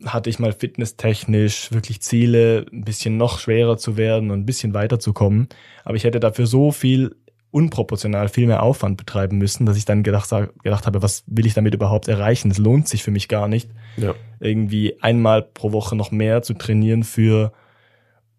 hatte 0.05 0.31
ich 0.31 0.39
mal 0.39 0.53
fitnesstechnisch 0.53 1.71
wirklich 1.73 2.01
Ziele, 2.01 2.67
ein 2.73 2.85
bisschen 2.85 3.17
noch 3.17 3.39
schwerer 3.39 3.79
zu 3.79 3.97
werden 3.97 4.31
und 4.31 4.41
ein 4.41 4.47
bisschen 4.47 4.75
weiterzukommen. 4.75 5.49
Aber 5.85 5.95
ich 5.95 6.05
hätte 6.05 6.21
dafür 6.21 6.47
so 6.47 6.73
viel 6.73 7.17
unproportional 7.53 8.29
viel 8.29 8.47
mehr 8.47 8.63
Aufwand 8.63 8.97
betreiben 8.97 9.39
müssen, 9.39 9.67
dass 9.67 9.77
ich 9.77 9.85
dann 9.85 10.03
gedacht, 10.03 10.31
gedacht 10.63 10.87
habe, 10.87 11.03
was 11.03 11.25
will 11.27 11.47
ich 11.47 11.55
damit 11.55 11.75
überhaupt 11.75 12.09
erreichen? 12.09 12.51
Es 12.51 12.59
lohnt 12.59 12.89
sich 12.89 13.03
für 13.03 13.11
mich 13.11 13.29
gar 13.29 13.49
nicht, 13.49 13.71
ja. 13.97 14.15
irgendwie 14.39 15.01
einmal 15.03 15.43
pro 15.43 15.73
Woche 15.73 15.97
noch 15.97 16.11
mehr 16.11 16.43
zu 16.43 16.55
trainieren 16.55 17.03
für 17.03 17.53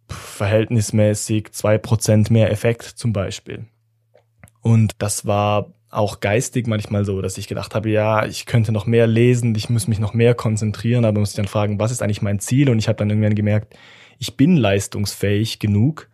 verhältnismäßig 0.08 1.52
zwei 1.52 1.78
Prozent 1.78 2.32
mehr 2.32 2.52
Effekt 2.52 2.84
zum 2.84 3.13
Beispiel. 3.13 3.65
Und 4.62 4.94
das 5.00 5.26
war 5.26 5.74
auch 5.91 6.21
geistig 6.21 6.67
manchmal 6.67 7.04
so, 7.04 7.21
dass 7.21 7.38
ich 7.38 7.47
gedacht 7.47 7.75
habe, 7.75 7.89
ja, 7.89 8.25
ich 8.25 8.45
könnte 8.45 8.71
noch 8.71 8.86
mehr 8.86 9.08
lesen, 9.08 9.54
ich 9.56 9.69
muss 9.69 9.88
mich 9.88 9.99
noch 9.99 10.13
mehr 10.13 10.34
konzentrieren, 10.34 11.04
aber 11.04 11.19
muss 11.19 11.32
ich 11.32 11.36
dann 11.36 11.47
fragen, 11.47 11.80
was 11.80 11.91
ist 11.91 12.01
eigentlich 12.01 12.21
mein 12.21 12.39
Ziel? 12.39 12.69
Und 12.69 12.80
ich 12.80 12.88
habe 12.88 12.97
dann 12.97 13.10
irgendwann 13.10 13.36
gemerkt, 13.36 13.75
ich 14.17 14.38
bin 14.38 14.56
leistungsfähig 14.56 15.60
genug. 15.60 16.08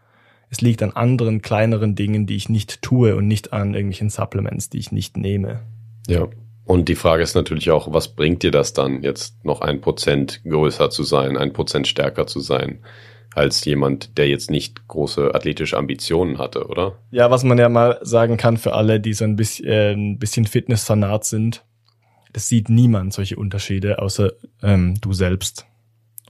Es 0.49 0.61
liegt 0.61 0.81
an 0.81 0.91
anderen 0.91 1.41
kleineren 1.41 1.93
Dingen, 1.93 2.25
die 2.25 2.35
ich 2.35 2.49
nicht 2.49 2.81
tue 2.81 3.15
und 3.15 3.27
nicht 3.27 3.53
an 3.53 3.73
irgendwelchen 3.73 4.09
Supplements, 4.09 4.69
die 4.69 4.79
ich 4.79 4.91
nicht 4.91 5.15
nehme. 5.15 5.61
Ja. 6.07 6.27
Und 6.63 6.89
die 6.89 6.95
Frage 6.95 7.23
ist 7.23 7.35
natürlich 7.35 7.71
auch, 7.71 7.93
was 7.93 8.09
bringt 8.09 8.43
dir 8.43 8.51
das 8.51 8.73
dann, 8.73 9.01
jetzt 9.01 9.45
noch 9.45 9.61
ein 9.61 9.79
Prozent 9.79 10.41
größer 10.43 10.89
zu 10.89 11.03
sein, 11.03 11.37
ein 11.37 11.53
Prozent 11.53 11.87
stärker 11.87 12.27
zu 12.27 12.41
sein? 12.41 12.79
Als 13.37 13.63
jemand, 13.65 14.17
der 14.17 14.27
jetzt 14.27 14.49
nicht 14.49 14.87
große 14.87 15.33
athletische 15.35 15.77
Ambitionen 15.77 16.39
hatte, 16.39 16.67
oder? 16.67 16.97
Ja, 17.11 17.29
was 17.29 17.43
man 17.43 17.59
ja 17.59 17.69
mal 17.69 17.99
sagen 18.01 18.35
kann 18.35 18.57
für 18.57 18.73
alle, 18.73 18.99
die 18.99 19.13
so 19.13 19.25
ein 19.25 19.35
bisschen, 19.35 19.67
äh, 19.67 19.93
ein 19.93 20.17
bisschen 20.17 20.47
Fitnessfanat 20.47 21.23
sind, 21.23 21.63
das 22.33 22.47
sieht 22.47 22.69
niemand 22.69 23.13
solche 23.13 23.35
Unterschiede, 23.35 23.99
außer 23.99 24.31
ähm, 24.63 24.95
du 25.01 25.13
selbst 25.13 25.67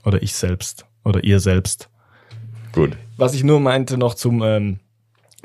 oder 0.04 0.22
ich 0.22 0.34
selbst 0.34 0.84
oder 1.04 1.24
ihr 1.24 1.40
selbst. 1.40 1.88
Gut. 2.72 2.96
Was 3.16 3.34
ich 3.34 3.42
nur 3.42 3.58
meinte 3.58 3.96
noch 3.96 4.14
zum 4.14 4.42
ähm, 4.42 4.78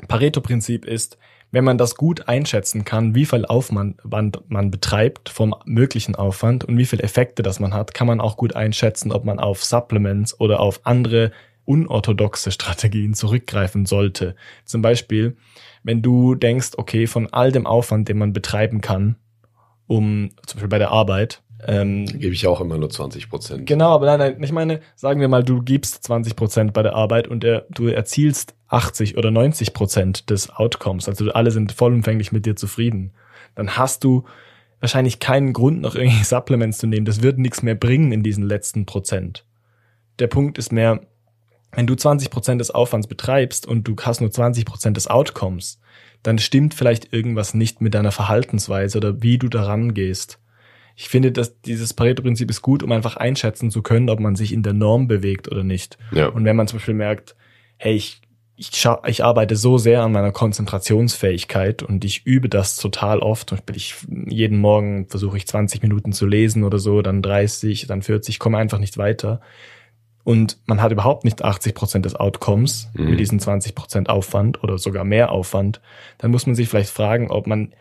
Pareto-Prinzip 0.06 0.84
ist, 0.84 1.16
wenn 1.50 1.64
man 1.64 1.78
das 1.78 1.94
gut 1.94 2.28
einschätzen 2.28 2.84
kann, 2.84 3.14
wie 3.14 3.26
viel 3.26 3.46
Aufwand 3.46 4.00
man 4.04 4.70
betreibt 4.70 5.28
vom 5.28 5.54
möglichen 5.64 6.16
Aufwand 6.16 6.64
und 6.64 6.76
wie 6.76 6.84
viel 6.84 7.00
Effekte 7.00 7.42
das 7.42 7.60
man 7.60 7.72
hat, 7.72 7.94
kann 7.94 8.08
man 8.08 8.20
auch 8.20 8.36
gut 8.36 8.56
einschätzen, 8.56 9.12
ob 9.12 9.24
man 9.24 9.38
auf 9.38 9.64
Supplements 9.64 10.38
oder 10.40 10.58
auf 10.60 10.80
andere 10.84 11.30
unorthodoxe 11.64 12.50
Strategien 12.50 13.14
zurückgreifen 13.14 13.86
sollte. 13.86 14.34
Zum 14.64 14.82
Beispiel, 14.82 15.36
wenn 15.82 16.02
du 16.02 16.34
denkst, 16.34 16.72
okay, 16.76 17.06
von 17.06 17.32
all 17.32 17.52
dem 17.52 17.66
Aufwand, 17.66 18.08
den 18.08 18.18
man 18.18 18.32
betreiben 18.32 18.80
kann, 18.80 19.16
um 19.86 20.30
zum 20.46 20.58
Beispiel 20.58 20.68
bei 20.68 20.78
der 20.78 20.90
Arbeit, 20.90 21.42
ähm, 21.66 22.04
Gebe 22.06 22.34
ich 22.34 22.46
auch 22.46 22.60
immer 22.60 22.76
nur 22.76 22.90
20 22.90 23.30
Prozent. 23.30 23.66
Genau, 23.66 23.94
aber 23.94 24.06
nein, 24.06 24.18
nein, 24.18 24.42
ich 24.42 24.52
meine, 24.52 24.80
sagen 24.96 25.20
wir 25.20 25.28
mal, 25.28 25.42
du 25.42 25.62
gibst 25.62 26.04
20 26.04 26.36
Prozent 26.36 26.72
bei 26.72 26.82
der 26.82 26.94
Arbeit 26.94 27.26
und 27.26 27.42
der, 27.42 27.66
du 27.70 27.86
erzielst 27.86 28.54
80 28.68 29.16
oder 29.16 29.30
90 29.30 29.72
Prozent 29.72 30.30
des 30.30 30.50
Outcomes, 30.50 31.08
also 31.08 31.30
alle 31.32 31.50
sind 31.50 31.72
vollumfänglich 31.72 32.32
mit 32.32 32.44
dir 32.44 32.56
zufrieden. 32.56 33.12
Dann 33.54 33.76
hast 33.76 34.04
du 34.04 34.24
wahrscheinlich 34.80 35.20
keinen 35.20 35.52
Grund, 35.52 35.80
noch 35.80 35.94
irgendwelche 35.94 36.24
Supplements 36.36 36.78
zu 36.78 36.86
nehmen. 36.86 37.06
Das 37.06 37.22
wird 37.22 37.38
nichts 37.38 37.62
mehr 37.62 37.74
bringen 37.74 38.12
in 38.12 38.22
diesen 38.22 38.44
letzten 38.44 38.84
Prozent. 38.84 39.46
Der 40.18 40.26
Punkt 40.26 40.58
ist 40.58 40.72
mehr, 40.72 41.00
wenn 41.74 41.86
du 41.86 41.94
20 41.94 42.30
Prozent 42.30 42.60
des 42.60 42.70
Aufwands 42.70 43.06
betreibst 43.06 43.66
und 43.66 43.84
du 43.84 43.96
hast 44.00 44.20
nur 44.20 44.30
20 44.30 44.64
Prozent 44.64 44.96
des 44.96 45.08
Outcomes, 45.08 45.80
dann 46.22 46.38
stimmt 46.38 46.74
vielleicht 46.74 47.12
irgendwas 47.12 47.54
nicht 47.54 47.80
mit 47.80 47.94
deiner 47.94 48.12
Verhaltensweise 48.12 48.98
oder 48.98 49.22
wie 49.22 49.38
du 49.38 49.48
daran 49.48 49.94
gehst. 49.94 50.38
Ich 50.96 51.08
finde, 51.08 51.32
dass 51.32 51.60
dieses 51.60 51.92
Pareto-Prinzip 51.92 52.48
ist 52.50 52.62
gut, 52.62 52.82
um 52.82 52.92
einfach 52.92 53.16
einschätzen 53.16 53.70
zu 53.70 53.82
können, 53.82 54.08
ob 54.08 54.20
man 54.20 54.36
sich 54.36 54.52
in 54.52 54.62
der 54.62 54.72
Norm 54.72 55.08
bewegt 55.08 55.50
oder 55.50 55.64
nicht. 55.64 55.98
Ja. 56.12 56.28
Und 56.28 56.44
wenn 56.44 56.56
man 56.56 56.68
zum 56.68 56.78
Beispiel 56.78 56.94
merkt, 56.94 57.34
hey, 57.76 57.94
ich, 57.94 58.22
ich, 58.56 58.70
ich 59.06 59.24
arbeite 59.24 59.56
so 59.56 59.76
sehr 59.76 60.02
an 60.02 60.12
meiner 60.12 60.30
Konzentrationsfähigkeit 60.30 61.82
und 61.82 62.04
ich 62.04 62.24
übe 62.24 62.48
das 62.48 62.76
total 62.76 63.18
oft. 63.18 63.48
Zum 63.48 63.58
Beispiel 63.58 63.76
ich, 63.76 63.96
jeden 64.28 64.58
Morgen 64.58 65.08
versuche 65.08 65.36
ich 65.36 65.48
20 65.48 65.82
Minuten 65.82 66.12
zu 66.12 66.26
lesen 66.26 66.62
oder 66.62 66.78
so, 66.78 67.02
dann 67.02 67.22
30, 67.22 67.86
dann 67.88 68.02
40, 68.02 68.38
komme 68.38 68.58
einfach 68.58 68.78
nicht 68.78 68.96
weiter. 68.96 69.40
Und 70.24 70.58
man 70.66 70.80
hat 70.80 70.90
überhaupt 70.90 71.24
nicht 71.24 71.44
80 71.44 71.74
Prozent 71.74 72.06
des 72.06 72.16
Outcomes 72.16 72.90
mhm. 72.94 73.10
mit 73.10 73.20
diesen 73.20 73.38
20 73.38 73.74
Prozent 73.74 74.08
Aufwand 74.08 74.62
oder 74.64 74.78
sogar 74.78 75.04
mehr 75.04 75.30
Aufwand. 75.30 75.80
Dann 76.18 76.30
muss 76.30 76.46
man 76.46 76.54
sich 76.54 76.68
vielleicht 76.68 76.90
fragen, 76.90 77.30
ob 77.30 77.46
man 77.46 77.74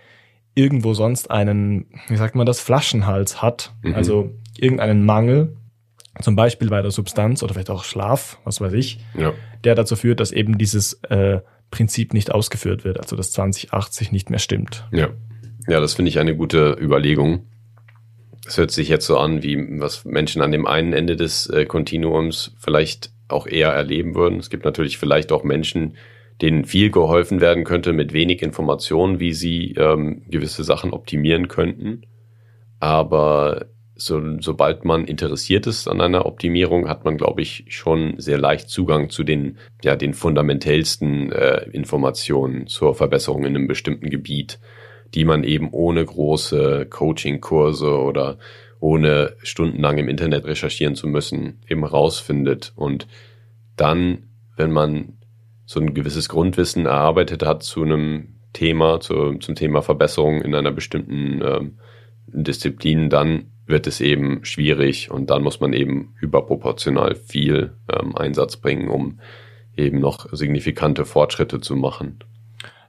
irgendwo 0.54 0.94
sonst 0.94 1.32
einen, 1.32 1.88
wie 2.10 2.18
sagt 2.18 2.36
man 2.36 2.46
das, 2.46 2.60
Flaschenhals 2.60 3.42
hat, 3.42 3.74
mhm. 3.82 3.96
also 3.96 4.32
irgendeinen 4.58 5.06
Mangel, 5.06 5.56
zum 6.22 6.36
Beispiel 6.36 6.70
bei 6.70 6.82
der 6.82 6.92
Substanz 6.92 7.42
oder 7.42 7.54
vielleicht 7.54 7.72
auch 7.72 7.84
Schlaf, 7.84 8.38
was 8.44 8.62
weiß 8.62 8.74
ich, 8.74 9.00
ja. 9.18 9.34
der 9.64 9.74
dazu 9.74 9.96
führt, 9.96 10.20
dass 10.20 10.32
eben 10.32 10.58
dieses 10.58 10.94
äh, 11.04 11.40
Prinzip 11.72 12.14
nicht 12.14 12.32
ausgeführt 12.32 12.84
wird, 12.84 13.00
also 13.00 13.16
dass 13.16 13.32
2080 13.32 14.12
nicht 14.12 14.30
mehr 14.30 14.38
stimmt. 14.38 14.88
Ja, 14.92 15.10
ja, 15.68 15.80
das 15.80 15.94
finde 15.94 16.10
ich 16.10 16.20
eine 16.20 16.36
gute 16.36 16.78
Überlegung. 16.80 17.48
Es 18.46 18.58
hört 18.58 18.72
sich 18.72 18.90
jetzt 18.90 19.06
so 19.06 19.18
an, 19.18 19.42
wie 19.42 19.80
was 19.80 20.04
Menschen 20.06 20.42
an 20.42 20.52
dem 20.52 20.68
einen 20.68 20.94
Ende 20.94 21.16
des 21.16 21.48
äh, 21.48 21.66
Kontinuums 21.66 22.56
vielleicht 22.60 23.12
auch 23.30 23.48
eher 23.48 23.70
erleben 23.70 24.16
würden. 24.16 24.40
Es 24.40 24.50
gibt 24.50 24.66
natürlich 24.66 24.98
vielleicht 24.98 25.32
auch 25.32 25.44
Menschen, 25.44 25.96
denen 26.42 26.66
viel 26.66 26.92
geholfen 26.92 27.42
werden 27.42 27.64
könnte 27.64 27.94
mit 27.94 28.12
wenig 28.12 28.42
Informationen, 28.42 29.20
wie 29.20 29.34
sie 29.34 29.76
ähm, 29.78 30.24
gewisse 30.28 30.64
Sachen 30.64 30.92
optimieren 30.92 31.48
könnten. 31.48 32.06
Aber 32.80 33.68
so, 33.96 34.22
sobald 34.40 34.86
man 34.86 35.06
interessiert 35.06 35.68
ist 35.68 35.88
an 35.88 36.02
einer 36.02 36.26
Optimierung, 36.26 36.90
hat 36.90 37.06
man, 37.06 37.18
glaube 37.18 37.42
ich, 37.42 37.66
schon 37.70 38.16
sehr 38.18 38.38
leicht 38.38 38.70
Zugang 38.70 39.10
zu 39.10 39.24
den, 39.24 39.58
ja, 39.84 39.96
den 39.96 40.14
fundamentellsten 40.14 41.32
äh, 41.32 41.70
Informationen 41.72 42.68
zur 42.68 42.96
Verbesserung 42.96 43.46
in 43.46 43.56
einem 43.56 43.68
bestimmten 43.68 44.10
Gebiet, 44.10 44.60
die 45.14 45.26
man 45.26 45.44
eben 45.44 45.70
ohne 45.72 46.04
große 46.04 46.88
Coaching-Kurse 46.90 48.00
oder 48.00 48.38
ohne 48.80 49.36
stundenlang 49.44 49.98
im 49.98 50.10
Internet 50.10 50.46
recherchieren 50.46 50.96
zu 50.96 51.08
müssen, 51.08 51.62
eben 51.70 51.86
rausfindet. 51.86 52.74
Und 52.76 53.08
dann, 53.78 54.30
wenn 54.58 54.72
man 54.72 55.18
so 55.66 55.80
ein 55.80 55.94
gewisses 55.94 56.30
Grundwissen 56.30 56.86
erarbeitet 56.86 57.46
hat 57.46 57.64
zu 57.64 57.84
einem 57.84 58.36
Thema, 58.52 59.00
zu, 59.00 59.36
zum 59.40 59.56
Thema 59.56 59.82
Verbesserung 59.82 60.42
in 60.42 60.54
einer 60.54 60.72
bestimmten 60.72 61.42
ähm, 61.44 61.78
Disziplin, 62.28 63.10
dann 63.10 63.52
wird 63.66 63.88
es 63.88 64.02
eben 64.02 64.44
schwierig 64.44 65.10
und 65.10 65.30
dann 65.30 65.44
muss 65.44 65.60
man 65.60 65.74
eben 65.74 66.16
überproportional 66.20 67.16
viel 67.16 67.74
ähm, 67.92 68.16
Einsatz 68.16 68.58
bringen, 68.58 68.90
um 68.90 69.20
eben 69.78 70.00
noch 70.00 70.28
signifikante 70.34 71.06
Fortschritte 71.06 71.62
zu 71.62 71.76
machen. 71.76 72.20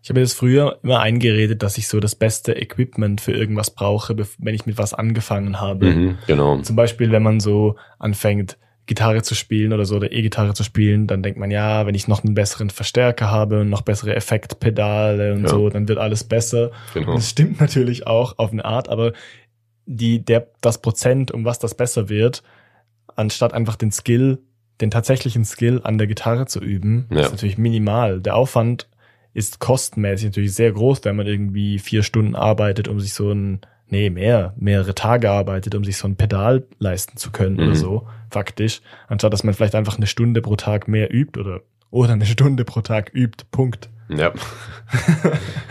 Ich 0.04 0.10
habe 0.10 0.20
das 0.20 0.34
früher 0.34 0.80
immer 0.82 1.00
eingeredet, 1.00 1.62
dass 1.62 1.78
ich 1.78 1.88
so 1.88 1.98
das 1.98 2.14
beste 2.14 2.52
Equipment 2.52 3.22
für 3.22 3.32
irgendwas 3.32 3.70
brauche, 3.70 4.14
wenn 4.36 4.54
ich 4.54 4.66
mit 4.66 4.76
was 4.76 4.92
angefangen 4.92 5.62
habe. 5.62 5.86
Mhm, 5.86 6.18
genau. 6.26 6.58
Zum 6.58 6.76
Beispiel, 6.76 7.10
wenn 7.10 7.22
man 7.22 7.40
so 7.40 7.76
anfängt, 7.98 8.58
Gitarre 8.84 9.22
zu 9.22 9.34
spielen 9.34 9.72
oder 9.72 9.86
so 9.86 9.96
oder 9.96 10.12
E-Gitarre 10.12 10.52
zu 10.52 10.62
spielen, 10.62 11.06
dann 11.06 11.22
denkt 11.22 11.38
man, 11.38 11.50
ja, 11.50 11.86
wenn 11.86 11.94
ich 11.94 12.06
noch 12.06 12.22
einen 12.22 12.34
besseren 12.34 12.68
Verstärker 12.68 13.30
habe 13.30 13.62
und 13.62 13.70
noch 13.70 13.80
bessere 13.80 14.14
Effektpedale 14.14 15.32
und 15.32 15.44
ja. 15.44 15.48
so, 15.48 15.70
dann 15.70 15.88
wird 15.88 15.98
alles 15.98 16.22
besser. 16.22 16.70
Genau. 16.92 17.14
das 17.14 17.30
stimmt 17.30 17.58
natürlich 17.58 18.06
auch 18.06 18.36
auf 18.36 18.52
eine 18.52 18.66
Art, 18.66 18.90
aber 18.90 19.14
die, 19.86 20.22
der, 20.22 20.48
das 20.60 20.82
Prozent, 20.82 21.30
um 21.30 21.46
was 21.46 21.60
das 21.60 21.74
besser 21.74 22.10
wird, 22.10 22.42
anstatt 23.16 23.54
einfach 23.54 23.76
den 23.76 23.90
Skill, 23.90 24.40
den 24.82 24.90
tatsächlichen 24.90 25.46
Skill 25.46 25.80
an 25.82 25.96
der 25.96 26.06
Gitarre 26.08 26.44
zu 26.44 26.60
üben, 26.60 27.06
ja. 27.10 27.20
ist 27.20 27.30
natürlich 27.30 27.56
minimal. 27.56 28.20
Der 28.20 28.36
Aufwand 28.36 28.86
ist 29.34 29.58
kostenmäßig 29.58 30.26
natürlich 30.26 30.54
sehr 30.54 30.72
groß, 30.72 31.04
wenn 31.04 31.16
man 31.16 31.26
irgendwie 31.26 31.78
vier 31.78 32.02
Stunden 32.02 32.34
arbeitet, 32.36 32.88
um 32.88 33.00
sich 33.00 33.12
so 33.12 33.30
ein 33.32 33.60
nee, 33.88 34.10
mehr, 34.10 34.54
mehrere 34.56 34.94
Tage 34.94 35.30
arbeitet, 35.30 35.74
um 35.74 35.84
sich 35.84 35.96
so 35.98 36.08
ein 36.08 36.16
Pedal 36.16 36.66
leisten 36.78 37.16
zu 37.16 37.30
können 37.30 37.56
mhm. 37.56 37.62
oder 37.62 37.74
so, 37.74 38.06
faktisch, 38.30 38.80
anstatt 39.08 39.32
dass 39.32 39.44
man 39.44 39.54
vielleicht 39.54 39.74
einfach 39.74 39.96
eine 39.96 40.06
Stunde 40.06 40.40
pro 40.40 40.56
Tag 40.56 40.88
mehr 40.88 41.12
übt 41.12 41.38
oder, 41.38 41.60
oder 41.90 42.12
eine 42.12 42.26
Stunde 42.26 42.64
pro 42.64 42.80
Tag 42.80 43.10
übt, 43.12 43.44
Punkt. 43.50 43.90
Ja. 44.08 44.32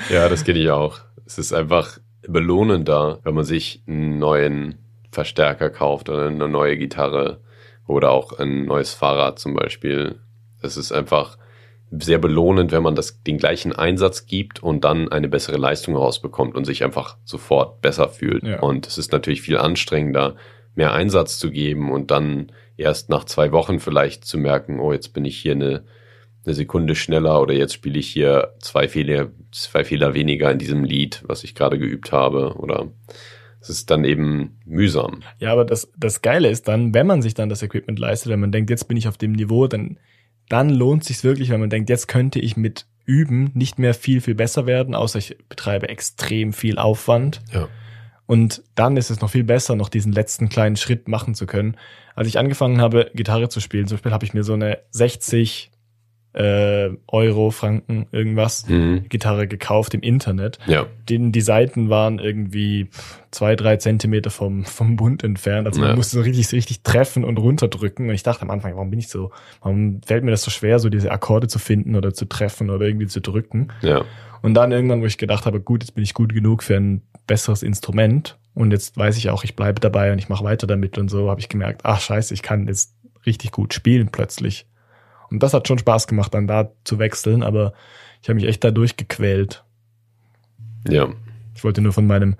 ja, 0.09 0.29
das 0.29 0.43
geht 0.43 0.57
ich 0.57 0.69
auch. 0.69 0.99
Es 1.25 1.37
ist 1.37 1.53
einfach 1.53 1.99
belohnender, 2.27 3.19
wenn 3.23 3.35
man 3.35 3.43
sich 3.43 3.83
einen 3.87 4.19
neuen 4.19 4.75
Verstärker 5.11 5.69
kauft 5.69 6.09
oder 6.09 6.27
eine 6.27 6.49
neue 6.49 6.77
Gitarre 6.77 7.41
oder 7.87 8.11
auch 8.11 8.39
ein 8.39 8.65
neues 8.65 8.93
Fahrrad 8.93 9.39
zum 9.39 9.53
Beispiel. 9.53 10.19
Es 10.61 10.77
ist 10.77 10.91
einfach 10.91 11.37
sehr 11.99 12.17
belohnend, 12.17 12.71
wenn 12.71 12.83
man 12.83 12.95
das, 12.95 13.21
den 13.23 13.37
gleichen 13.37 13.73
Einsatz 13.73 14.25
gibt 14.25 14.61
und 14.63 14.83
dann 14.83 15.09
eine 15.09 15.27
bessere 15.27 15.57
Leistung 15.57 15.95
rausbekommt 15.95 16.55
und 16.55 16.65
sich 16.65 16.83
einfach 16.83 17.17
sofort 17.23 17.81
besser 17.81 18.09
fühlt. 18.09 18.43
Ja. 18.43 18.59
Und 18.59 18.87
es 18.87 18.97
ist 18.97 19.11
natürlich 19.11 19.41
viel 19.41 19.57
anstrengender, 19.57 20.35
mehr 20.75 20.93
Einsatz 20.93 21.37
zu 21.37 21.51
geben 21.51 21.91
und 21.91 22.09
dann 22.09 22.51
erst 22.77 23.09
nach 23.09 23.25
zwei 23.25 23.51
Wochen 23.51 23.79
vielleicht 23.79 24.25
zu 24.25 24.37
merken, 24.37 24.79
oh, 24.79 24.91
jetzt 24.91 25.13
bin 25.13 25.25
ich 25.25 25.37
hier 25.37 25.51
eine, 25.51 25.83
eine 26.45 26.55
Sekunde 26.55 26.95
schneller 26.95 27.39
oder 27.41 27.53
jetzt 27.53 27.73
spiele 27.73 27.99
ich 27.99 28.07
hier 28.07 28.53
zwei 28.59 28.87
Fehler, 28.87 29.29
zwei 29.51 29.83
Fehler 29.83 30.15
weniger 30.15 30.51
in 30.51 30.57
diesem 30.57 30.83
Lied, 30.83 31.21
was 31.27 31.43
ich 31.43 31.53
gerade 31.53 31.77
geübt 31.77 32.11
habe 32.11 32.55
oder 32.57 32.91
es 33.61 33.69
ist 33.69 33.91
dann 33.91 34.03
eben 34.03 34.59
mühsam. 34.65 35.21
Ja, 35.39 35.53
aber 35.53 35.63
das, 35.63 35.91
das 35.95 36.21
Geile 36.21 36.49
ist 36.49 36.67
dann, 36.67 36.93
wenn 36.93 37.07
man 37.07 37.21
sich 37.21 37.33
dann 37.33 37.49
das 37.49 37.61
Equipment 37.61 37.99
leistet, 37.99 38.31
wenn 38.31 38.39
man 38.39 38.51
denkt, 38.51 38.69
jetzt 38.69 38.87
bin 38.87 38.97
ich 38.97 39.07
auf 39.07 39.17
dem 39.17 39.33
Niveau, 39.33 39.67
dann 39.67 39.99
dann 40.53 40.69
lohnt 40.69 41.03
sich 41.03 41.23
wirklich, 41.23 41.49
wenn 41.49 41.59
man 41.59 41.71
denkt, 41.71 41.89
jetzt 41.89 42.07
könnte 42.07 42.39
ich 42.39 42.55
mit 42.55 42.85
Üben 43.05 43.49
nicht 43.55 43.79
mehr 43.79 43.95
viel, 43.95 44.21
viel 44.21 44.35
besser 44.35 44.67
werden, 44.67 44.93
außer 44.93 45.17
ich 45.17 45.35
betreibe 45.49 45.89
extrem 45.89 46.53
viel 46.53 46.77
Aufwand. 46.77 47.41
Ja. 47.51 47.67
Und 48.27 48.61
dann 48.75 48.95
ist 48.95 49.09
es 49.09 49.19
noch 49.19 49.31
viel 49.31 49.43
besser, 49.43 49.75
noch 49.75 49.89
diesen 49.89 50.11
letzten 50.11 50.49
kleinen 50.49 50.75
Schritt 50.75 51.07
machen 51.07 51.33
zu 51.33 51.47
können. 51.47 51.75
Als 52.13 52.27
ich 52.27 52.37
angefangen 52.37 52.81
habe, 52.81 53.09
Gitarre 53.15 53.49
zu 53.49 53.61
spielen, 53.61 53.87
zum 53.87 53.97
Beispiel 53.97 54.11
habe 54.11 54.25
ich 54.25 54.35
mir 54.35 54.43
so 54.43 54.53
eine 54.53 54.77
60 54.91 55.71
äh, 56.33 56.89
Euro, 57.07 57.51
Franken, 57.51 58.07
irgendwas, 58.11 58.67
mhm. 58.67 59.05
Gitarre 59.07 59.47
gekauft 59.47 59.93
im 59.93 60.01
Internet. 60.01 60.57
Ja. 60.65 60.87
Die, 61.07 61.31
die 61.31 61.41
Seiten 61.41 61.89
waren 61.89 62.19
irgendwie 62.19 62.89
zwei, 63.31 63.55
drei 63.55 63.77
Zentimeter 63.77 64.29
vom, 64.29 64.65
vom 64.65 64.95
Bund 64.95 65.23
entfernt. 65.23 65.67
Also 65.67 65.79
man 65.79 65.91
ja. 65.91 65.95
musste 65.95 66.17
so 66.17 66.21
richtig, 66.21 66.51
richtig 66.51 66.81
treffen 66.81 67.23
und 67.23 67.37
runterdrücken. 67.37 68.09
Und 68.09 68.15
ich 68.15 68.23
dachte 68.23 68.41
am 68.41 68.49
Anfang, 68.49 68.73
warum 68.73 68.89
bin 68.89 68.99
ich 68.99 69.09
so, 69.09 69.31
warum 69.61 70.01
fällt 70.05 70.23
mir 70.23 70.31
das 70.31 70.43
so 70.43 70.51
schwer, 70.51 70.79
so 70.79 70.89
diese 70.89 71.11
Akkorde 71.11 71.47
zu 71.47 71.59
finden 71.59 71.95
oder 71.95 72.13
zu 72.13 72.25
treffen 72.25 72.69
oder 72.69 72.85
irgendwie 72.85 73.07
zu 73.07 73.21
drücken? 73.21 73.69
Ja. 73.81 74.03
Und 74.41 74.55
dann 74.55 74.71
irgendwann, 74.71 75.01
wo 75.01 75.05
ich 75.05 75.17
gedacht 75.17 75.45
habe, 75.45 75.61
gut, 75.61 75.83
jetzt 75.83 75.93
bin 75.93 76.03
ich 76.03 76.13
gut 76.13 76.33
genug 76.33 76.63
für 76.63 76.75
ein 76.75 77.01
besseres 77.27 77.63
Instrument. 77.63 78.37
Und 78.55 78.71
jetzt 78.71 78.97
weiß 78.97 79.17
ich 79.17 79.29
auch, 79.29 79.43
ich 79.43 79.55
bleibe 79.55 79.79
dabei 79.79 80.11
und 80.11 80.19
ich 80.19 80.29
mache 80.29 80.43
weiter 80.43 80.67
damit 80.67 80.97
und 80.97 81.09
so, 81.09 81.29
habe 81.29 81.39
ich 81.39 81.49
gemerkt, 81.49 81.81
ach 81.83 81.99
scheiße, 81.99 82.33
ich 82.33 82.41
kann 82.41 82.67
jetzt 82.67 82.95
richtig 83.25 83.51
gut 83.51 83.73
spielen 83.73 84.09
plötzlich. 84.11 84.67
Und 85.33 85.41
das 85.41 85.55
hat 85.55 85.67
schon 85.67 85.79
Spaß 85.79 86.05
gemacht, 86.05 86.31
dann 86.35 86.45
da 86.45 86.69
zu 86.83 86.99
wechseln, 86.99 87.41
aber 87.41 87.73
ich 88.21 88.29
habe 88.29 88.35
mich 88.35 88.45
echt 88.45 88.63
da 88.63 88.69
durchgequält. 88.69 89.63
Ja. 90.87 91.09
Ich 91.55 91.63
wollte 91.63 91.81
nur 91.81 91.91
von 91.91 92.05
meinem 92.05 92.35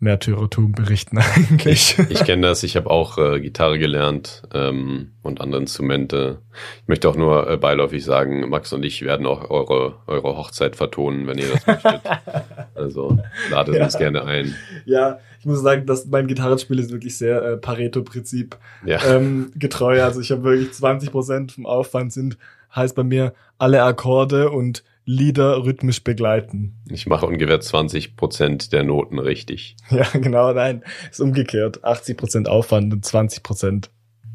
Märtyrertum 0.00 0.72
berichten 0.72 1.18
eigentlich. 1.36 1.98
Ich, 1.98 2.10
ich 2.10 2.24
kenne 2.24 2.46
das, 2.46 2.62
ich 2.62 2.76
habe 2.76 2.90
auch 2.90 3.18
äh, 3.18 3.40
Gitarre 3.40 3.78
gelernt 3.78 4.42
ähm, 4.54 5.12
und 5.22 5.40
andere 5.40 5.60
Instrumente. 5.60 6.38
Ich 6.82 6.88
möchte 6.88 7.08
auch 7.08 7.16
nur 7.16 7.50
äh, 7.50 7.56
beiläufig 7.56 8.04
sagen, 8.04 8.48
Max 8.48 8.72
und 8.72 8.84
ich 8.84 9.02
werden 9.02 9.26
auch 9.26 9.50
eure, 9.50 9.96
eure 10.06 10.36
Hochzeit 10.36 10.76
vertonen, 10.76 11.26
wenn 11.26 11.38
ihr 11.38 11.48
das 11.52 11.66
möchtet. 11.66 12.00
also 12.74 13.18
ladet 13.50 13.74
ja. 13.76 13.84
uns 13.84 13.98
gerne 13.98 14.24
ein. 14.24 14.54
Ja, 14.84 15.18
ich 15.40 15.46
muss 15.46 15.62
sagen, 15.62 15.86
dass 15.86 16.06
mein 16.06 16.28
Gitarrenspiel 16.28 16.78
ist 16.78 16.92
wirklich 16.92 17.16
sehr 17.18 17.42
äh, 17.42 17.56
Pareto-Prinzip 17.56 18.56
ja. 18.84 19.02
ähm, 19.04 19.52
getreu. 19.56 20.02
Also 20.02 20.20
ich 20.20 20.30
habe 20.30 20.44
wirklich 20.44 20.72
20 20.72 21.10
Prozent 21.10 21.52
vom 21.52 21.66
Aufwand 21.66 22.12
sind, 22.12 22.38
heißt 22.74 22.94
bei 22.94 23.04
mir 23.04 23.34
alle 23.58 23.82
Akkorde 23.82 24.50
und 24.50 24.84
Lieder 25.10 25.64
rhythmisch 25.64 26.04
begleiten. 26.04 26.82
Ich 26.90 27.06
mache 27.06 27.24
ungefähr 27.24 27.58
20 27.58 28.14
Prozent 28.14 28.74
der 28.74 28.84
Noten 28.84 29.18
richtig. 29.18 29.74
Ja, 29.90 30.06
genau, 30.12 30.52
nein, 30.52 30.84
ist 31.10 31.22
umgekehrt. 31.22 31.82
80 31.82 32.18
Prozent 32.18 32.46
Aufwand 32.46 32.92
und 32.92 33.02
20 33.06 33.42
Prozent 33.42 33.90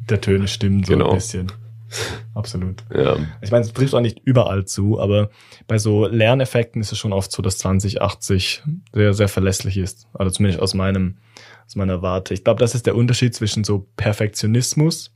der 0.10 0.20
Töne 0.20 0.48
stimmen 0.48 0.84
so 0.84 0.94
genau. 0.94 1.10
ein 1.10 1.16
bisschen. 1.18 1.52
Absolut. 2.34 2.84
Ja. 2.92 3.18
Ich 3.44 3.52
meine, 3.52 3.64
es 3.64 3.72
trifft 3.72 3.94
auch 3.94 4.02
nicht 4.02 4.22
überall 4.24 4.66
zu, 4.66 5.00
aber 5.00 5.30
bei 5.68 5.78
so 5.78 6.08
Lerneffekten 6.08 6.82
ist 6.82 6.92
es 6.92 6.98
schon 6.98 7.14
oft 7.14 7.32
so, 7.32 7.44
dass 7.44 7.60
2080 7.60 8.64
sehr, 8.94 9.14
sehr 9.14 9.28
verlässlich 9.28 9.78
ist. 9.78 10.08
Also 10.14 10.32
zumindest 10.32 10.60
aus 10.60 10.74
meinem, 10.74 11.18
aus 11.68 11.76
meiner 11.76 12.02
Warte. 12.02 12.34
Ich 12.34 12.44
glaube, 12.44 12.60
das 12.60 12.74
ist 12.74 12.88
der 12.88 12.96
Unterschied 12.96 13.36
zwischen 13.36 13.64
so 13.64 13.88
Perfektionismus 13.96 15.14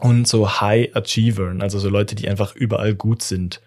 und 0.00 0.26
so 0.26 0.60
High 0.60 0.96
Achievern, 0.96 1.62
also 1.62 1.78
so 1.78 1.88
Leute, 1.88 2.16
die 2.16 2.28
einfach 2.28 2.56
überall 2.56 2.96
gut 2.96 3.22
sind. 3.22 3.60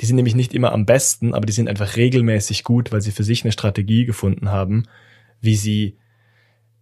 Die 0.00 0.06
sind 0.06 0.16
nämlich 0.16 0.34
nicht 0.34 0.54
immer 0.54 0.72
am 0.72 0.86
besten, 0.86 1.34
aber 1.34 1.46
die 1.46 1.52
sind 1.52 1.68
einfach 1.68 1.96
regelmäßig 1.96 2.64
gut, 2.64 2.92
weil 2.92 3.00
sie 3.00 3.12
für 3.12 3.24
sich 3.24 3.44
eine 3.44 3.52
Strategie 3.52 4.04
gefunden 4.04 4.50
haben, 4.50 4.84
wie 5.40 5.56
sie 5.56 5.98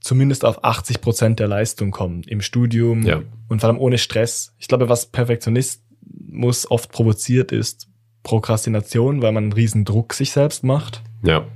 zumindest 0.00 0.44
auf 0.44 0.64
80 0.64 1.00
Prozent 1.00 1.38
der 1.38 1.48
Leistung 1.48 1.90
kommen 1.90 2.22
im 2.24 2.40
Studium 2.40 3.02
ja. 3.02 3.22
und 3.48 3.60
vor 3.60 3.70
allem 3.70 3.78
ohne 3.78 3.98
Stress. 3.98 4.54
Ich 4.58 4.68
glaube, 4.68 4.88
was 4.88 5.06
Perfektionismus 5.06 6.70
oft 6.70 6.90
provoziert 6.90 7.52
ist, 7.52 7.88
Prokrastination, 8.22 9.22
weil 9.22 9.32
man 9.32 9.44
einen 9.44 9.52
riesen 9.52 9.84
Druck 9.84 10.14
sich 10.14 10.32
selbst 10.32 10.64
macht. 10.64 11.02
Ja. 11.22 11.46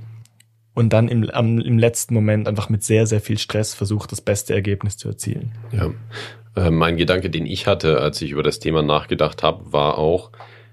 Und 0.73 0.93
dann 0.93 1.07
im, 1.07 1.29
am, 1.31 1.59
im 1.59 1.79
letzten 1.79 2.13
Moment 2.13 2.47
einfach 2.47 2.69
mit 2.69 2.83
sehr, 2.83 3.07
sehr 3.07 3.19
viel 3.19 3.37
Stress 3.37 3.73
versucht, 3.73 4.11
das 4.11 4.21
beste 4.21 4.53
Ergebnis 4.53 4.97
zu 4.97 5.07
erzielen. 5.07 5.53
Ja. 5.71 5.91
Äh, 6.55 6.71
mein 6.71 6.97
Gedanke, 6.97 7.29
den 7.29 7.45
ich 7.45 7.67
hatte, 7.67 7.99
als 7.99 8.21
ich 8.21 8.31
über 8.31 8.43
das 8.43 8.59
Thema 8.59 8.81
nachgedacht 8.83 9.43
habe, 9.43 9.71
war 9.71 9.97
auch, 9.97 10.31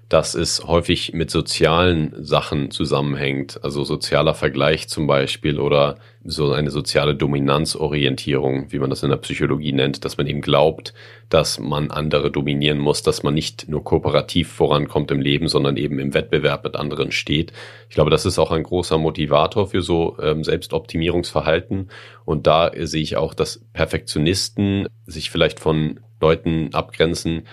dass 0.09 0.35
es 0.35 0.63
häufig 0.63 1.13
mit 1.13 1.31
sozialen 1.31 2.13
Sachen 2.23 2.69
zusammenhängt, 2.69 3.59
also 3.63 3.83
sozialer 3.83 4.35
Vergleich 4.35 4.87
zum 4.87 5.07
Beispiel 5.07 5.59
oder 5.59 5.97
so 6.23 6.51
eine 6.51 6.69
soziale 6.69 7.15
Dominanzorientierung, 7.15 8.71
wie 8.71 8.79
man 8.79 8.89
das 8.91 9.01
in 9.01 9.09
der 9.09 9.17
Psychologie 9.17 9.73
nennt, 9.73 10.05
dass 10.05 10.17
man 10.17 10.27
eben 10.27 10.41
glaubt, 10.41 10.93
dass 11.29 11.59
man 11.59 11.89
andere 11.89 12.31
dominieren 12.31 12.77
muss, 12.77 13.01
dass 13.01 13.23
man 13.23 13.33
nicht 13.33 13.67
nur 13.67 13.83
kooperativ 13.83 14.51
vorankommt 14.51 15.09
im 15.09 15.21
Leben, 15.21 15.47
sondern 15.47 15.75
eben 15.77 15.97
im 15.97 16.13
Wettbewerb 16.13 16.63
mit 16.63 16.75
anderen 16.75 17.11
steht. 17.11 17.51
Ich 17.89 17.95
glaube, 17.95 18.11
das 18.11 18.25
ist 18.25 18.37
auch 18.37 18.51
ein 18.51 18.63
großer 18.63 18.99
Motivator 18.99 19.67
für 19.67 19.81
so 19.81 20.17
ähm, 20.21 20.43
Selbstoptimierungsverhalten. 20.43 21.89
Und 22.25 22.45
da 22.45 22.71
sehe 22.79 23.01
ich 23.01 23.17
auch, 23.17 23.33
dass 23.33 23.63
Perfektionisten 23.73 24.87
sich 25.05 25.31
vielleicht 25.31 25.59
von 25.59 25.99
Leuten 26.21 26.73
abgrenzen, 26.73 27.43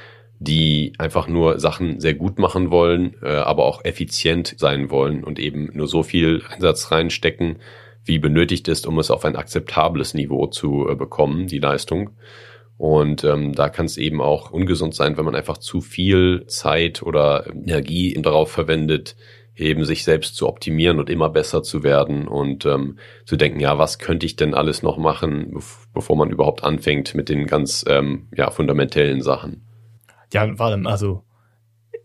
die 0.43 0.93
einfach 0.99 1.29
nur 1.29 1.61
Sachen 1.61 2.01
sehr 2.01 2.15
gut 2.15 2.39
machen 2.39 2.71
wollen, 2.71 3.15
äh, 3.23 3.29
aber 3.29 3.65
auch 3.65 3.85
effizient 3.85 4.55
sein 4.59 4.91
wollen 4.91 5.25
und 5.25 5.39
eben 5.39 5.71
nur 5.73 5.87
so 5.87 6.03
viel 6.03 6.43
Einsatz 6.49 6.91
reinstecken, 6.91 7.57
wie 8.05 8.19
benötigt 8.19 8.67
ist, 8.69 8.87
um 8.87 8.99
es 8.99 9.11
auf 9.11 9.25
ein 9.25 9.37
akzeptables 9.37 10.15
Niveau 10.15 10.47
zu 10.47 10.89
äh, 10.89 10.95
bekommen, 10.97 11.47
die 11.47 11.59
Leistung. 11.59 12.11
Und 12.77 13.23
ähm, 13.23 13.53
da 13.53 13.69
kann 13.69 13.87
es 13.87 13.97
eben 13.97 14.21
auch 14.21 14.51
ungesund 14.51 14.95
sein, 14.95 15.17
wenn 15.17 15.25
man 15.25 15.37
einfach 15.37 15.59
zu 15.59 15.81
viel 15.81 16.45
Zeit 16.47 17.03
oder 17.03 17.47
Energie 17.47 18.19
darauf 18.21 18.51
verwendet, 18.51 19.15
eben 19.55 19.85
sich 19.85 20.03
selbst 20.03 20.35
zu 20.35 20.49
optimieren 20.49 20.99
und 20.99 21.11
immer 21.11 21.29
besser 21.29 21.63
zu 21.63 21.85
werden 21.85 22.27
und 22.27 22.67
ähm, 22.67 22.99
zu 23.25 23.37
denken, 23.37 23.61
ja, 23.61 23.79
was 23.79 23.99
könnte 23.99 24.27
ich 24.27 24.35
denn 24.35 24.55
alles 24.55 24.83
noch 24.83 24.97
machen, 24.97 25.63
bevor 25.95 26.17
man 26.17 26.31
überhaupt 26.31 26.65
anfängt 26.65 27.15
mit 27.15 27.29
den 27.29 27.47
ganz 27.47 27.85
ähm, 27.87 28.29
ja, 28.35 28.51
fundamentellen 28.51 29.21
Sachen. 29.21 29.63
Ja, 30.33 30.55
vor 30.57 30.67
allem, 30.67 30.87
also 30.87 31.25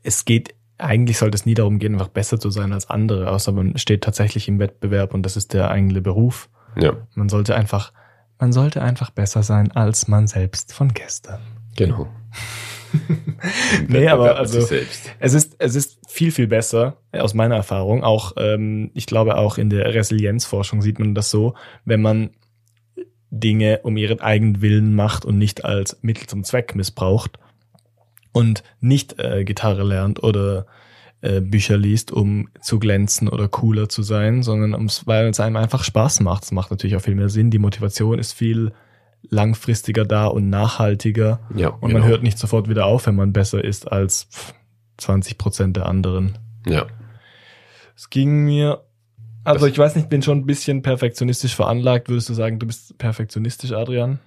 es 0.04 0.26
geht, 0.26 0.54
eigentlich 0.78 1.18
sollte 1.18 1.36
es 1.36 1.46
nie 1.46 1.54
darum 1.54 1.80
gehen, 1.80 1.94
einfach 1.94 2.10
besser 2.10 2.40
zu 2.40 2.50
sein 2.50 2.74
als 2.74 2.90
andere, 2.90 3.32
außer 3.32 3.52
man 3.52 3.78
steht 3.78 4.04
tatsächlich 4.04 4.48
im 4.48 4.60
Wettbewerb 4.60 5.14
und 5.14 5.24
das 5.24 5.38
ist 5.38 5.54
der 5.54 5.72
eigene 5.72 6.02
Beruf. 6.02 6.50
Ja. 6.80 6.94
Man 7.16 7.30
sollte 7.30 7.56
einfach, 7.56 7.94
man 8.40 8.52
sollte 8.52 8.82
einfach 8.82 9.10
besser 9.10 9.44
sein 9.44 9.72
als 9.72 10.08
man 10.08 10.28
selbst 10.28 10.74
von 10.74 10.94
gestern. 10.94 11.40
Genau. 11.76 12.08
nee, 13.88 14.08
aber 14.08 14.38
also 14.38 14.60
es 14.60 14.72
ist 14.72 15.56
es 15.60 15.76
ist 15.76 16.00
viel 16.08 16.32
viel 16.32 16.48
besser 16.48 16.98
aus 17.12 17.34
meiner 17.34 17.56
Erfahrung. 17.56 18.04
Auch 18.04 18.34
ähm, 18.38 18.92
ich 18.94 19.06
glaube 19.06 19.38
auch 19.38 19.58
in 19.58 19.70
der 19.70 19.94
Resilienzforschung 19.94 20.82
sieht 20.82 21.00
man 21.00 21.14
das 21.14 21.30
so, 21.30 21.54
wenn 21.84 22.02
man 22.02 22.32
Dinge 23.30 23.82
um 23.84 23.98
ihren 23.98 24.22
eigenen 24.22 24.62
Willen 24.62 24.96
macht 24.96 25.26
und 25.26 25.38
nicht 25.38 25.66
als 25.66 26.00
Mittel 26.02 26.28
zum 26.28 26.44
Zweck 26.44 26.76
missbraucht, 26.76 27.40
und 28.38 28.64
nicht 28.80 29.20
äh, 29.20 29.44
Gitarre 29.44 29.84
lernt 29.84 30.22
oder 30.22 30.68
äh, 31.22 31.42
Bücher 31.42 31.78
liest, 31.78 32.12
um 32.12 32.50
zu 32.62 32.78
glänzen 32.78 33.28
oder 33.28 33.48
cooler 33.48 33.90
zu 33.90 34.04
sein, 34.04 34.44
sondern 34.44 34.76
ums, 34.76 35.08
weil 35.08 35.28
es 35.28 35.40
einem 35.40 35.56
einfach 35.56 35.84
Spaß 35.84 36.20
macht. 36.20 36.44
Es 36.44 36.52
macht 36.52 36.70
natürlich 36.70 36.96
auch 36.96 37.02
viel 37.02 37.16
mehr 37.16 37.30
Sinn. 37.30 37.50
Die 37.50 37.58
Motivation 37.58 38.20
ist 38.20 38.34
viel 38.34 38.74
langfristiger 39.30 40.06
da 40.06 40.28
und 40.28 40.50
nachhaltiger. 40.50 41.40
Ja, 41.56 41.70
und 41.70 41.92
man 41.92 42.02
genau. 42.02 42.06
hört 42.06 42.22
nicht 42.24 42.38
sofort 42.38 42.70
wieder 42.70 42.86
auf, 42.86 43.08
wenn 43.08 43.16
man 43.16 43.34
besser 43.34 43.64
ist 43.64 43.92
als 43.92 44.28
20 44.98 45.40
Prozent 45.40 45.76
der 45.76 45.88
anderen. 45.88 46.38
Ja. 46.68 46.86
Es 47.96 48.12
ging 48.12 48.46
mir, 48.46 48.84
also 49.44 49.66
ich 49.66 49.78
weiß 49.78 49.96
nicht, 49.96 50.10
bin 50.10 50.22
schon 50.22 50.38
ein 50.38 50.46
bisschen 50.46 50.84
perfektionistisch 50.84 51.56
veranlagt. 51.56 52.10
Würdest 52.10 52.30
du 52.30 52.36
sagen, 52.36 52.60
du 52.60 52.68
bist 52.68 53.00
perfektionistisch, 53.00 53.72
Adrian? 53.72 54.20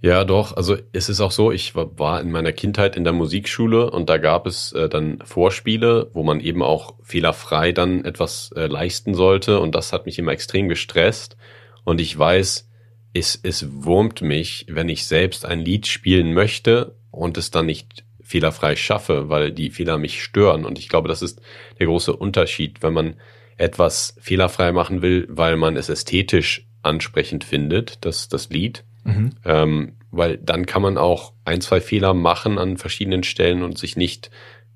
Ja, 0.00 0.24
doch. 0.24 0.56
Also 0.56 0.76
es 0.92 1.08
ist 1.08 1.20
auch 1.20 1.30
so, 1.30 1.50
ich 1.50 1.74
war 1.74 2.20
in 2.20 2.30
meiner 2.30 2.52
Kindheit 2.52 2.96
in 2.96 3.04
der 3.04 3.14
Musikschule 3.14 3.90
und 3.90 4.10
da 4.10 4.18
gab 4.18 4.46
es 4.46 4.72
äh, 4.72 4.88
dann 4.88 5.18
Vorspiele, 5.24 6.10
wo 6.12 6.22
man 6.22 6.40
eben 6.40 6.62
auch 6.62 6.94
fehlerfrei 7.02 7.72
dann 7.72 8.04
etwas 8.04 8.50
äh, 8.54 8.66
leisten 8.66 9.14
sollte 9.14 9.58
und 9.58 9.74
das 9.74 9.92
hat 9.92 10.06
mich 10.06 10.18
immer 10.18 10.32
extrem 10.32 10.68
gestresst. 10.68 11.36
Und 11.84 12.00
ich 12.00 12.16
weiß, 12.16 12.68
es, 13.14 13.40
es 13.42 13.66
wurmt 13.84 14.20
mich, 14.20 14.66
wenn 14.68 14.88
ich 14.88 15.06
selbst 15.06 15.46
ein 15.46 15.60
Lied 15.60 15.86
spielen 15.86 16.34
möchte 16.34 16.96
und 17.10 17.38
es 17.38 17.50
dann 17.50 17.66
nicht 17.66 18.04
fehlerfrei 18.22 18.76
schaffe, 18.76 19.30
weil 19.30 19.52
die 19.52 19.70
Fehler 19.70 19.96
mich 19.96 20.22
stören. 20.22 20.66
Und 20.66 20.78
ich 20.78 20.88
glaube, 20.88 21.08
das 21.08 21.22
ist 21.22 21.40
der 21.78 21.86
große 21.86 22.14
Unterschied, 22.14 22.82
wenn 22.82 22.92
man 22.92 23.14
etwas 23.56 24.16
fehlerfrei 24.20 24.72
machen 24.72 25.00
will, 25.00 25.26
weil 25.30 25.56
man 25.56 25.76
es 25.76 25.88
ästhetisch 25.88 26.66
ansprechend 26.82 27.44
findet, 27.44 28.04
das, 28.04 28.28
das 28.28 28.50
Lied 28.50 28.84
Mhm. 29.06 29.30
Ähm, 29.44 29.92
weil 30.10 30.38
dann 30.38 30.66
kann 30.66 30.82
man 30.82 30.98
auch 30.98 31.32
ein, 31.44 31.60
zwei 31.60 31.80
Fehler 31.80 32.14
machen 32.14 32.58
an 32.58 32.76
verschiedenen 32.76 33.22
Stellen 33.22 33.62
und 33.62 33.78
sich 33.78 33.96
nicht 33.96 34.30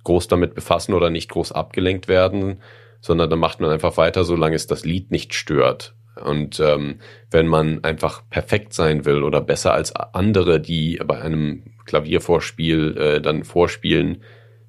groß 0.04 0.28
damit 0.28 0.54
befassen 0.54 0.94
oder 0.94 1.10
nicht 1.10 1.30
groß 1.30 1.52
abgelenkt 1.52 2.08
werden, 2.08 2.60
sondern 3.00 3.30
dann 3.30 3.38
macht 3.38 3.60
man 3.60 3.70
einfach 3.70 3.96
weiter, 3.96 4.24
solange 4.24 4.56
es 4.56 4.66
das 4.66 4.84
Lied 4.84 5.10
nicht 5.10 5.34
stört. 5.34 5.94
Und 6.22 6.60
ähm, 6.60 6.96
wenn 7.30 7.46
man 7.46 7.82
einfach 7.84 8.22
perfekt 8.28 8.74
sein 8.74 9.04
will 9.04 9.22
oder 9.22 9.40
besser 9.40 9.72
als 9.72 9.94
andere, 9.94 10.60
die 10.60 11.00
bei 11.04 11.20
einem 11.20 11.62
Klaviervorspiel 11.86 12.96
äh, 12.96 13.20
dann 13.20 13.44
vorspielen, 13.44 14.22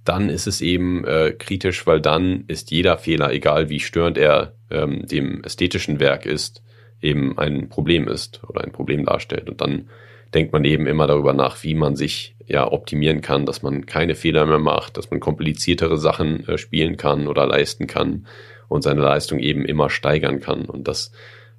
dann 0.06 0.30
ist 0.30 0.48
es 0.48 0.62
eben 0.62 1.06
äh, 1.06 1.34
kritisch, 1.38 1.86
weil 1.86 2.02
dann 2.02 2.46
ist 2.48 2.72
jeder 2.72 2.98
Fehler, 2.98 3.32
egal 3.32 3.70
wie 3.70 3.80
störend 3.80 4.18
er 4.18 4.54
ähm, 4.70 5.06
dem 5.06 5.44
ästhetischen 5.44 6.00
Werk 6.00 6.26
ist, 6.26 6.64
eben 7.02 7.38
ein 7.38 7.70
Problem 7.70 8.08
ist 8.08 8.42
oder 8.48 8.64
ein 8.64 8.72
Problem 8.72 9.06
darstellt. 9.06 9.50
Und 9.50 9.62
dann 9.62 9.90
denkt 10.34 10.54
man 10.54 10.64
eben 10.64 10.88
immer 10.88 11.08
darüber 11.08 11.34
nach, 11.34 11.64
wie 11.64 11.76
man 11.76 11.96
sich 11.96 12.36
ja 12.46 12.72
optimieren 12.72 13.22
kann, 13.22 13.46
dass 13.46 13.62
man 13.62 13.86
keine 13.86 14.16
Fehler 14.16 14.46
mehr 14.46 14.60
macht, 14.60 14.98
dass 14.98 15.12
man 15.12 15.20
kompliziertere 15.20 15.98
Sachen 15.98 16.48
äh, 16.48 16.58
spielen 16.58 16.98
kann 16.98 17.28
oder 17.28 17.46
leisten 17.46 17.88
kann 17.88 18.28
und 18.68 18.84
seine 18.84 19.02
Leistung 19.02 19.40
eben 19.40 19.66
immer 19.66 19.90
steigern 19.90 20.40
kann. 20.40 20.66
Und 20.66 20.88
das 20.88 21.12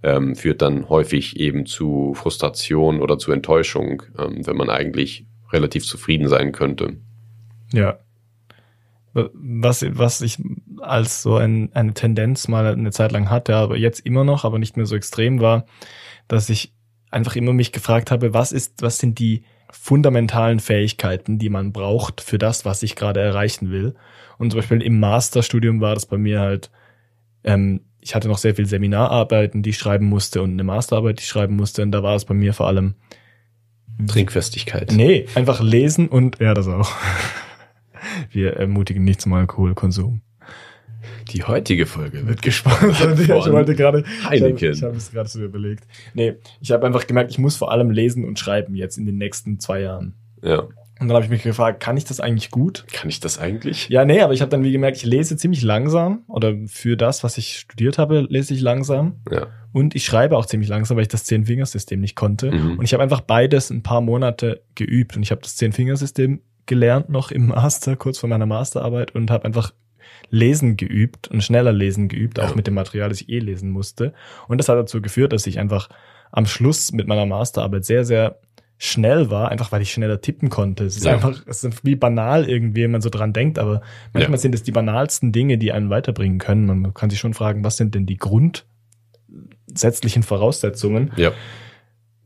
ähm, 0.02 0.34
führt 0.34 0.62
dann 0.62 0.88
häufig 0.88 1.38
eben 1.38 1.66
zu 1.66 2.14
Frustration 2.14 3.00
oder 3.00 3.18
zu 3.18 3.32
Enttäuschung, 3.32 4.02
ähm, 4.18 4.46
wenn 4.46 4.56
man 4.56 4.70
eigentlich 4.70 5.26
relativ 5.52 5.84
zufrieden 5.84 6.28
sein 6.28 6.52
könnte. 6.52 6.96
Ja, 7.72 7.98
was, 9.14 9.84
was 9.96 10.20
ich 10.22 10.38
als 10.82 11.22
so 11.22 11.36
ein, 11.36 11.70
eine 11.74 11.94
Tendenz 11.94 12.48
mal 12.48 12.66
eine 12.66 12.90
Zeit 12.90 13.12
lang 13.12 13.30
hatte, 13.30 13.56
aber 13.56 13.76
jetzt 13.76 14.00
immer 14.00 14.24
noch, 14.24 14.44
aber 14.44 14.58
nicht 14.58 14.76
mehr 14.76 14.86
so 14.86 14.96
extrem 14.96 15.40
war, 15.40 15.66
dass 16.28 16.48
ich 16.48 16.72
einfach 17.10 17.36
immer 17.36 17.52
mich 17.52 17.72
gefragt 17.72 18.10
habe, 18.10 18.34
was 18.34 18.52
ist, 18.52 18.82
was 18.82 18.98
sind 18.98 19.18
die 19.18 19.44
fundamentalen 19.70 20.60
Fähigkeiten, 20.60 21.38
die 21.38 21.48
man 21.48 21.72
braucht 21.72 22.20
für 22.20 22.38
das, 22.38 22.64
was 22.64 22.82
ich 22.82 22.96
gerade 22.96 23.20
erreichen 23.20 23.70
will. 23.70 23.94
Und 24.38 24.50
zum 24.50 24.58
Beispiel 24.58 24.82
im 24.82 25.00
Masterstudium 25.00 25.80
war 25.80 25.94
das 25.94 26.06
bei 26.06 26.18
mir 26.18 26.40
halt, 26.40 26.70
ähm, 27.44 27.80
ich 28.00 28.14
hatte 28.14 28.28
noch 28.28 28.38
sehr 28.38 28.54
viel 28.54 28.66
Seminararbeiten, 28.66 29.62
die 29.62 29.70
ich 29.70 29.78
schreiben 29.78 30.06
musste 30.06 30.42
und 30.42 30.52
eine 30.52 30.64
Masterarbeit, 30.64 31.18
die 31.18 31.22
ich 31.22 31.28
schreiben 31.28 31.56
musste. 31.56 31.82
Und 31.82 31.92
da 31.92 32.02
war 32.02 32.16
es 32.16 32.24
bei 32.24 32.34
mir 32.34 32.52
vor 32.52 32.66
allem 32.66 32.94
Trinkfestigkeit. 34.06 34.92
Nee, 34.92 35.26
einfach 35.34 35.60
lesen 35.60 36.08
und 36.08 36.38
ja, 36.40 36.54
das 36.54 36.68
auch. 36.68 36.90
Wir 38.30 38.54
ermutigen 38.54 39.04
nicht 39.04 39.20
zum 39.20 39.32
Alkoholkonsum. 39.32 40.22
Die 41.30 41.42
heutige 41.44 41.86
Folge 41.86 42.26
wird 42.26 42.42
gesponsert. 42.42 43.18
ich 43.18 43.28
wollte 43.28 43.74
gerade 43.74 44.04
Heineken. 44.28 44.72
Ich 44.72 44.82
habe 44.82 44.96
es 44.96 45.10
gerade 45.10 45.28
so 45.28 45.42
überlegt. 45.42 45.84
Nee, 46.14 46.34
ich 46.60 46.72
habe 46.72 46.86
einfach 46.86 47.06
gemerkt, 47.06 47.30
ich 47.30 47.38
muss 47.38 47.56
vor 47.56 47.70
allem 47.72 47.90
lesen 47.90 48.24
und 48.24 48.38
schreiben 48.38 48.74
jetzt 48.74 48.98
in 48.98 49.06
den 49.06 49.18
nächsten 49.18 49.60
zwei 49.60 49.80
Jahren. 49.80 50.14
Ja. 50.42 50.68
Und 51.02 51.08
dann 51.08 51.16
habe 51.16 51.24
ich 51.24 51.30
mich 51.30 51.42
gefragt, 51.42 51.80
kann 51.80 51.96
ich 51.96 52.04
das 52.04 52.20
eigentlich 52.20 52.52
gut? 52.52 52.84
Kann 52.92 53.08
ich 53.08 53.18
das 53.18 53.38
eigentlich? 53.38 53.88
Ja, 53.88 54.04
nee, 54.04 54.20
aber 54.20 54.34
ich 54.34 54.40
habe 54.40 54.50
dann 54.50 54.62
wie 54.62 54.70
gemerkt, 54.70 54.98
ich 54.98 55.04
lese 55.04 55.36
ziemlich 55.36 55.62
langsam 55.62 56.22
oder 56.28 56.54
für 56.66 56.96
das, 56.96 57.24
was 57.24 57.38
ich 57.38 57.58
studiert 57.58 57.98
habe, 57.98 58.20
lese 58.28 58.54
ich 58.54 58.60
langsam. 58.60 59.16
Ja. 59.28 59.48
Und 59.72 59.96
ich 59.96 60.04
schreibe 60.04 60.36
auch 60.36 60.46
ziemlich 60.46 60.68
langsam, 60.68 60.96
weil 60.96 61.02
ich 61.02 61.08
das 61.08 61.24
Zehn-Fingersystem 61.24 61.98
nicht 61.98 62.14
konnte. 62.14 62.52
Mhm. 62.52 62.78
Und 62.78 62.84
ich 62.84 62.92
habe 62.92 63.02
einfach 63.02 63.20
beides 63.20 63.70
ein 63.70 63.82
paar 63.82 64.00
Monate 64.00 64.62
geübt. 64.76 65.16
Und 65.16 65.24
ich 65.24 65.32
habe 65.32 65.40
das 65.40 65.56
Zehn-Fingersystem 65.56 66.40
gelernt 66.66 67.08
noch 67.08 67.32
im 67.32 67.48
Master, 67.48 67.96
kurz 67.96 68.18
vor 68.18 68.28
meiner 68.28 68.46
Masterarbeit 68.46 69.12
und 69.12 69.30
habe 69.30 69.44
einfach 69.44 69.72
Lesen 70.34 70.78
geübt 70.78 71.28
und 71.28 71.42
schneller 71.44 71.72
Lesen 71.72 72.08
geübt, 72.08 72.40
auch 72.40 72.54
mit 72.54 72.66
dem 72.66 72.72
Material, 72.74 73.10
das 73.10 73.20
ich 73.20 73.28
eh 73.28 73.38
lesen 73.38 73.68
musste. 73.70 74.14
Und 74.48 74.56
das 74.58 74.68
hat 74.70 74.78
dazu 74.78 75.02
geführt, 75.02 75.32
dass 75.34 75.46
ich 75.46 75.58
einfach 75.60 75.90
am 76.32 76.46
Schluss 76.46 76.90
mit 76.90 77.06
meiner 77.06 77.26
Masterarbeit 77.26 77.84
sehr, 77.84 78.04
sehr 78.06 78.38
schnell 78.78 79.30
war, 79.30 79.50
einfach 79.50 79.70
weil 79.70 79.82
ich 79.82 79.92
schneller 79.92 80.22
tippen 80.22 80.48
konnte. 80.48 80.84
Es 80.84 80.96
ist 80.96 81.04
Ja. 81.04 81.12
einfach, 81.12 81.42
es 81.46 81.62
ist 81.62 81.84
wie 81.84 81.94
banal 81.96 82.48
irgendwie, 82.48 82.82
wenn 82.84 82.92
man 82.92 83.02
so 83.02 83.10
dran 83.10 83.34
denkt, 83.34 83.58
aber 83.58 83.82
manchmal 84.14 84.38
Ja. 84.38 84.40
sind 84.40 84.54
es 84.54 84.62
die 84.62 84.72
banalsten 84.72 85.32
Dinge, 85.32 85.58
die 85.58 85.70
einen 85.70 85.90
weiterbringen 85.90 86.38
können. 86.38 86.64
Man 86.66 86.94
kann 86.94 87.10
sich 87.10 87.18
schon 87.20 87.34
fragen, 87.34 87.62
was 87.62 87.76
sind 87.76 87.94
denn 87.94 88.06
die 88.06 88.16
grundsätzlichen 88.16 90.22
Voraussetzungen? 90.22 91.12
Ja, 91.16 91.32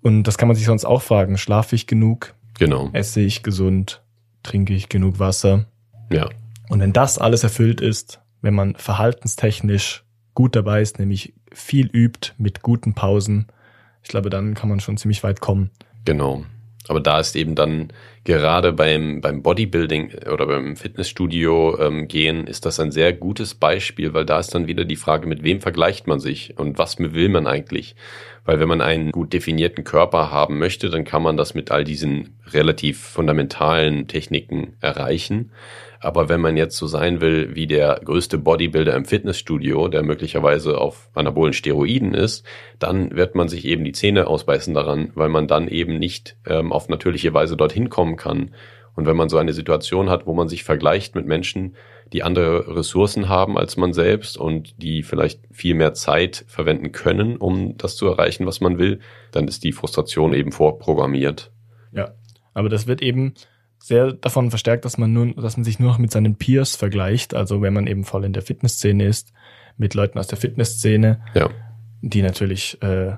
Und 0.03 0.23
das 0.23 0.39
kann 0.39 0.47
man 0.49 0.57
sich 0.57 0.67
sonst 0.67 0.85
auch 0.85 1.03
fragen. 1.03 1.37
Schlafe 1.39 1.75
ich 1.75 1.89
genug? 1.89 2.35
genau. 2.59 2.89
Esse 2.93 3.21
ich 3.21 3.43
gesund? 3.43 4.01
Trinke 4.45 4.73
ich 4.73 4.89
genug 4.89 5.19
Wasser? 5.19 5.67
Ja, 6.11 6.29
Und 6.69 6.81
wenn 6.81 6.93
das 6.93 7.19
alles 7.19 7.43
erfüllt 7.43 7.81
ist, 7.81 8.21
wenn 8.43 8.55
man 8.55 8.75
verhaltenstechnisch 8.75 10.05
gut 10.35 10.57
dabei 10.57 10.83
ist, 10.83 10.99
nämlich 10.99 11.35
viel 11.53 11.87
übt 11.87 12.33
mit 12.39 12.63
guten 12.63 12.95
Pausen, 12.95 13.47
ich 14.03 14.09
glaube, 14.09 14.31
dann 14.31 14.55
kann 14.55 14.69
man 14.69 14.81
schon 14.81 14.97
ziemlich 14.97 15.23
weit 15.23 15.41
kommen. 15.41 15.71
genau. 16.05 16.45
Aber 16.89 17.01
da 17.01 17.19
ist 17.19 17.35
eben 17.37 17.55
dann 17.55 17.89
gerade 18.25 18.73
beim, 18.73 19.21
beim 19.21 19.43
Bodybuilding 19.43 20.13
oder 20.33 20.47
beim 20.47 20.77
Fitnessstudio 20.77 21.79
ähm, 21.81 22.09
gehen, 22.09 22.47
ist 22.47 22.65
das 22.65 22.79
ein 22.81 22.93
sehr 22.93 23.13
gutes 23.13 23.55
Beispiel, 23.55 24.15
weil 24.15 24.25
da 24.25 24.39
ist 24.39 24.55
dann 24.55 24.67
wieder 24.67 24.85
die 24.85 24.97
Frage, 24.97 25.27
mit 25.27 25.43
wem 25.43 25.61
vergleicht 25.61 26.07
man 26.07 26.21
sich 26.21 26.57
und 26.59 26.79
was 26.79 26.99
will 26.99 27.29
man 27.29 27.47
eigentlich? 27.47 27.97
Weil 28.45 28.61
wenn 28.61 28.69
man 28.69 28.81
einen 28.81 29.11
gut 29.11 29.33
definierten 29.33 29.83
Körper 29.83 30.31
haben 30.31 30.59
möchte, 30.59 30.89
dann 30.89 31.05
kann 31.05 31.23
man 31.23 31.37
das 31.37 31.55
mit 31.55 31.73
all 31.73 31.83
diesen 31.83 32.37
relativ 32.47 33.01
fundamentalen 33.01 34.07
Techniken 34.07 34.77
erreichen. 34.81 35.51
Aber 36.01 36.29
wenn 36.29 36.41
man 36.41 36.57
jetzt 36.57 36.77
so 36.77 36.87
sein 36.87 37.21
will 37.21 37.55
wie 37.55 37.67
der 37.67 38.01
größte 38.05 38.39
Bodybuilder 38.39 38.95
im 38.95 39.05
Fitnessstudio, 39.05 39.89
der 39.89 40.03
möglicherweise 40.03 40.79
auf 40.79 41.09
anabolen 41.15 41.53
Steroiden 41.53 42.15
ist, 42.15 42.45
dann 42.79 43.15
wird 43.17 43.35
man 43.35 43.49
sich 43.49 43.65
eben 43.65 43.85
die 43.85 43.93
Zähne 43.93 44.27
ausbeißen 44.27 44.75
daran, 44.75 45.11
weil 45.15 45.29
man 45.29 45.49
dann 45.49 45.69
eben 45.69 45.99
nicht 45.99 46.37
ähm, 46.47 46.73
auf 46.73 46.89
natürliche 46.89 47.33
Weise 47.35 47.57
dorthin 47.57 47.89
kommen 47.89 48.17
kann. 48.17 48.51
Und 48.95 49.07
wenn 49.07 49.17
man 49.17 49.29
so 49.29 49.37
eine 49.37 49.53
Situation 49.53 50.09
hat, 50.09 50.27
wo 50.27 50.33
man 50.33 50.49
sich 50.49 50.65
vergleicht 50.65 51.15
mit 51.15 51.27
Menschen, 51.27 51.77
die 52.13 52.23
andere 52.23 52.77
Ressourcen 52.77 53.29
haben 53.29 53.59
als 53.59 53.77
man 53.77 53.93
selbst 53.93 54.39
und 54.39 54.81
die 54.83 55.03
vielleicht 55.03 55.41
viel 55.51 55.75
mehr 55.75 55.93
Zeit 55.93 56.45
verwenden 56.49 56.93
können, 56.93 57.37
um 57.37 57.77
das 57.77 57.97
zu 57.97 58.07
erreichen, 58.07 58.47
was 58.47 58.61
man 58.61 58.79
will, 58.79 59.01
dann 59.33 59.49
ist 59.49 59.65
die 59.65 59.73
Frustration 59.73 60.33
eben 60.33 60.53
vorprogrammiert. 60.53 61.51
Ja. 61.93 62.15
Aber 62.55 62.71
das 62.71 62.87
wird 62.87 63.03
eben 63.03 63.35
sehr 63.79 64.13
davon 64.13 64.51
verstärkt, 64.51 64.85
dass 64.85 64.99
man 64.99 65.13
nur, 65.13 65.35
dass 65.35 65.57
man 65.57 65.65
sich 65.65 65.79
nur 65.79 65.91
noch 65.91 65.99
mit 65.99 66.11
seinen 66.11 66.37
Peers 66.37 66.77
vergleicht. 66.77 67.35
Also 67.35 67.63
wenn 67.63 67.75
man 67.75 67.87
eben 67.87 68.05
voll 68.05 68.25
in 68.25 68.33
der 68.33 68.43
Fitnessszene 68.43 69.05
ist, 69.05 69.33
mit 69.77 69.95
Leuten 69.95 70.19
aus 70.19 70.27
der 70.27 70.39
Fitnessszene, 70.39 71.21
Ja, 71.35 71.51
die 72.03 72.23
natürlich 72.23 72.83
äh, 72.83 73.17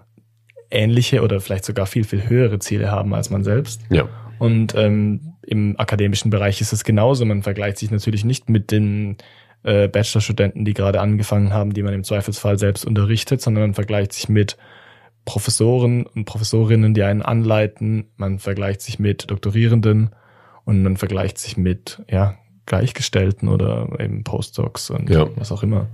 ähnliche 0.71 1.23
oder 1.23 1.41
vielleicht 1.41 1.65
sogar 1.65 1.87
viel, 1.87 2.05
viel 2.05 2.29
höhere 2.29 2.59
Ziele 2.59 2.91
haben 2.91 3.15
als 3.15 3.31
man 3.31 3.45
selbst. 3.45 3.83
ja, 3.91 4.09
Und 4.39 4.75
ähm, 4.75 5.35
im 5.43 5.79
akademischen 5.79 6.31
Bereich 6.31 6.61
ist 6.61 6.73
es 6.73 6.85
genauso. 6.85 7.25
Man 7.25 7.43
vergleicht 7.43 7.79
sich 7.79 7.91
natürlich 7.91 8.25
nicht 8.25 8.51
mit 8.51 8.71
den 8.71 9.17
äh, 9.63 9.89
Bachelorstudenten, 9.89 10.65
die 10.65 10.75
gerade 10.75 11.01
angefangen 11.01 11.53
haben, 11.53 11.73
die 11.73 11.83
man 11.83 11.95
im 11.95 12.05
Zweifelsfall 12.05 12.59
selbst 12.59 12.85
unterrichtet, 12.85 13.41
sondern 13.41 13.65
man 13.65 13.75
vergleicht 13.75 14.13
sich 14.13 14.29
mit 14.29 14.57
Professoren 15.25 16.07
und 16.07 16.25
Professorinnen, 16.25 16.95
die 16.95 17.03
einen 17.03 17.23
anleiten. 17.23 18.11
Man 18.17 18.39
vergleicht 18.39 18.83
sich 18.83 18.99
mit 18.99 19.31
Doktorierenden 19.31 20.11
und 20.69 20.83
man 20.83 20.99
vergleicht 20.99 21.39
sich 21.39 21.57
mit 21.57 22.03
ja 22.11 22.37
Gleichgestellten 22.67 23.49
oder 23.49 23.89
eben 23.99 24.23
Postdocs 24.23 24.91
und 24.91 25.09
Ja. 25.09 25.27
was 25.37 25.51
auch 25.51 25.63
immer. 25.63 25.87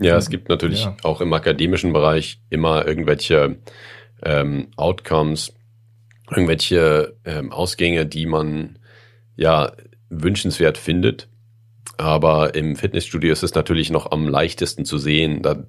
Ja, 0.00 0.16
es 0.16 0.28
gibt 0.28 0.48
natürlich 0.48 0.82
Ja. 0.82 0.96
auch 1.04 1.20
im 1.20 1.32
akademischen 1.32 1.92
Bereich 1.92 2.40
immer 2.50 2.84
irgendwelche 2.84 3.58
ähm, 4.24 4.66
Outcomes, 4.76 5.54
irgendwelche 6.28 7.14
ähm, 7.24 7.52
Ausgänge, 7.52 8.06
die 8.06 8.26
man 8.26 8.76
ja 9.36 9.70
wünschenswert 10.08 10.76
findet. 10.76 11.28
Aber 12.00 12.54
im 12.54 12.76
Fitnessstudio 12.76 13.30
ist 13.30 13.42
es 13.42 13.54
natürlich 13.54 13.90
noch 13.90 14.10
am 14.10 14.26
leichtesten 14.26 14.86
zu 14.86 14.96
sehen. 14.96 15.42
Da 15.42 15.64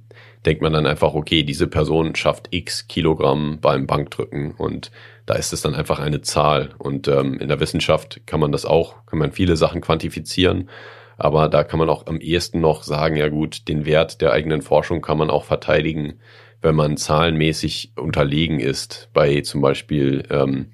denkt 0.45 0.61
man 0.61 0.71
dann 0.71 0.85
einfach, 0.85 1.13
okay, 1.13 1.43
diese 1.43 1.67
Person 1.67 2.15
schafft 2.15 2.47
x 2.51 2.87
Kilogramm 2.87 3.59
beim 3.59 3.85
Bankdrücken 3.85 4.51
und 4.51 4.91
da 5.25 5.33
ist 5.33 5.51
es 5.51 5.61
dann 5.61 5.75
einfach 5.75 5.99
eine 5.99 6.21
Zahl. 6.21 6.69
Und 6.77 7.09
ähm, 7.09 7.37
in 7.37 7.49
der 7.49 7.59
Wissenschaft 7.59 8.21
kann 8.25 8.39
man 8.39 8.53
das 8.53 8.65
auch, 8.65 9.05
kann 9.07 9.19
man 9.19 9.33
viele 9.33 9.57
Sachen 9.57 9.81
quantifizieren. 9.81 10.69
Aber 11.17 11.49
da 11.49 11.65
kann 11.65 11.79
man 11.79 11.89
auch 11.89 12.07
am 12.07 12.21
ehesten 12.21 12.61
noch 12.61 12.83
sagen, 12.83 13.17
ja 13.17 13.27
gut, 13.27 13.67
den 13.67 13.85
Wert 13.85 14.21
der 14.21 14.31
eigenen 14.31 14.61
Forschung 14.61 15.01
kann 15.01 15.17
man 15.17 15.29
auch 15.29 15.43
verteidigen, 15.43 16.21
wenn 16.61 16.75
man 16.75 16.95
zahlenmäßig 16.95 17.91
unterlegen 17.97 18.61
ist 18.61 19.09
bei 19.11 19.41
zum 19.41 19.59
Beispiel 19.59 20.23
ähm, 20.29 20.71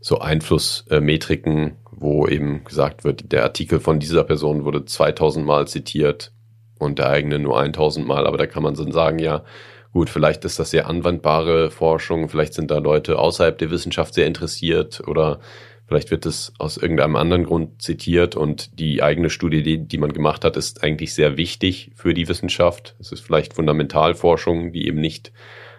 so 0.00 0.18
Einflussmetriken, 0.18 1.76
wo 2.00 2.26
eben 2.26 2.64
gesagt 2.64 3.04
wird, 3.04 3.30
der 3.30 3.44
Artikel 3.44 3.78
von 3.78 4.00
dieser 4.00 4.24
Person 4.24 4.64
wurde 4.64 4.86
2000 4.86 5.44
Mal 5.44 5.68
zitiert 5.68 6.32
und 6.78 6.98
der 6.98 7.10
eigene 7.10 7.38
nur 7.38 7.60
1000 7.60 8.06
Mal. 8.06 8.26
Aber 8.26 8.38
da 8.38 8.46
kann 8.46 8.62
man 8.62 8.74
dann 8.74 8.90
sagen, 8.90 9.18
ja, 9.18 9.44
gut, 9.92 10.08
vielleicht 10.08 10.46
ist 10.46 10.58
das 10.58 10.70
sehr 10.70 10.88
anwendbare 10.88 11.70
Forschung, 11.70 12.30
vielleicht 12.30 12.54
sind 12.54 12.70
da 12.70 12.78
Leute 12.78 13.18
außerhalb 13.18 13.58
der 13.58 13.70
Wissenschaft 13.70 14.14
sehr 14.14 14.26
interessiert 14.26 15.02
oder 15.06 15.40
vielleicht 15.86 16.10
wird 16.10 16.24
es 16.24 16.54
aus 16.58 16.78
irgendeinem 16.78 17.16
anderen 17.16 17.44
Grund 17.44 17.82
zitiert 17.82 18.34
und 18.34 18.80
die 18.80 19.02
eigene 19.02 19.28
Studie, 19.28 19.62
die, 19.62 19.86
die 19.86 19.98
man 19.98 20.14
gemacht 20.14 20.46
hat, 20.46 20.56
ist 20.56 20.82
eigentlich 20.82 21.12
sehr 21.12 21.36
wichtig 21.36 21.90
für 21.96 22.14
die 22.14 22.28
Wissenschaft. 22.28 22.96
Es 22.98 23.12
ist 23.12 23.20
vielleicht 23.20 23.52
Fundamentalforschung, 23.52 24.72
die 24.72 24.86
eben 24.86 25.00
nicht 25.00 25.32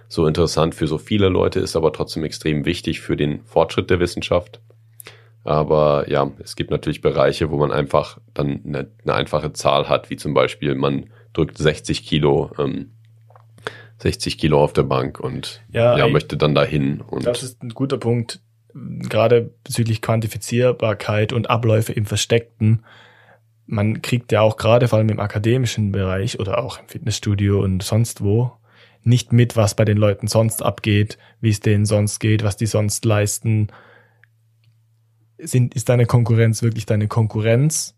so 0.08 0.28
interessant 0.28 0.76
für 0.76 0.86
so 0.86 1.00
viele 1.00 1.30
Leute 1.30 1.60
ist, 1.62 1.76
aber 1.76 1.92
trotzdem 1.94 2.24
extrem 2.26 2.66
wichtig 2.66 3.00
für 3.02 3.18
den 3.18 3.44
Fortschritt 3.46 3.90
der 3.90 4.00
Wissenschaft. 4.00 4.62
Aber 5.44 6.10
ja, 6.10 6.30
es 6.44 6.56
gibt 6.56 6.70
natürlich 6.70 7.02
Bereiche, 7.02 7.50
wo 7.50 7.58
man 7.58 7.72
einfach 7.72 8.20
dann 8.34 8.62
eine, 8.66 8.92
eine 9.04 9.14
einfache 9.14 9.54
Zahl 9.54 9.90
hat, 9.90 10.10
wie 10.10 10.18
zum 10.18 10.34
Beispiel 10.34 10.76
man 10.76 11.10
drückt 11.34 11.58
60 11.58 12.06
Kilo, 12.06 12.52
ähm, 12.60 12.92
60 14.00 14.38
Kilo 14.38 14.64
auf 14.64 14.74
der 14.74 14.84
Bank 14.84 15.20
und 15.20 15.62
Ja, 15.72 15.98
ja, 15.98 16.08
möchte 16.08 16.38
dann 16.38 16.54
dahin 16.54 17.02
und 17.02 17.26
Das 17.26 17.44
ist 17.44 17.64
ein 17.64 17.70
guter 17.70 17.98
Punkt, 17.98 18.42
gerade 18.74 19.54
bezüglich 19.64 20.02
Quantifizierbarkeit 20.02 21.34
und 21.34 21.50
Abläufe 21.50 21.94
im 21.94 22.06
Versteckten. 22.06 22.86
Man 23.66 24.02
kriegt 24.02 24.32
ja 24.32 24.42
auch 24.42 24.58
gerade 24.58 24.88
vor 24.88 25.00
allem 25.00 25.10
im 25.10 25.20
akademischen 25.20 25.92
Bereich 25.92 26.40
oder 26.40 26.64
auch 26.64 26.80
im 26.80 26.88
Fitnessstudio 26.88 27.62
und 27.64 27.84
sonst 27.84 28.24
wo 28.24 28.54
nicht 29.04 29.34
mit, 29.34 29.56
was 29.56 29.76
bei 29.76 29.86
den 29.86 29.98
Leuten 29.98 30.28
sonst 30.28 30.62
abgeht, 30.62 31.18
wie 31.40 31.50
es 31.50 31.60
denen 31.60 31.86
sonst 31.86 32.20
geht, 32.20 32.44
was 32.44 32.58
die 32.58 32.68
sonst 32.68 33.04
leisten. 33.06 33.68
Sind, 35.44 35.76
ist 35.76 35.90
deine 35.90 36.06
Konkurrenz 36.06 36.62
wirklich 36.62 36.86
deine 36.86 37.08
Konkurrenz? 37.08 37.96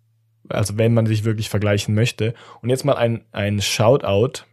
Also 0.49 0.77
wenn 0.77 0.93
man 0.93 1.05
sich 1.05 1.23
wirklich 1.23 1.49
vergleichen 1.49 1.95
möchte. 1.95 2.33
Und 2.61 2.69
jetzt 2.69 2.85
mal 2.85 2.95
ein, 2.95 3.25
ein 3.31 3.61
Shoutout 3.61 4.43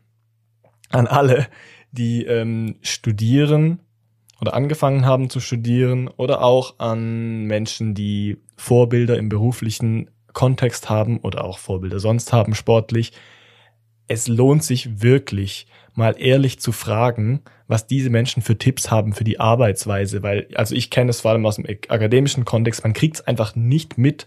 an 0.91 1.07
alle, 1.07 1.47
die 1.93 2.25
ähm, 2.25 2.77
studieren 2.83 3.81
oder 4.41 4.55
angefangen 4.55 5.05
haben 5.05 5.31
zu 5.31 5.41
studieren 5.41 6.09
oder 6.09 6.43
auch 6.43 6.79
an 6.79 7.45
Menschen, 7.45 7.95
die 7.95 8.39
Vorbilder 8.57 9.19
im 9.19 9.29
beruflichen 9.29 10.11
Kontext 10.33 10.89
haben 10.89 11.19
oder 11.19 11.45
auch 11.45 11.59
Vorbilder 11.59 11.99
sonst 11.99 12.33
haben 12.33 12.55
sportlich. 12.55 13.13
Es 14.11 14.27
lohnt 14.27 14.65
sich 14.65 15.03
wirklich, 15.03 15.69
mal 15.95 16.17
ehrlich 16.19 16.59
zu 16.59 16.73
fragen, 16.73 17.43
was 17.69 17.87
diese 17.87 18.11
Menschen 18.11 18.43
für 18.43 18.59
Tipps 18.59 18.91
haben 18.91 19.13
für 19.13 19.23
die 19.23 19.39
Arbeitsweise, 19.39 20.25
weil, 20.25 20.49
also 20.57 20.75
ich 20.75 20.91
kenne 20.91 21.11
es 21.11 21.21
vor 21.21 21.31
allem 21.31 21.47
aus 21.47 21.57
dem 21.57 21.67
akademischen 21.89 22.45
Kontext, 22.45 22.83
man 22.83 22.93
kriegt 22.93 23.17
es 23.17 23.27
einfach 23.27 23.55
nicht 23.55 23.99
mit, 23.99 24.27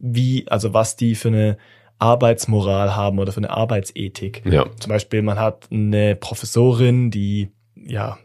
wie, 0.00 0.48
also 0.48 0.74
was 0.74 0.96
die 0.96 1.14
für 1.14 1.28
eine 1.28 1.56
Arbeitsmoral 2.00 2.96
haben 2.96 3.20
oder 3.20 3.30
für 3.30 3.38
eine 3.38 3.50
Arbeitsethik. 3.50 4.42
Ja. 4.44 4.66
Zum 4.80 4.90
Beispiel, 4.90 5.22
man 5.22 5.38
hat 5.38 5.68
eine 5.70 6.16
Professorin, 6.16 7.12
die 7.12 7.52
ja 7.76 8.18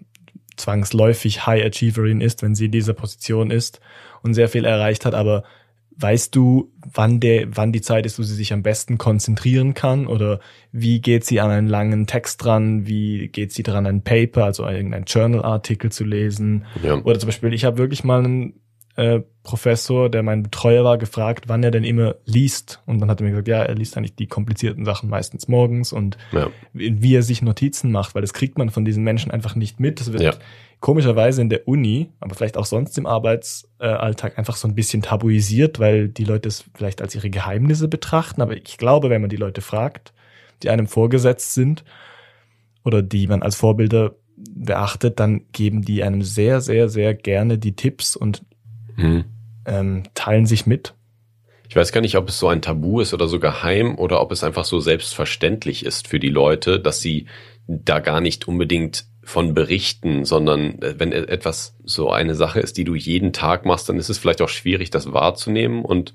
zwangsläufig 0.56 1.46
High 1.46 1.64
Achieverin 1.64 2.22
ist, 2.22 2.42
wenn 2.42 2.56
sie 2.56 2.66
in 2.66 2.72
dieser 2.72 2.94
Position 2.94 3.52
ist 3.52 3.80
und 4.24 4.34
sehr 4.34 4.50
viel 4.50 4.66
erreicht 4.66 5.06
hat, 5.06 5.14
aber 5.14 5.44
weißt 6.00 6.36
du, 6.36 6.72
wann 6.94 7.20
der, 7.20 7.56
wann 7.56 7.72
die 7.72 7.82
Zeit 7.82 8.06
ist, 8.06 8.20
wo 8.20 8.24
sie 8.24 8.36
sich 8.36 8.54
am 8.54 8.64
besten 8.64 8.98
konzentrieren 8.98 9.74
kann? 9.74 10.08
Oder 10.08 10.40
wie 10.72 11.02
geht 11.02 11.26
sie 11.26 11.40
an 11.40 11.50
einen 11.50 11.68
langen 11.68 12.08
Text 12.08 12.44
dran? 12.44 12.88
Wie 12.88 13.30
geht 13.30 13.52
sie 13.52 13.64
dran, 13.64 13.86
ein 13.86 14.04
Paper, 14.04 14.46
also 14.46 14.68
irgendein 14.68 15.06
Journal-Artikel 15.06 15.92
zu 15.92 16.04
lesen? 16.04 16.66
Ja. 16.84 16.96
Oder 17.02 17.20
zum 17.20 17.28
Beispiel, 17.28 17.54
ich 17.54 17.66
habe 17.66 17.78
wirklich 17.78 18.04
mal 18.04 18.24
einen 18.24 18.60
äh, 18.98 19.22
Professor, 19.44 20.10
der 20.10 20.24
mein 20.24 20.44
Betreuer 20.44 20.84
war, 20.84 20.98
gefragt, 20.98 21.46
wann 21.48 21.64
er 21.64 21.72
denn 21.72 21.84
immer 21.84 22.16
liest. 22.26 22.82
Und 22.88 23.00
dann 23.00 23.10
hat 23.10 23.22
er 23.22 23.26
mir 23.26 23.30
gesagt, 23.30 23.48
ja, 23.48 23.62
er 23.62 23.76
liest 23.76 23.96
eigentlich 23.96 24.16
die 24.16 24.28
komplizierten 24.28 24.86
Sachen 24.86 25.08
meistens 25.08 25.48
morgens 25.48 25.94
und 25.94 26.18
Ja. 26.34 26.50
wie 26.74 27.02
wie 27.02 27.16
er 27.16 27.22
sich 27.22 27.42
Notizen 27.42 27.92
macht, 27.92 28.16
weil 28.16 28.22
das 28.22 28.34
kriegt 28.34 28.58
man 28.58 28.70
von 28.72 28.84
diesen 28.86 29.04
Menschen 29.04 29.32
einfach 29.32 29.56
nicht 29.56 29.80
mit. 29.80 30.00
Das 30.00 30.12
wird 30.12 30.24
Ja. 30.24 30.34
komischerweise 30.80 31.42
in 31.42 31.50
der 31.50 31.68
Uni, 31.68 32.10
aber 32.20 32.34
vielleicht 32.36 32.58
auch 32.58 32.66
sonst 32.66 32.98
im 32.98 33.06
Arbeitsalltag 33.06 34.38
einfach 34.38 34.56
so 34.56 34.68
ein 34.68 34.76
bisschen 34.76 35.04
tabuisiert, 35.04 35.80
weil 35.80 36.10
die 36.10 36.26
Leute 36.26 36.50
es 36.50 36.66
vielleicht 36.74 37.02
als 37.02 37.14
ihre 37.14 37.30
Geheimnisse 37.30 37.88
betrachten. 37.88 38.42
Aber 38.42 38.58
ich 38.58 38.78
glaube, 38.78 39.10
wenn 39.12 39.22
man 39.22 39.30
die 39.30 39.38
Leute 39.38 39.62
fragt, 39.62 40.12
die 40.64 40.72
einem 40.72 40.88
vorgesetzt 40.88 41.54
sind 41.54 41.84
oder 42.84 43.04
die 43.04 43.28
man 43.28 43.44
als 43.44 43.56
Vorbilder 43.56 44.16
beachtet, 44.36 45.20
dann 45.20 45.44
geben 45.52 45.84
die 45.84 46.04
einem 46.04 46.24
sehr, 46.24 46.62
sehr, 46.62 46.90
sehr 46.90 47.14
gerne 47.14 47.58
die 47.60 47.76
Tipps 47.76 48.16
und 48.16 48.44
Mhm. 48.98 49.26
ähm, 49.66 50.04
teilen 50.14 50.46
sich 50.46 50.66
mit. 50.66 50.94
Ich 51.70 51.76
weiß 51.76 51.92
gar 51.92 52.02
nicht, 52.02 52.18
ob 52.18 52.30
es 52.30 52.40
so 52.40 52.48
ein 52.48 52.62
Tabu 52.62 53.02
ist 53.02 53.14
oder 53.14 53.28
so 53.28 53.40
geheim 53.40 53.98
oder 53.98 54.22
ob 54.22 54.32
es 54.32 54.44
einfach 54.44 54.66
so 54.66 54.80
selbstverständlich 54.80 55.86
ist 55.86 56.08
für 56.08 56.20
die 56.20 56.30
Leute, 56.30 56.80
dass 56.80 57.02
sie 57.02 57.28
da 57.68 58.00
gar 58.00 58.22
nicht 58.22 58.48
unbedingt 58.48 59.06
von 59.24 59.54
berichten, 59.54 60.24
sondern 60.24 60.82
äh, 60.82 60.96
wenn 60.98 61.12
e- 61.12 61.16
etwas 61.16 61.76
so 61.84 62.10
eine 62.10 62.36
Sache 62.36 62.62
ist, 62.62 62.78
die 62.78 62.86
du 62.86 62.96
jeden 62.96 63.34
Tag 63.34 63.66
machst, 63.66 63.90
dann 63.90 63.98
ist 63.98 64.10
es 64.10 64.18
vielleicht 64.18 64.42
auch 64.42 64.50
schwierig, 64.50 64.90
das 64.90 65.12
wahrzunehmen 65.12 65.84
und 65.84 66.14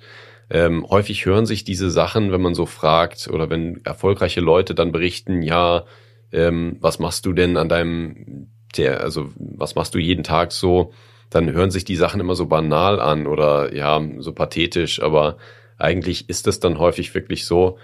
ähm, 0.49 0.87
häufig 0.89 1.27
hören 1.27 1.47
sich 1.47 1.65
diese 1.65 1.91
Sachen, 1.91 2.33
wenn 2.33 2.41
man 2.41 2.55
so 2.55 2.67
fragt 2.67 3.29
oder 3.29 3.51
wenn 3.51 3.85
erfolgreiche 3.85 4.41
Leute 4.41 4.75
dann 4.75 4.93
berichten, 4.93 5.43
ja, 5.43 5.85
ähm, 6.33 6.77
was 6.81 6.99
machst 6.99 7.27
du 7.27 7.35
denn 7.35 7.59
an 7.59 7.69
deinem, 7.69 8.49
der, 8.77 9.03
also 9.03 9.31
was 9.37 9.75
machst 9.75 9.95
du 9.95 9.99
jeden 9.99 10.25
Tag 10.25 10.53
so, 10.53 10.93
dann 11.33 11.53
hören 11.53 11.71
sich 11.71 11.85
die 11.85 11.97
Sachen 11.97 12.21
immer 12.21 12.35
so 12.35 12.47
banal 12.47 13.01
an 13.01 13.27
oder 13.27 13.75
ja, 13.75 14.01
so 14.19 14.33
pathetisch, 14.33 15.03
aber 15.03 15.37
eigentlich 15.79 16.29
ist 16.29 16.47
es 16.47 16.61
dann 16.61 16.79
häufig 16.79 17.15
wirklich 17.15 17.45
so, 17.47 17.79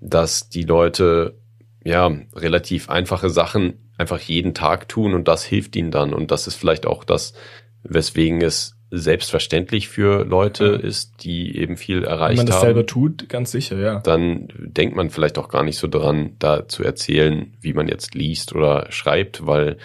dass 0.00 0.48
die 0.48 0.62
Leute 0.62 1.38
ja 1.84 2.10
relativ 2.34 2.88
einfache 2.88 3.30
Sachen 3.30 3.90
einfach 3.98 4.20
jeden 4.20 4.54
Tag 4.54 4.88
tun 4.88 5.14
und 5.14 5.28
das 5.28 5.44
hilft 5.44 5.76
ihnen 5.76 5.90
dann. 5.90 6.12
Und 6.12 6.30
das 6.30 6.46
ist 6.46 6.56
vielleicht 6.56 6.86
auch 6.86 7.04
das, 7.04 7.34
weswegen 7.82 8.42
es 8.42 8.76
selbstverständlich 8.90 9.88
für 9.88 10.24
Leute 10.24 10.66
ist, 10.66 11.24
die 11.24 11.56
eben 11.58 11.76
viel 11.76 12.02
Wenn 12.02 12.08
erreicht 12.08 12.36
man 12.36 12.46
das 12.46 12.56
haben. 12.56 12.66
selber 12.66 12.86
tut, 12.86 13.28
ganz 13.28 13.50
sicher, 13.50 13.78
ja. 13.78 13.98
dann 14.00 14.48
denkt 14.58 14.94
man 14.94 15.10
vielleicht 15.10 15.38
auch 15.38 15.48
gar 15.48 15.64
nicht 15.64 15.78
so 15.78 15.88
dran, 15.88 16.36
da 16.38 16.68
zu 16.68 16.84
erzählen, 16.84 17.56
wie 17.60 17.72
man 17.72 17.88
jetzt 17.88 18.14
liest 18.14 18.54
oder 18.54 18.86
schreibt, 18.90 19.46
weil 19.46 19.78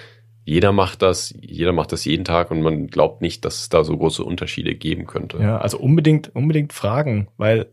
jeder 0.52 0.74
macht 0.74 1.02
das, 1.02 1.34
jeder 1.40 1.72
macht 1.72 1.94
das 1.94 2.04
jeden 2.04 2.26
Tag 2.26 2.52
und 2.52 2.62
man 2.62 2.88
glaubt 2.88 3.22
nicht, 3.22 3.46
dass 3.46 3.62
es 3.62 3.70
da 3.70 3.86
so 3.86 3.98
große 3.98 4.22
Unterschiede 4.22 4.76
geben 4.76 5.08
könnte. 5.08 5.38
Ja, 5.38 5.60
also 5.60 5.80
unbedingt, 5.80 6.36
unbedingt 6.36 6.74
fragen, 6.74 7.30
weil 7.38 7.68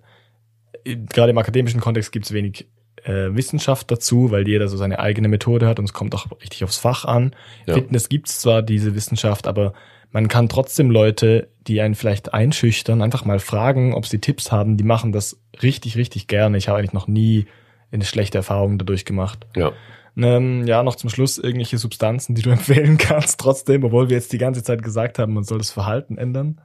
äh, 0.85 0.95
gerade 0.95 1.31
im 1.31 1.39
akademischen 1.39 1.81
Kontext 1.81 2.13
gibt 2.13 2.27
es 2.27 2.33
wenig 2.33 2.69
äh, 3.03 3.35
Wissenschaft 3.35 3.91
dazu, 3.91 4.31
weil 4.31 4.47
jeder 4.47 4.69
so 4.69 4.77
seine 4.77 5.01
eigene 5.01 5.27
Methode 5.27 5.67
hat 5.67 5.81
und 5.81 5.87
es 5.87 5.93
kommt 5.93 6.15
auch 6.15 6.31
richtig 6.41 6.63
aufs 6.63 6.79
Fach 6.79 7.05
an. 7.05 7.35
Ja. 7.67 7.75
Fitness 7.75 8.09
gibt's 8.09 8.39
zwar 8.39 8.63
diese 8.63 8.95
Wissenschaft, 8.95 9.49
aber 9.49 9.73
man 10.13 10.29
kann 10.29 10.49
trotzdem 10.49 10.93
Leute, 10.93 11.49
die 11.67 11.81
einen 11.81 11.97
vielleicht 11.97 12.33
einschüchtern, 12.33 13.03
einfach 13.03 13.25
mal 13.25 13.41
fragen, 13.41 13.93
ob 13.93 14.07
sie 14.07 14.21
Tipps 14.21 14.53
haben. 14.53 14.77
Die 14.77 14.85
machen 14.85 15.11
das 15.11 15.41
richtig, 15.65 15.97
richtig 15.97 16.29
gerne. 16.29 16.57
Ich 16.57 16.69
habe 16.69 16.79
eigentlich 16.79 16.93
noch 16.93 17.09
nie 17.09 17.47
eine 17.91 18.05
schlechte 18.05 18.39
Erfahrung 18.39 18.79
dadurch 18.79 19.05
gemacht. 19.05 19.49
Ja. 19.57 19.73
Ähm, 20.19 20.67
ja, 20.67 20.83
noch 20.83 20.97
zum 20.97 21.11
Schluss 21.11 21.39
irgendwelche 21.39 21.79
Substanzen, 21.79 22.35
die 22.35 22.43
du 22.43 22.51
empfehlen 22.51 22.99
kannst, 22.99 23.41
trotzdem, 23.41 23.85
obwohl 23.85 24.09
wir 24.09 24.17
jetzt 24.17 24.33
die 24.33 24.39
ganze 24.39 24.63
Zeit 24.63 24.83
gesagt 24.83 25.19
haben, 25.19 25.35
man 25.35 25.45
soll 25.45 25.59
das 25.59 25.71
Verhalten 25.71 26.19
ändern. 26.19 26.61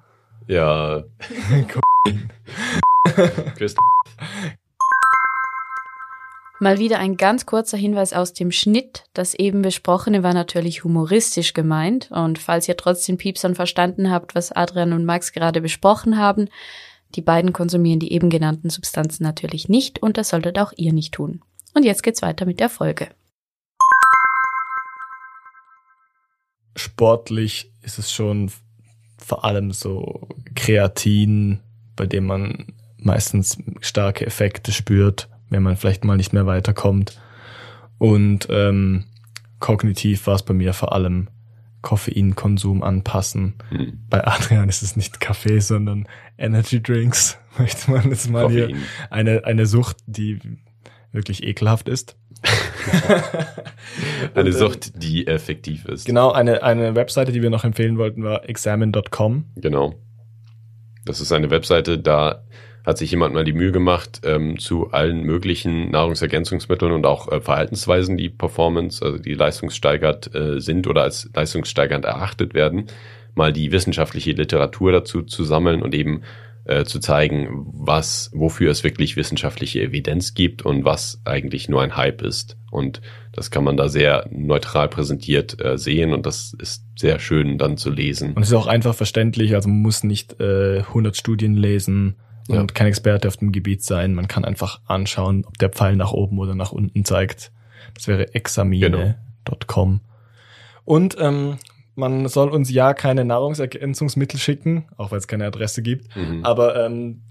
Ja. 0.48 1.04
Chris, 3.56 3.76
Mal 6.64 6.80
wieder 6.80 7.00
ein 7.00 7.18
ganz 7.18 7.46
kurzer 7.46 7.78
Hinweis 7.78 8.14
aus 8.14 8.32
dem 8.32 8.50
Schnitt. 8.50 9.04
Das 9.14 9.34
eben 9.34 9.62
besprochene 9.62 10.24
war 10.24 10.34
natürlich 10.34 10.86
humoristisch 10.86 11.54
gemeint. 11.54 12.10
Und 12.10 12.40
falls 12.40 12.70
ihr 12.70 12.78
trotzdem 12.78 13.18
Piepsern 13.18 13.54
verstanden 13.54 14.10
habt, 14.10 14.34
was 14.34 14.54
Adrian 14.54 14.94
und 14.94 15.04
Max 15.04 15.34
gerade 15.34 15.60
besprochen 15.60 16.18
haben, 16.18 16.48
die 17.16 17.22
beiden 17.22 17.52
konsumieren 17.52 18.00
die 18.00 18.14
eben 18.14 18.30
genannten 18.30 18.70
Substanzen 18.70 19.24
natürlich 19.24 19.68
nicht 19.68 20.02
und 20.02 20.18
das 20.18 20.30
solltet 20.30 20.58
auch 20.58 20.72
ihr 20.78 20.94
nicht 20.94 21.14
tun. 21.14 21.42
Und 21.74 21.84
jetzt 21.84 22.02
geht's 22.02 22.22
weiter 22.22 22.46
mit 22.46 22.62
der 22.62 22.70
Folge. 22.70 23.10
Sportlich 26.76 27.72
ist 27.82 28.00
es 28.00 28.12
schon 28.12 28.52
vor 29.18 29.46
allem 29.46 29.72
so 29.72 30.28
Kreatin, 30.56 31.60
bei 31.96 32.06
dem 32.06 32.26
man 32.26 32.66
meistens 32.98 33.58
starke 33.82 34.26
Effekte 34.26 34.72
spürt, 34.72 35.30
wenn 35.50 35.64
man 35.64 35.78
vielleicht 35.78 36.04
mal 36.04 36.18
nicht 36.18 36.34
mehr 36.34 36.46
weiterkommt. 36.46 37.20
Und 37.98 38.48
ähm, 38.50 39.06
kognitiv 39.60 40.28
war 40.28 40.36
es 40.36 40.44
bei 40.44 40.54
mir 40.54 40.74
vor 40.74 40.94
allem 40.94 41.30
Koffeinkonsum 41.82 42.82
anpassen. 42.82 43.56
hm, 43.70 44.00
Bei 44.10 44.26
Adrian 44.26 44.70
ist 44.70 44.84
es 44.84 44.96
nicht 44.96 45.20
Kaffee, 45.20 45.60
sondern 45.60 46.08
Energy 46.38 46.82
Drinks. 46.82 47.38
Möchte 47.58 47.92
man 47.92 48.10
jetzt 48.10 48.30
mal 48.30 48.50
hier 48.50 48.68
Koffein. 48.68 48.84
eine, 49.10 49.46
eine 49.46 49.66
Sucht, 49.66 49.98
die 50.08 50.40
wirklich 51.14 51.44
ekelhaft 51.44 51.88
ist. 51.88 52.18
Eine 54.36 54.50
ähm, 54.50 54.54
Sucht, 54.54 55.02
die 55.02 55.28
effektiv 55.28 55.86
ist. 55.86 56.06
Genau, 56.06 56.32
eine, 56.32 56.64
eine 56.64 56.96
Webseite, 56.96 57.32
die 57.32 57.42
wir 57.42 57.50
noch 57.50 57.64
empfehlen 57.64 57.98
wollten, 57.98 58.24
war 58.24 58.50
examine.com. 58.50 59.46
Genau. 59.56 59.96
Das 61.06 61.22
ist 61.22 61.32
eine 61.32 61.50
Webseite, 61.52 62.00
da 62.00 62.44
hat 62.86 62.98
sich 62.98 63.12
jemand 63.12 63.34
mal 63.34 63.44
die 63.44 63.54
Mühe 63.54 63.72
gemacht, 63.72 64.22
ähm, 64.26 64.60
zu 64.60 64.92
allen 64.92 65.24
möglichen 65.24 65.92
Nahrungsergänzungsmitteln 65.92 66.92
und 66.92 67.06
auch 67.06 67.32
äh, 67.32 67.40
Verhaltensweisen, 67.40 68.18
die 68.18 68.30
Performance, 68.30 69.04
also 69.04 69.18
die 69.18 69.34
leistungssteigert 69.34 70.34
äh, 70.36 70.60
sind 70.60 70.88
oder 70.88 71.04
als 71.04 71.30
leistungssteigernd 71.34 72.06
erachtet 72.06 72.54
werden, 72.54 72.88
mal 73.36 73.54
die 73.54 73.72
wissenschaftliche 73.72 74.32
Literatur 74.32 74.92
dazu 74.92 75.22
zu 75.24 75.44
sammeln 75.44 75.82
und 75.82 75.96
eben 75.96 76.24
äh, 76.66 76.86
zu 76.86 77.00
zeigen, 77.00 77.66
was, 77.74 78.32
wofür 78.34 78.72
es 78.72 78.84
wirklich 78.84 79.16
wissenschaftliche 79.16 79.82
Evidenz 79.82 80.34
gibt 80.34 80.62
und 80.64 80.86
was 80.86 81.22
eigentlich 81.26 81.68
nur 81.70 81.82
ein 81.82 81.98
Hype 81.98 82.22
ist. 82.22 82.58
Und 82.72 83.02
das 83.34 83.52
kann 83.52 83.64
man 83.64 83.78
da 83.78 83.90
sehr 83.90 84.28
neutral 84.32 84.88
präsentiert 84.90 85.60
äh, 85.64 85.78
sehen 85.78 86.14
und 86.14 86.26
das 86.26 86.56
ist 86.60 86.86
sehr 86.98 87.20
schön 87.20 87.58
dann 87.58 87.78
zu 87.78 87.90
lesen. 87.90 88.34
Und 88.34 88.44
es 88.44 88.50
ist 88.50 88.56
auch 88.56 88.68
einfach 88.68 88.96
verständlich, 88.96 89.56
also 89.56 89.68
man 89.70 89.82
muss 89.82 90.04
nicht 90.04 90.40
äh, 90.40 90.80
100 90.80 91.18
Studien 91.18 91.54
lesen 91.56 92.16
und 92.48 92.56
Ja. 92.56 92.66
kein 92.66 92.88
Experte 92.88 93.28
auf 93.28 93.38
dem 93.38 93.52
Gebiet 93.52 93.84
sein. 93.84 94.14
Man 94.14 94.28
kann 94.28 94.46
einfach 94.46 94.80
anschauen, 94.86 95.46
ob 95.46 95.58
der 95.58 95.70
Pfeil 95.70 95.96
nach 95.96 96.12
oben 96.12 96.40
oder 96.40 96.56
nach 96.56 96.72
unten 96.72 97.06
zeigt. 97.06 97.52
Das 97.94 98.08
wäre 98.08 98.34
examine.com. 98.34 100.02
Und 100.86 101.16
ähm, 101.20 101.58
man 101.96 102.28
soll 102.28 102.50
uns 102.50 102.72
ja 102.72 102.94
keine 102.94 103.26
Nahrungsergänzungsmittel 103.26 104.40
schicken, 104.40 104.86
auch 104.98 105.12
weil 105.12 105.20
es 105.20 105.28
keine 105.28 105.46
Adresse 105.46 105.82
gibt. 105.82 106.16
Mhm. 106.16 106.44
Aber 106.44 106.86
ähm, 106.86 107.24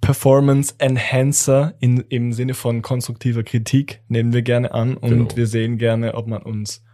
Performance 0.00 0.74
Enhancer 0.78 1.74
in, 1.80 2.04
im 2.08 2.32
Sinne 2.32 2.54
von 2.54 2.82
konstruktiver 2.82 3.42
Kritik 3.44 4.02
nehmen 4.08 4.32
wir 4.32 4.42
gerne 4.42 4.72
an 4.72 4.96
und 4.96 5.10
Genau. 5.10 5.36
wir 5.36 5.46
sehen 5.46 5.78
gerne, 5.78 6.14
ob 6.14 6.26
man 6.26 6.42
uns 6.42 6.84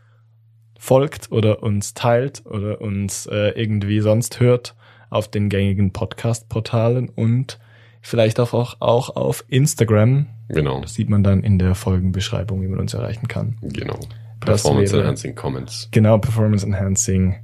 folgt 0.78 1.32
oder 1.32 1.62
uns 1.62 1.94
teilt 1.94 2.44
oder 2.46 2.80
uns 2.80 3.26
äh, 3.26 3.50
irgendwie 3.60 4.00
sonst 4.00 4.40
hört 4.40 4.76
auf 5.10 5.28
den 5.28 5.48
gängigen 5.48 5.92
Podcast-Portalen 5.92 7.08
und 7.08 7.58
vielleicht 8.02 8.38
auch, 8.40 8.52
auch, 8.52 8.80
auch 8.80 9.16
auf 9.16 9.44
Instagram. 9.48 10.26
Genau. 10.48 10.80
Das 10.82 10.94
sieht 10.94 11.08
man 11.08 11.24
dann 11.24 11.42
in 11.42 11.58
der 11.58 11.74
Folgenbeschreibung, 11.74 12.62
wie 12.62 12.68
man 12.68 12.78
uns 12.78 12.94
erreichen 12.94 13.26
kann. 13.26 13.56
Genau. 13.62 13.98
Performance 14.40 14.92
wäre- 14.92 15.02
Enhancing 15.02 15.34
Comments. 15.34 15.88
Genau, 15.90 16.18
Performance 16.18 16.64
Enhancing 16.66 17.36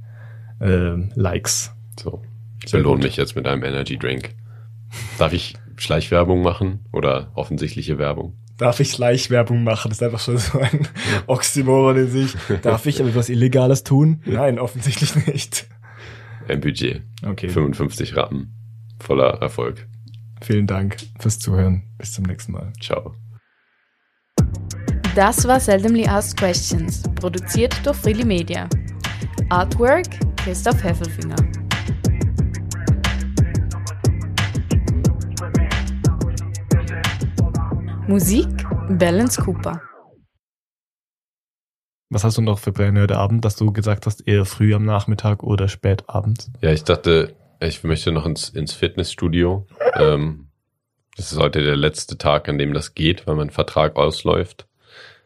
ähm, 0.61 1.11
Likes. 1.15 1.71
So. 1.99 2.21
Ich 2.63 2.71
Sehr 2.71 2.79
belohne 2.79 2.97
gut. 2.97 3.03
mich 3.05 3.17
jetzt 3.17 3.35
mit 3.35 3.47
einem 3.47 3.63
Energy 3.63 3.97
Drink. 3.97 4.35
Darf 5.17 5.33
ich 5.33 5.55
Schleichwerbung 5.77 6.41
machen 6.41 6.85
oder 6.93 7.31
offensichtliche 7.35 7.97
Werbung? 7.97 8.37
Darf 8.57 8.79
ich 8.79 8.91
Schleichwerbung 8.91 9.63
machen? 9.63 9.89
Das 9.89 9.97
ist 9.97 10.03
einfach 10.03 10.19
schon 10.21 10.37
so 10.37 10.59
ein 10.59 10.87
Oxymoron 11.27 11.97
in 11.97 12.07
sich. 12.07 12.33
Darf 12.61 12.85
ich 12.85 13.01
aber 13.01 13.13
was 13.13 13.27
Illegales 13.29 13.83
tun? 13.83 14.21
Nein, 14.25 14.59
offensichtlich 14.59 15.27
nicht. 15.27 15.67
Ein 16.47 16.61
Budget. 16.61 17.03
Okay. 17.25 17.49
55 17.49 18.15
Rappen. 18.15 18.55
Voller 18.99 19.41
Erfolg. 19.41 19.87
Vielen 20.41 20.67
Dank 20.67 20.97
fürs 21.19 21.39
Zuhören. 21.39 21.83
Bis 21.97 22.13
zum 22.13 22.23
nächsten 22.25 22.53
Mal. 22.53 22.71
Ciao. 22.79 23.15
Das 25.15 25.47
war 25.47 25.61
Seldomly 25.61 26.05
Asked 26.05 26.35
Questions, 26.35 27.03
produziert 27.15 27.73
durch 27.85 27.95
Freely 27.95 28.25
Media. 28.25 28.67
Artwork 29.49 30.07
Christoph 30.35 30.83
Heffelfinger. 30.83 31.37
Musik 38.09 38.49
Balance 38.89 39.41
Cooper. 39.41 39.81
Was 42.09 42.25
hast 42.25 42.37
du 42.37 42.41
noch 42.41 42.59
für 42.59 42.73
Pläne 42.73 43.03
heute 43.03 43.17
Abend, 43.17 43.45
dass 43.45 43.55
du 43.55 43.71
gesagt 43.71 44.07
hast, 44.07 44.27
eher 44.27 44.43
früh 44.43 44.75
am 44.75 44.83
Nachmittag 44.83 45.43
oder 45.43 45.69
spät 45.69 46.03
abends? 46.09 46.51
Ja, 46.59 46.73
ich 46.73 46.83
dachte, 46.83 47.33
ich 47.61 47.85
möchte 47.85 48.11
noch 48.11 48.25
ins, 48.25 48.49
ins 48.49 48.73
Fitnessstudio. 48.73 49.65
Ähm, 49.93 50.49
das 51.15 51.31
ist 51.31 51.39
heute 51.39 51.63
der 51.63 51.77
letzte 51.77 52.17
Tag, 52.17 52.49
an 52.49 52.57
dem 52.57 52.73
das 52.73 52.95
geht, 52.95 53.25
weil 53.27 53.35
mein 53.35 53.49
Vertrag 53.49 53.95
ausläuft. 53.95 54.67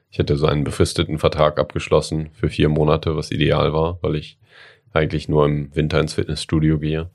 Ich 0.10 0.18
hätte 0.18 0.38
so 0.38 0.48
einen 0.48 0.64
befristeten 0.64 1.20
Vertrag 1.20 1.60
abgeschlossen 1.60 2.30
für 2.34 2.50
vier 2.50 2.70
Monate, 2.70 3.16
was 3.16 3.32
ideal 3.32 3.74
war, 3.74 4.00
weil 4.02 4.16
ich 4.16 4.40
eigentlich 4.92 5.30
nur 5.30 5.46
im 5.46 5.76
Winter 5.76 6.00
ins 6.00 6.16
Fitnessstudio 6.16 6.80
gehe. 6.80 7.10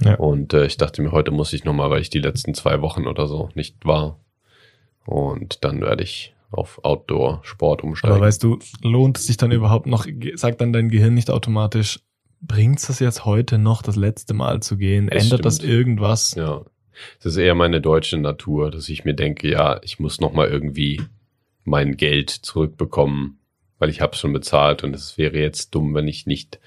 Ja. 0.00 0.14
Und 0.16 0.52
äh, 0.52 0.66
ich 0.66 0.76
dachte 0.76 1.02
mir, 1.02 1.12
heute 1.12 1.30
muss 1.30 1.52
ich 1.52 1.64
nochmal, 1.64 1.90
weil 1.90 2.00
ich 2.00 2.10
die 2.10 2.18
letzten 2.18 2.54
zwei 2.54 2.82
Wochen 2.82 3.06
oder 3.06 3.26
so 3.26 3.48
nicht 3.54 3.84
war. 3.84 4.20
Und 5.06 5.64
dann 5.64 5.80
werde 5.80 6.02
ich 6.02 6.34
auf 6.50 6.80
Outdoor-Sport 6.84 7.82
umsteigen. 7.82 8.16
Aber 8.16 8.24
weißt 8.24 8.42
du, 8.42 8.58
lohnt 8.82 9.18
es 9.18 9.26
sich 9.26 9.36
dann 9.36 9.52
überhaupt 9.52 9.86
noch, 9.86 10.06
sagt 10.34 10.60
dann 10.60 10.72
dein 10.72 10.88
Gehirn 10.88 11.14
nicht 11.14 11.30
automatisch, 11.30 12.00
bringt 12.40 12.78
es 12.78 12.86
das 12.86 13.00
jetzt 13.00 13.24
heute 13.24 13.58
noch 13.58 13.82
das 13.82 13.96
letzte 13.96 14.34
Mal 14.34 14.60
zu 14.60 14.76
gehen? 14.76 15.08
Es 15.08 15.24
Ändert 15.24 15.40
stimmt. 15.40 15.44
das 15.46 15.58
irgendwas? 15.60 16.34
Ja. 16.34 16.62
Es 17.18 17.26
ist 17.26 17.36
eher 17.36 17.54
meine 17.54 17.80
deutsche 17.80 18.16
Natur, 18.16 18.70
dass 18.70 18.88
ich 18.88 19.04
mir 19.04 19.14
denke, 19.14 19.50
ja, 19.50 19.80
ich 19.82 19.98
muss 19.98 20.20
noch 20.20 20.32
mal 20.32 20.48
irgendwie 20.48 21.02
mein 21.66 21.96
Geld 21.96 22.30
zurückbekommen, 22.30 23.38
weil 23.78 23.90
ich 23.90 24.00
habe 24.00 24.16
schon 24.16 24.32
bezahlt 24.32 24.84
und 24.84 24.94
es 24.94 25.18
wäre 25.18 25.38
jetzt 25.38 25.74
dumm, 25.74 25.94
wenn 25.94 26.08
ich 26.08 26.26
nicht 26.26 26.60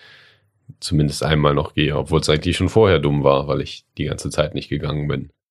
zumindest 0.79 1.23
einmal 1.23 1.55
noch 1.55 1.73
gehe, 1.73 1.97
obwohl 1.97 2.19
es 2.19 2.29
eigentlich 2.29 2.57
schon 2.57 2.69
vorher 2.69 2.99
dumm 2.99 3.23
war, 3.23 3.47
weil 3.47 3.61
ich 3.61 3.85
die 3.97 4.05
ganze 4.05 4.29
Zeit 4.29 4.53
nicht 4.53 4.69
gegangen 4.69 5.07
bin. 5.07 5.31